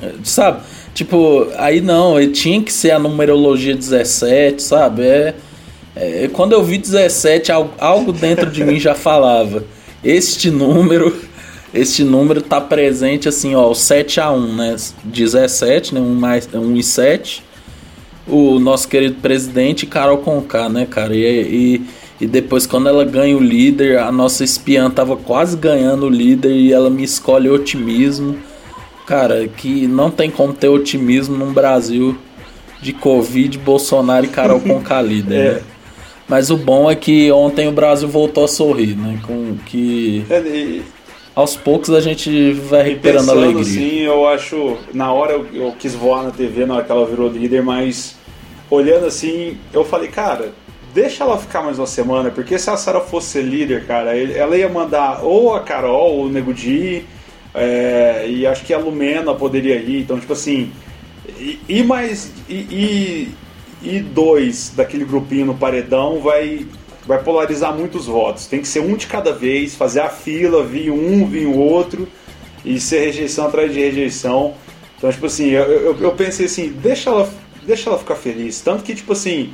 É, 0.01 0.11
sabe? 0.23 0.61
Tipo, 0.93 1.47
aí 1.57 1.81
não, 1.81 2.15
tinha 2.31 2.61
que 2.61 2.71
ser 2.71 2.91
a 2.91 2.99
numerologia 2.99 3.75
17, 3.75 4.61
sabe? 4.61 5.03
É 5.03 5.34
é, 5.95 6.27
quando 6.31 6.53
eu 6.53 6.63
vi 6.63 6.77
17, 6.77 7.51
algo 7.51 8.11
dentro 8.11 8.49
de 8.49 8.63
mim 8.63 8.79
já 8.79 8.95
falava. 8.95 9.63
Este 10.03 10.49
número, 10.49 11.15
este 11.73 12.03
número 12.03 12.41
tá 12.41 12.59
presente 12.59 13.29
assim, 13.29 13.55
ó, 13.55 13.73
7 13.73 14.19
a 14.19 14.31
1, 14.31 14.55
né? 14.55 14.75
17, 15.03 15.93
né? 15.93 16.01
1 16.01 16.15
mais 16.15 16.49
1 16.51 16.75
e 16.75 16.84
7. 16.84 17.43
O 18.27 18.57
nosso 18.57 18.88
querido 18.88 19.15
presidente 19.15 19.86
Carol 19.86 20.17
Conká, 20.17 20.67
né, 20.67 20.88
cara? 20.89 21.15
E, 21.15 21.21
e, 21.23 21.81
e 22.20 22.28
depois 22.28 22.66
quando 22.66 22.88
ela 22.88 23.03
ganha 23.03 23.36
o 23.36 23.41
líder, 23.41 23.99
a 23.99 24.11
nossa 24.11 24.43
espiã 24.43 24.89
tava 24.89 25.16
quase 25.16 25.57
ganhando 25.57 26.05
o 26.05 26.09
líder 26.09 26.51
e 26.51 26.72
ela 26.72 26.89
me 26.89 27.03
escolhe 27.03 27.49
otimismo. 27.49 28.38
Cara, 29.05 29.47
que 29.47 29.88
não 29.88 30.09
tem 30.09 30.32
como 30.32 30.53
ter 30.53 30.70
otimismo 30.70 31.36
num 31.36 31.51
Brasil 31.51 32.18
de 32.82 32.93
Covid, 32.93 33.57
Bolsonaro 33.57 34.26
e 34.26 34.30
Carol 34.30 34.59
Conká 34.61 35.01
líder, 35.01 35.36
é. 35.36 35.53
né? 35.53 35.61
Mas 36.28 36.49
o 36.49 36.57
bom 36.57 36.89
é 36.89 36.95
que 36.95 37.32
ontem 37.32 37.68
o 37.68 37.72
Brasil 37.72 38.07
voltou 38.07 38.45
a 38.45 38.47
sorrir, 38.47 38.95
né? 38.95 39.20
Com 39.28 39.57
que 39.66 40.26
é, 40.30 40.82
aos 41.36 41.55
poucos 41.55 41.89
a 41.89 41.99
gente 41.99 42.53
vai 42.53 42.84
recuperando 42.84 43.30
a 43.30 43.34
alegria. 43.34 43.64
Sim, 43.64 43.99
eu 43.99 44.28
acho. 44.28 44.78
Na 44.93 45.11
hora 45.11 45.34
eu, 45.34 45.47
eu, 45.53 45.74
quis 45.78 45.93
voar 45.93 46.24
na 46.24 46.32
TV 46.32 46.66
na 46.66 46.76
hora 46.76 46.86
que 46.86 46.91
ela 46.91 47.05
virou 47.05 47.30
líder, 47.30 47.61
mas 47.61 48.16
olhando 48.70 49.05
assim, 49.05 49.57
eu 49.74 49.84
falei, 49.84 50.07
cara, 50.07 50.53
deixa 50.93 51.23
ela 51.23 51.37
ficar 51.37 51.61
mais 51.61 51.79
uma 51.79 51.87
semana, 51.87 52.29
porque 52.29 52.57
se 52.59 52.69
a 52.69 52.77
Sara 52.77 53.01
fosse 53.01 53.41
líder, 53.41 53.85
cara, 53.85 54.15
ela 54.15 54.57
ia 54.57 54.69
mandar 54.69 55.23
ou 55.23 55.55
a 55.55 55.61
Carol, 55.61 56.17
ou 56.17 56.25
o 56.25 56.29
Nego 56.29 56.53
Di, 56.53 57.05
é, 57.53 58.25
e 58.27 58.45
acho 58.47 58.63
que 58.63 58.73
a 58.73 58.77
Lumena 58.77 59.33
poderia 59.33 59.75
ir. 59.75 60.01
Então, 60.01 60.19
tipo 60.19 60.33
assim. 60.33 60.71
E, 61.37 61.59
e 61.67 61.83
mais. 61.83 62.31
E, 62.49 62.53
e, 62.53 63.31
e 63.81 63.99
dois 63.99 64.71
daquele 64.75 65.03
grupinho 65.03 65.47
no 65.47 65.55
paredão 65.55 66.19
vai 66.19 66.65
vai 67.05 67.21
polarizar 67.21 67.75
muitos 67.75 68.05
votos. 68.05 68.47
Tem 68.47 68.61
que 68.61 68.67
ser 68.67 68.79
um 68.79 68.95
de 68.95 69.07
cada 69.07 69.33
vez, 69.33 69.75
fazer 69.75 69.99
a 69.99 70.09
fila, 70.09 70.63
vir 70.63 70.91
um, 70.91 71.25
vir 71.25 71.45
o 71.45 71.57
outro 71.57 72.07
e 72.63 72.79
ser 72.79 72.99
rejeição 72.99 73.47
atrás 73.47 73.73
de 73.73 73.79
rejeição. 73.79 74.53
Então, 74.97 75.11
tipo 75.11 75.25
assim, 75.25 75.49
eu, 75.49 75.63
eu, 75.63 75.97
eu, 75.99 76.11
pensei 76.13 76.45
assim, 76.45 76.69
deixa 76.69 77.09
ela, 77.09 77.29
deixa 77.63 77.89
ela 77.89 77.99
ficar 77.99 78.15
feliz. 78.15 78.61
Tanto 78.61 78.83
que, 78.83 78.95
tipo 78.95 79.11
assim, 79.11 79.51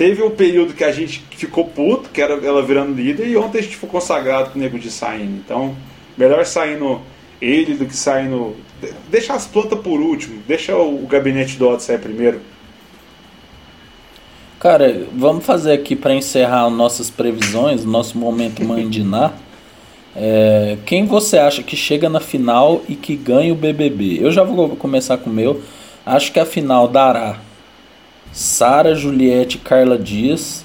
teve 0.00 0.22
um 0.22 0.30
período 0.30 0.72
que 0.72 0.82
a 0.82 0.90
gente 0.90 1.22
ficou 1.32 1.66
puto, 1.66 2.08
que 2.08 2.22
era 2.22 2.32
ela 2.32 2.62
virando 2.62 2.94
líder, 2.94 3.28
e 3.28 3.36
ontem 3.36 3.58
a 3.58 3.60
gente 3.60 3.74
ficou 3.74 3.90
consagrado 3.90 4.48
com 4.48 4.58
o 4.58 4.62
nego 4.62 4.78
de 4.78 4.90
saindo. 4.90 5.32
Então, 5.44 5.76
melhor 6.16 6.42
saindo 6.46 7.02
ele 7.38 7.74
do 7.74 7.84
que 7.84 7.94
saindo. 7.94 8.56
Deixa 9.10 9.34
as 9.34 9.46
plantas 9.46 9.78
por 9.78 10.00
último, 10.00 10.40
deixa 10.48 10.74
o 10.74 11.06
gabinete 11.06 11.58
do 11.58 11.68
Otto 11.68 11.82
sair 11.82 11.98
primeiro. 11.98 12.40
Cara, 14.58 15.06
vamos 15.14 15.44
fazer 15.44 15.72
aqui 15.74 15.94
para 15.94 16.14
encerrar 16.14 16.70
nossas 16.70 17.10
previsões, 17.10 17.84
nosso 17.84 18.16
momento 18.16 18.64
mandinar. 18.64 19.34
É, 20.16 20.78
quem 20.86 21.04
você 21.04 21.36
acha 21.36 21.62
que 21.62 21.76
chega 21.76 22.08
na 22.08 22.20
final 22.20 22.80
e 22.88 22.94
que 22.94 23.14
ganha 23.14 23.52
o 23.52 23.56
BBB? 23.56 24.16
Eu 24.18 24.32
já 24.32 24.44
vou 24.44 24.70
começar 24.76 25.18
com 25.18 25.28
o 25.28 25.32
meu. 25.32 25.60
Acho 26.06 26.32
que 26.32 26.40
a 26.40 26.46
final 26.46 26.88
dará 26.88 27.49
Sara, 28.32 28.94
Juliette 28.94 29.56
e 29.56 29.60
Carla 29.60 29.98
Dias. 29.98 30.64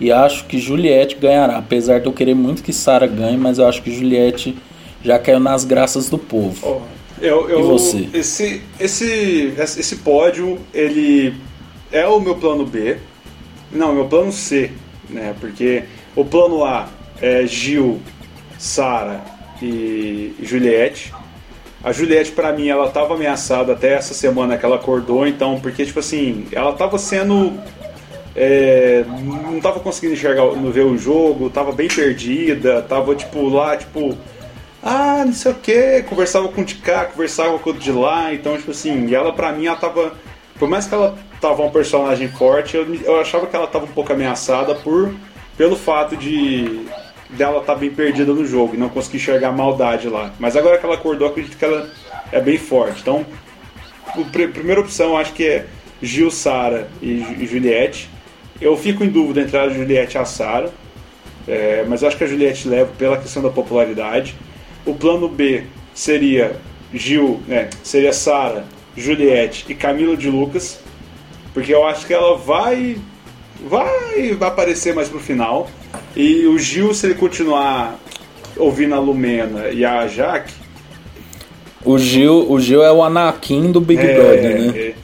E 0.00 0.10
acho 0.10 0.46
que 0.46 0.58
Juliette 0.58 1.16
ganhará. 1.16 1.58
Apesar 1.58 2.00
de 2.00 2.06
eu 2.06 2.12
querer 2.12 2.34
muito 2.34 2.62
que 2.62 2.72
Sara 2.72 3.06
ganhe, 3.06 3.36
mas 3.36 3.58
eu 3.58 3.66
acho 3.66 3.82
que 3.82 3.92
Juliette 3.92 4.56
já 5.02 5.18
caiu 5.18 5.40
nas 5.40 5.64
graças 5.64 6.08
do 6.08 6.18
povo. 6.18 6.56
Oh, 6.62 7.22
eu, 7.22 7.48
eu, 7.50 7.60
e 7.60 7.62
você? 7.62 8.08
Esse, 8.14 8.62
esse, 8.78 9.52
esse 9.58 9.96
pódio, 9.96 10.58
ele 10.72 11.34
é 11.92 12.06
o 12.06 12.18
meu 12.18 12.36
plano 12.36 12.64
B. 12.64 12.96
Não, 13.70 13.94
meu 13.94 14.06
plano 14.06 14.32
C, 14.32 14.70
né? 15.08 15.34
Porque 15.38 15.84
o 16.16 16.24
plano 16.24 16.64
A 16.64 16.88
é 17.20 17.46
Gil, 17.46 18.00
Sara 18.58 19.20
e 19.62 20.34
Juliette. 20.42 21.12
A 21.82 21.92
Juliette, 21.92 22.32
para 22.32 22.52
mim, 22.52 22.68
ela 22.68 22.90
tava 22.90 23.14
ameaçada 23.14 23.72
até 23.72 23.94
essa 23.94 24.12
semana 24.12 24.58
que 24.58 24.64
ela 24.64 24.76
acordou, 24.76 25.26
então, 25.26 25.58
porque, 25.60 25.84
tipo 25.86 25.98
assim, 25.98 26.46
ela 26.52 26.72
tava 26.74 26.98
sendo. 26.98 27.54
É, 28.36 29.04
não 29.42 29.60
tava 29.60 29.80
conseguindo 29.80 30.14
enxergar, 30.14 30.44
não 30.44 30.70
ver 30.70 30.84
o 30.84 30.96
jogo, 30.96 31.50
tava 31.50 31.72
bem 31.72 31.88
perdida, 31.88 32.82
tava, 32.82 33.14
tipo, 33.14 33.48
lá, 33.48 33.76
tipo. 33.76 34.16
Ah, 34.82 35.24
não 35.24 35.32
sei 35.32 35.52
o 35.52 35.54
que, 35.54 36.02
conversava 36.08 36.48
com 36.48 36.62
o 36.62 36.64
de 36.64 36.76
cá, 36.76 37.04
conversava 37.06 37.58
com 37.58 37.70
o 37.70 37.74
de 37.74 37.92
lá, 37.92 38.32
então, 38.32 38.56
tipo 38.56 38.70
assim, 38.70 39.14
ela, 39.14 39.32
pra 39.32 39.52
mim, 39.52 39.66
ela 39.66 39.76
tava. 39.76 40.12
Por 40.58 40.68
mais 40.68 40.86
que 40.86 40.94
ela 40.94 41.16
tava 41.40 41.62
um 41.62 41.70
personagem 41.70 42.28
forte, 42.28 42.76
eu, 42.76 42.94
eu 42.94 43.20
achava 43.20 43.46
que 43.46 43.56
ela 43.56 43.66
tava 43.66 43.86
um 43.86 43.88
pouco 43.88 44.12
ameaçada 44.12 44.74
por 44.74 45.14
pelo 45.56 45.76
fato 45.76 46.16
de 46.16 46.86
dela 47.36 47.62
tá 47.62 47.74
bem 47.74 47.90
perdida 47.90 48.32
no 48.32 48.44
jogo 48.44 48.74
e 48.74 48.78
não 48.78 48.88
conseguir 48.88 49.18
enxergar 49.18 49.52
maldade 49.52 50.08
lá. 50.08 50.32
Mas 50.38 50.56
agora 50.56 50.78
que 50.78 50.84
ela 50.84 50.94
acordou, 50.94 51.28
acredito 51.28 51.56
que 51.56 51.64
ela 51.64 51.90
é 52.32 52.40
bem 52.40 52.58
forte. 52.58 53.00
Então, 53.00 53.24
a 54.06 54.48
primeira 54.52 54.80
opção 54.80 55.16
acho 55.16 55.32
que 55.32 55.46
é 55.46 55.66
Gil, 56.02 56.30
Sara 56.30 56.88
e, 57.00 57.24
e, 57.38 57.46
Juliette. 57.46 58.08
Eu 58.60 58.76
fico 58.76 59.04
em 59.04 59.08
dúvida 59.08 59.40
entre 59.40 59.56
a 59.56 59.68
Juliette 59.68 60.16
e 60.16 60.18
a 60.18 60.24
Sara, 60.24 60.70
é, 61.46 61.84
mas 61.88 62.04
acho 62.04 62.16
que 62.16 62.24
a 62.24 62.26
Juliette 62.26 62.68
leva 62.68 62.90
pela 62.98 63.16
questão 63.16 63.42
da 63.42 63.50
popularidade. 63.50 64.34
O 64.84 64.94
plano 64.94 65.28
B 65.28 65.64
seria 65.94 66.56
Gil, 66.92 67.40
né, 67.46 67.70
seria 67.82 68.12
Sara, 68.12 68.64
Juliette 68.96 69.66
e 69.68 69.74
Camila 69.74 70.16
de 70.16 70.28
Lucas. 70.28 70.80
Porque 71.54 71.74
eu 71.74 71.86
acho 71.86 72.06
que 72.06 72.14
ela 72.14 72.36
vai. 72.36 72.96
Vai 73.62 74.38
aparecer 74.40 74.94
mais 74.94 75.08
pro 75.08 75.20
final. 75.20 75.68
E 76.16 76.46
o 76.46 76.58
Gil, 76.58 76.92
se 76.92 77.06
ele 77.06 77.14
continuar 77.14 77.98
ouvindo 78.56 78.94
a 78.94 78.98
Lumena 78.98 79.68
e 79.68 79.84
a 79.84 80.06
Jaque. 80.06 80.52
O 81.84 81.98
Gil, 81.98 82.50
o 82.50 82.60
Gil 82.60 82.82
é 82.82 82.92
o 82.92 83.02
Anakin 83.02 83.72
do 83.72 83.80
Big 83.80 84.00
é, 84.00 84.14
Brother, 84.14 84.60
né? 84.60 84.78
É, 84.78 84.94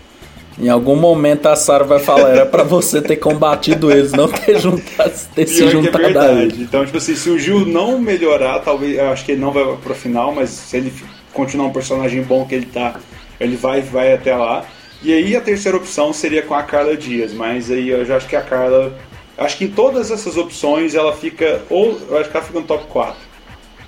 Em 0.58 0.68
algum 0.68 0.96
momento 0.96 1.46
a 1.46 1.56
Sarah 1.56 1.84
vai 1.84 1.98
falar, 1.98 2.30
era 2.30 2.46
pra 2.46 2.62
você 2.62 3.00
ter 3.00 3.16
combatido 3.16 3.90
eles, 3.90 4.12
não 4.12 4.28
ter, 4.28 4.58
juntado, 4.60 5.12
ter 5.34 5.46
se 5.46 5.64
é 5.64 5.68
juntado 5.68 5.96
a 5.96 6.00
verdade. 6.00 6.40
eles. 6.40 6.60
Então, 6.60 6.84
tipo 6.84 6.98
assim, 6.98 7.14
se 7.14 7.30
o 7.30 7.38
Gil 7.38 7.64
não 7.64 7.98
melhorar, 7.98 8.58
talvez. 8.58 8.98
Eu 8.98 9.10
acho 9.10 9.24
que 9.24 9.32
ele 9.32 9.40
não 9.40 9.52
vai 9.52 9.64
pro 9.82 9.94
final, 9.94 10.34
mas 10.34 10.50
se 10.50 10.76
ele 10.76 10.92
continuar 11.32 11.66
um 11.68 11.72
personagem 11.72 12.22
bom 12.22 12.44
que 12.46 12.54
ele 12.54 12.66
tá, 12.66 12.96
ele 13.40 13.56
vai, 13.56 13.80
vai 13.80 14.12
até 14.12 14.34
lá. 14.34 14.64
E 15.02 15.12
aí 15.12 15.36
a 15.36 15.40
terceira 15.40 15.76
opção 15.76 16.12
seria 16.12 16.42
com 16.42 16.54
a 16.54 16.62
Carla 16.62 16.96
Dias, 16.96 17.32
mas 17.32 17.70
aí 17.70 17.88
eu 17.88 18.04
já 18.04 18.16
acho 18.16 18.28
que 18.28 18.36
a 18.36 18.42
Carla. 18.42 18.92
Acho 19.38 19.58
que 19.58 19.64
em 19.64 19.70
todas 19.70 20.10
essas 20.10 20.36
opções 20.36 20.94
ela 20.94 21.14
fica. 21.14 21.62
Ou 21.68 22.00
eu 22.08 22.18
acho 22.18 22.30
que 22.30 22.36
ela 22.36 22.46
fica 22.46 22.60
no 22.60 22.66
top 22.66 22.84
4. 22.86 23.16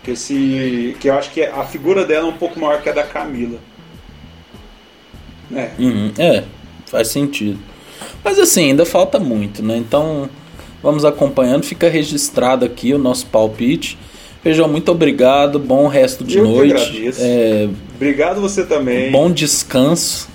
Que, 0.03 0.11
esse, 0.13 0.97
que 1.01 1.09
eu 1.09 1.15
acho 1.15 1.31
que 1.31 1.43
a 1.43 1.65
figura 1.65 2.05
dela 2.05 2.27
é 2.27 2.31
um 2.31 2.37
pouco 2.37 2.59
maior 2.61 2.83
que 2.83 2.89
a 2.89 2.93
da 2.93 3.03
Camila. 3.03 3.59
É. 5.55 5.71
Uhum, 5.79 6.13
é, 6.19 6.45
faz 6.87 7.09
sentido. 7.09 7.59
Mas 8.23 8.39
assim, 8.39 8.71
ainda 8.71 8.85
falta 8.85 9.19
muito, 9.19 9.63
né? 9.63 9.77
Então 9.77 10.29
vamos 10.83 11.05
acompanhando, 11.05 11.65
fica 11.65 11.89
registrado 11.89 12.65
aqui 12.65 12.93
o 12.93 12.99
nosso 12.99 13.27
palpite. 13.27 13.99
Feijão, 14.43 14.69
muito 14.69 14.93
obrigado, 14.93 15.59
bom 15.59 15.89
resto 15.89 16.23
de 16.23 16.39
Eu 16.39 16.45
noite. 16.45 17.11
É, 17.19 17.69
Obrigado 17.97 18.41
você 18.41 18.65
também. 18.65 19.11
bom 19.11 19.31
descanso. 19.31 20.29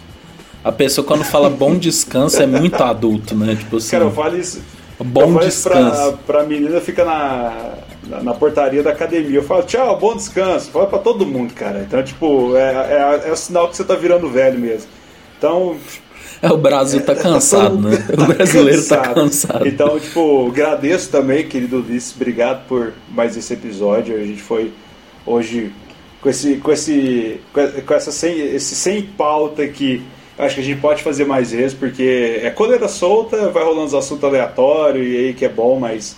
A 0.64 0.72
pessoa 0.72 1.06
quando 1.06 1.24
fala 1.24 1.50
bom 1.50 1.78
descanso 1.78 2.42
é 2.42 2.46
muito 2.46 2.82
adulto, 2.82 3.36
né? 3.36 3.56
Tipo 3.56 3.78
assim, 3.78 3.92
Cara, 3.92 4.06
eu 4.06 4.12
falo 4.12 4.38
isso. 4.38 4.62
Bom 5.04 5.42
eu 5.42 5.48
isso 5.48 5.70
pra, 5.70 5.82
descanso. 5.82 6.20
pra 6.26 6.44
menina 6.44 6.80
fica 6.82 7.04
na, 7.06 7.74
na, 8.08 8.24
na 8.24 8.34
portaria 8.34 8.82
da 8.84 8.92
academia. 8.92 9.40
Eu 9.40 9.44
falo, 9.44 9.64
tchau, 9.64 9.98
bom 10.00 10.16
descanso. 10.16 10.72
Fala 10.72 10.88
pra 10.88 11.00
todo 11.00 11.26
mundo, 11.26 11.54
cara. 11.54 11.82
Então, 11.88 12.02
tipo, 12.04 12.56
é, 12.56 13.24
é, 13.26 13.30
é 13.30 13.32
o 13.32 13.36
sinal 13.36 13.70
que 13.70 13.76
você 13.76 13.84
tá 13.84 13.96
virando 13.96 14.30
velho 14.30 14.60
mesmo. 14.60 14.88
Então, 15.38 15.78
É, 16.42 16.52
o 16.52 16.58
Brasil 16.58 17.02
tá 17.06 17.16
cansado, 17.16 17.78
né? 17.78 18.06
O 18.18 18.26
brasileiro 18.26 18.86
tá 18.86 18.98
cansado. 18.98 19.68
Então, 19.68 20.00
tipo, 20.00 20.48
agradeço 20.48 21.10
também, 21.10 21.48
querido 21.48 21.78
Ulisses, 21.80 22.16
obrigado 22.16 22.68
por 22.68 22.94
mais 23.10 23.36
esse 23.38 23.54
episódio. 23.54 24.16
A 24.16 24.26
gente 24.26 24.42
foi 24.42 24.74
hoje 25.26 25.72
com 26.22 26.30
esse 26.30 26.56
com 26.58 26.72
esse 26.72 27.40
com 27.86 27.94
essa 27.94 28.12
sem, 28.12 28.40
esse 28.40 28.76
sem 28.76 29.02
pauta 29.02 29.68
que 29.68 30.02
acho 30.38 30.56
que 30.56 30.62
a 30.62 30.64
gente 30.64 30.80
pode 30.82 31.04
fazer 31.04 31.26
mais 31.26 31.52
vezes, 31.52 31.74
porque 31.78 32.40
é 32.44 32.50
coleira 32.50 32.88
solta, 32.88 33.50
vai 33.50 33.64
rolando 33.64 33.86
os 33.88 33.94
assuntos 33.94 34.24
aleatórios 34.24 35.06
e 35.08 35.18
aí 35.18 35.34
que 35.34 35.46
é 35.46 35.50
bom, 35.50 35.80
mas 35.80 36.16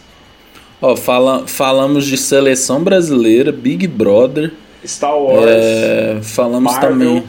Ó, 0.82 0.96
fala, 0.96 1.48
falamos 1.48 2.06
de 2.06 2.18
seleção 2.18 2.84
brasileira, 2.84 3.52
Big 3.52 3.88
Brother. 3.88 4.52
Star 4.86 5.18
Wars, 5.18 5.46
É, 5.50 6.20
falamos 6.22 6.74
Marvel. 6.74 6.90
também 6.92 7.24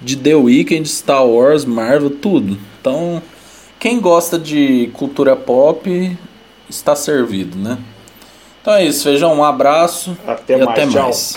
de 0.00 0.16
The 0.16 0.34
Weeknd, 0.34 0.88
Star 0.88 1.26
Wars, 1.26 1.64
Marvel, 1.64 2.10
tudo. 2.10 2.58
Então, 2.80 3.22
quem 3.78 4.00
gosta 4.00 4.38
de 4.38 4.90
cultura 4.94 5.36
pop 5.36 6.16
está 6.68 6.96
servido, 6.96 7.56
né? 7.56 7.78
Então 8.60 8.74
é 8.74 8.84
isso, 8.84 9.04
feijão, 9.04 9.34
um 9.34 9.44
abraço 9.44 10.16
Até 10.26 10.56
mais, 10.56 10.68
até 10.70 10.86
tchau. 10.88 11.04
mais. 11.04 11.36